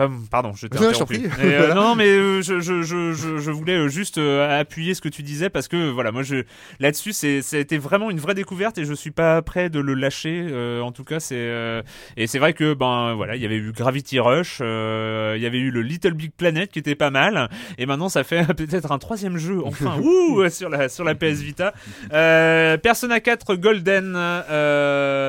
[0.01, 1.15] Enfin, pardon, je t'ai t'en interrompu.
[1.15, 4.59] Et, euh, non, non, mais euh, je, je, je, je, je voulais euh, juste euh,
[4.59, 6.43] appuyer ce que tu disais parce que voilà, moi, je
[6.79, 9.79] là-dessus, c'est, ça a été vraiment une vraie découverte et je suis pas prêt de
[9.79, 10.47] le lâcher.
[10.81, 11.51] en tout cas, c'est
[12.17, 15.59] et c'est vrai que ben voilà, il y avait eu Gravity Rush, il y avait
[15.59, 18.99] eu le Little Big Planet qui était pas mal, et maintenant ça fait peut-être un
[18.99, 21.73] troisième jeu, enfin, ouh, sur la sur la PS Vita.
[22.09, 24.13] Persona 4 Golden,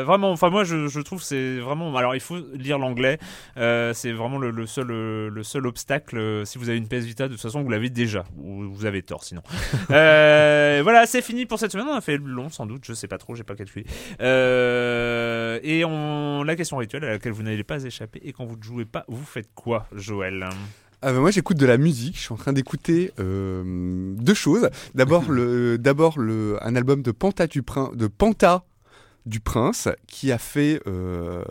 [0.05, 3.19] vraiment, enfin moi je, je trouve c'est vraiment, alors il faut lire l'anglais,
[3.57, 6.17] c'est vraiment le, le seul euh, le seul obstacle.
[6.19, 8.85] euh, si vous avez une PS Vita, de toute façon vous l'avez déjà, ou vous
[8.85, 9.43] avez tort sinon.
[9.91, 11.87] Euh, voilà, c'est fini pour cette semaine.
[11.89, 13.85] On a fait long sans doute, je sais pas trop, j'ai pas calculé.
[14.21, 18.21] Euh, et on la question rituelle à laquelle vous n'allez pas échapper.
[18.25, 20.49] Et quand vous ne jouez pas, vous faites quoi, Joël?
[21.05, 24.71] Ah bah moi j'écoute de la musique, je suis en train d'écouter euh, deux choses.
[24.95, 28.65] D'abord le d'abord le un album de Panta du Prince de Panta
[29.27, 31.45] du Prince qui a fait euh,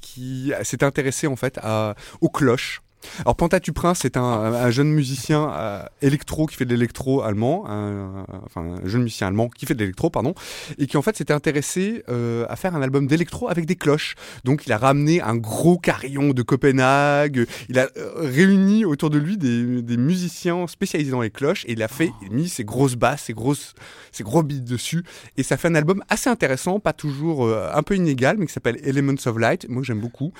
[0.00, 2.82] qui s'est intéressé en fait à aux cloches.
[3.20, 7.22] Alors Panta du Prince c'est un, un jeune musicien euh, électro qui fait de l'électro
[7.22, 10.34] allemand, un, enfin un jeune musicien allemand qui fait de l'électro pardon,
[10.78, 14.14] et qui en fait s'était intéressé euh, à faire un album d'électro avec des cloches.
[14.44, 19.18] Donc il a ramené un gros carillon de Copenhague, il a euh, réuni autour de
[19.18, 23.24] lui des, musiciens spécialisés dans les cloches et il a fait, mis ses grosses basses,
[23.24, 23.74] ses grosses,
[24.12, 25.04] ses gros beats dessus
[25.36, 28.78] et ça fait un album assez intéressant, pas toujours un peu inégal, mais qui s'appelle
[28.84, 29.68] Elements of Light.
[29.68, 30.32] Moi j'aime beaucoup.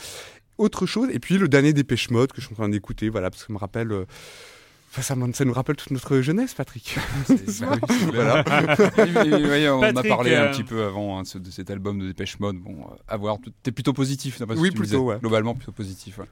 [0.61, 3.31] Autre chose et puis le dernier Dépêche Mode que je suis en train d'écouter, voilà
[3.31, 3.91] parce que ça me rappelle.
[3.93, 4.05] euh,
[4.93, 5.03] Enfin,
[5.33, 6.97] ça, nous rappelle toute notre jeunesse, Patrick.
[7.29, 8.45] Bah oui, Voilà.
[8.99, 11.39] Et- et- ouais, on Patrick, a parlé euh, un petit peu avant hein, de, ce-
[11.39, 12.57] de cet album de Dépêche Mode.
[12.57, 13.37] Bon, euh, à voir.
[13.63, 14.97] T'es plutôt positif, ce Oui, que tu me plutôt, disais.
[14.97, 15.17] ouais.
[15.21, 16.19] Globalement, plutôt positif.
[16.19, 16.25] ouais.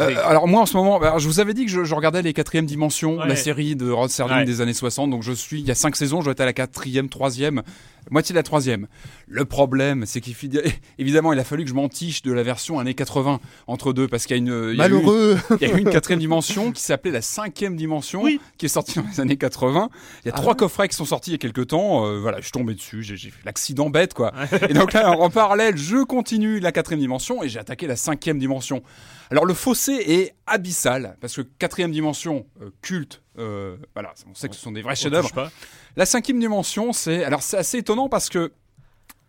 [0.00, 2.22] Euh, alors moi en ce moment, bah, je vous avais dit que je, je regardais
[2.22, 3.28] les quatrièmes dimensions, Ouais.
[3.28, 4.44] la série de Rod Serling Ouais.
[4.46, 5.10] des années 60.
[5.10, 7.60] Donc je suis, il y a cinq saisons, je dois être à la quatrième, troisième,
[8.10, 8.86] moitié de la troisième.
[9.26, 13.40] Le problème, c'est qu'évidemment, il a fallu que je m'entiche de la version années 80
[13.66, 15.38] entre deux, parce qu'il y a une, Malheureux.
[15.60, 18.40] il y a eu une quatrième dimension qui s'appelait la cinquième dimension, Oui.
[18.58, 19.90] qui est sortie dans les années 80.
[20.24, 22.06] Il y a Ah trois ouais coffrets qui sont sortis il y a quelques temps.
[22.06, 24.32] Euh, voilà, je suis tombé dessus, j'ai fait l'accident bête, quoi.
[24.68, 28.38] et donc là, en parallèle, je continue la quatrième dimension et j'ai attaqué la cinquième
[28.38, 28.82] dimension.
[29.30, 33.22] Alors le fossé est abyssal parce que quatrième dimension euh, culte,
[33.94, 35.50] voilà, on sait que ce sont des vrais chefs-d'œuvre.
[35.96, 38.52] La cinquième dimension, c'est alors c'est assez étonnant parce que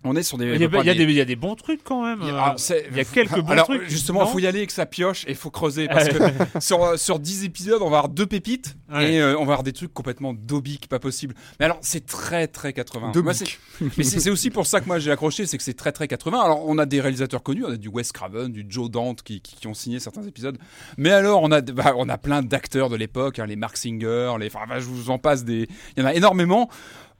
[0.03, 1.35] on est sur des Il y, a, il y a des, il y a des
[1.35, 2.19] bons trucs quand même.
[2.21, 3.87] il y a, alors, c'est- il y a quelques bons alors, trucs.
[3.89, 6.17] Justement, il faut y aller avec sa pioche et il faut creuser parce que
[6.59, 9.13] sur, sur 10 épisodes, on va avoir deux pépites Ouais.
[9.13, 11.33] et euh, on va avoir des trucs complètement dobiques, pas possible.
[11.59, 13.11] Mais alors, c'est très très 80.
[13.11, 13.59] Dobique.
[13.79, 15.91] Moi, mais c'est c'est aussi pour ça que moi j'ai accroché, c'est que c'est très
[15.93, 16.39] très 80.
[16.41, 19.39] Alors, on a des réalisateurs connus, on a du Wes Craven, du Joe Dante qui,
[19.39, 20.57] qui, qui ont signé certains épisodes.
[20.97, 24.33] Mais alors, on a, bah, on a plein d'acteurs de l'époque, hein, les Mark Singer,
[24.39, 26.69] les, enfin, bah, je vous en passe des, il y en a énormément.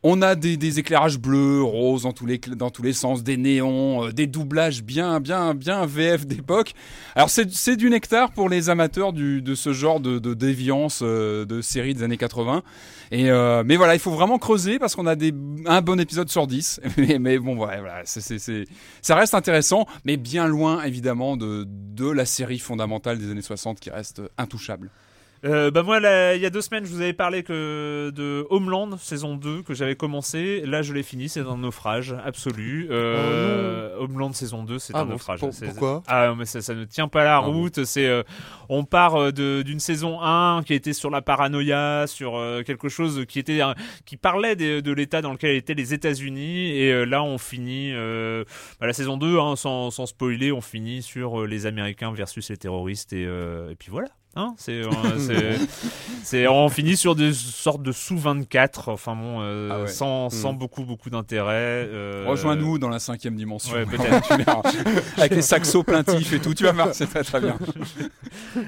[0.03, 4.05] On a des, éclairages bleus, roses dans tous les dans tous les sens, des néons,
[4.05, 6.73] euh, des doublages bien bien bien VF d'époque.
[7.13, 11.93] Alors c'est du nectar pour les amateurs de ce genre de, déviance euh, de séries
[11.93, 12.63] des années 80.
[13.11, 15.35] Et euh, mais voilà, il faut vraiment creuser parce qu'on a des
[15.67, 16.81] un bon épisode sur 10.
[17.19, 23.19] mais, bon voilà, ça reste intéressant, mais bien loin évidemment de de la série fondamentale
[23.19, 24.89] des années 60 qui reste intouchable.
[25.43, 28.45] Euh, bah moi, là, il y a deux semaines, je vous avais parlé que de
[28.51, 30.61] Homeland saison 2 que j'avais commencé.
[30.67, 32.87] Là, je l'ai fini, c'est un naufrage absolu.
[32.91, 35.39] Euh, Homeland saison 2, c'est Ah un bon, naufrage.
[35.39, 36.03] pour- pourquoi?
[36.07, 37.53] Ah, mais ça, ça ne tient pas la bon.
[37.53, 37.83] route.
[37.85, 38.21] C'est, euh,
[38.69, 39.31] on part euh,
[39.63, 43.61] d'une saison 1 qui était sur la paranoïa, sur euh, quelque chose qui était,
[44.05, 46.69] qui parlait de, de l'état dans lequel étaient les États-Unis.
[46.77, 48.43] Et euh, là, on finit euh,
[48.79, 52.57] bah, la saison 2, hein, sans, sans spoiler, on finit sur les Américains versus les
[52.57, 53.11] terroristes.
[53.13, 54.09] Et, euh, et puis voilà.
[54.37, 55.57] Hein, c'est, euh,
[56.23, 59.87] c'est, on finit sur des sortes de sous 24, enfin bon, euh, Ah ouais.
[59.87, 61.49] sans, sans beaucoup beaucoup d'intérêt.
[61.91, 63.73] euh, Rejoins-nous dans la cinquième dimension.
[63.75, 63.85] Ouais.
[65.17, 67.57] Avec les saxos plaintifs et tout, tu vas voir, c'est très très bien.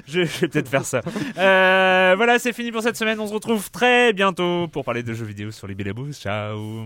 [0.06, 1.02] je, je vais peut-être faire ça.
[1.38, 3.18] Euh, voilà, c'est fini pour cette semaine.
[3.22, 6.12] On se retrouve très bientôt pour parler de jeux vidéo sur les Billabous.
[6.14, 6.86] Ciao.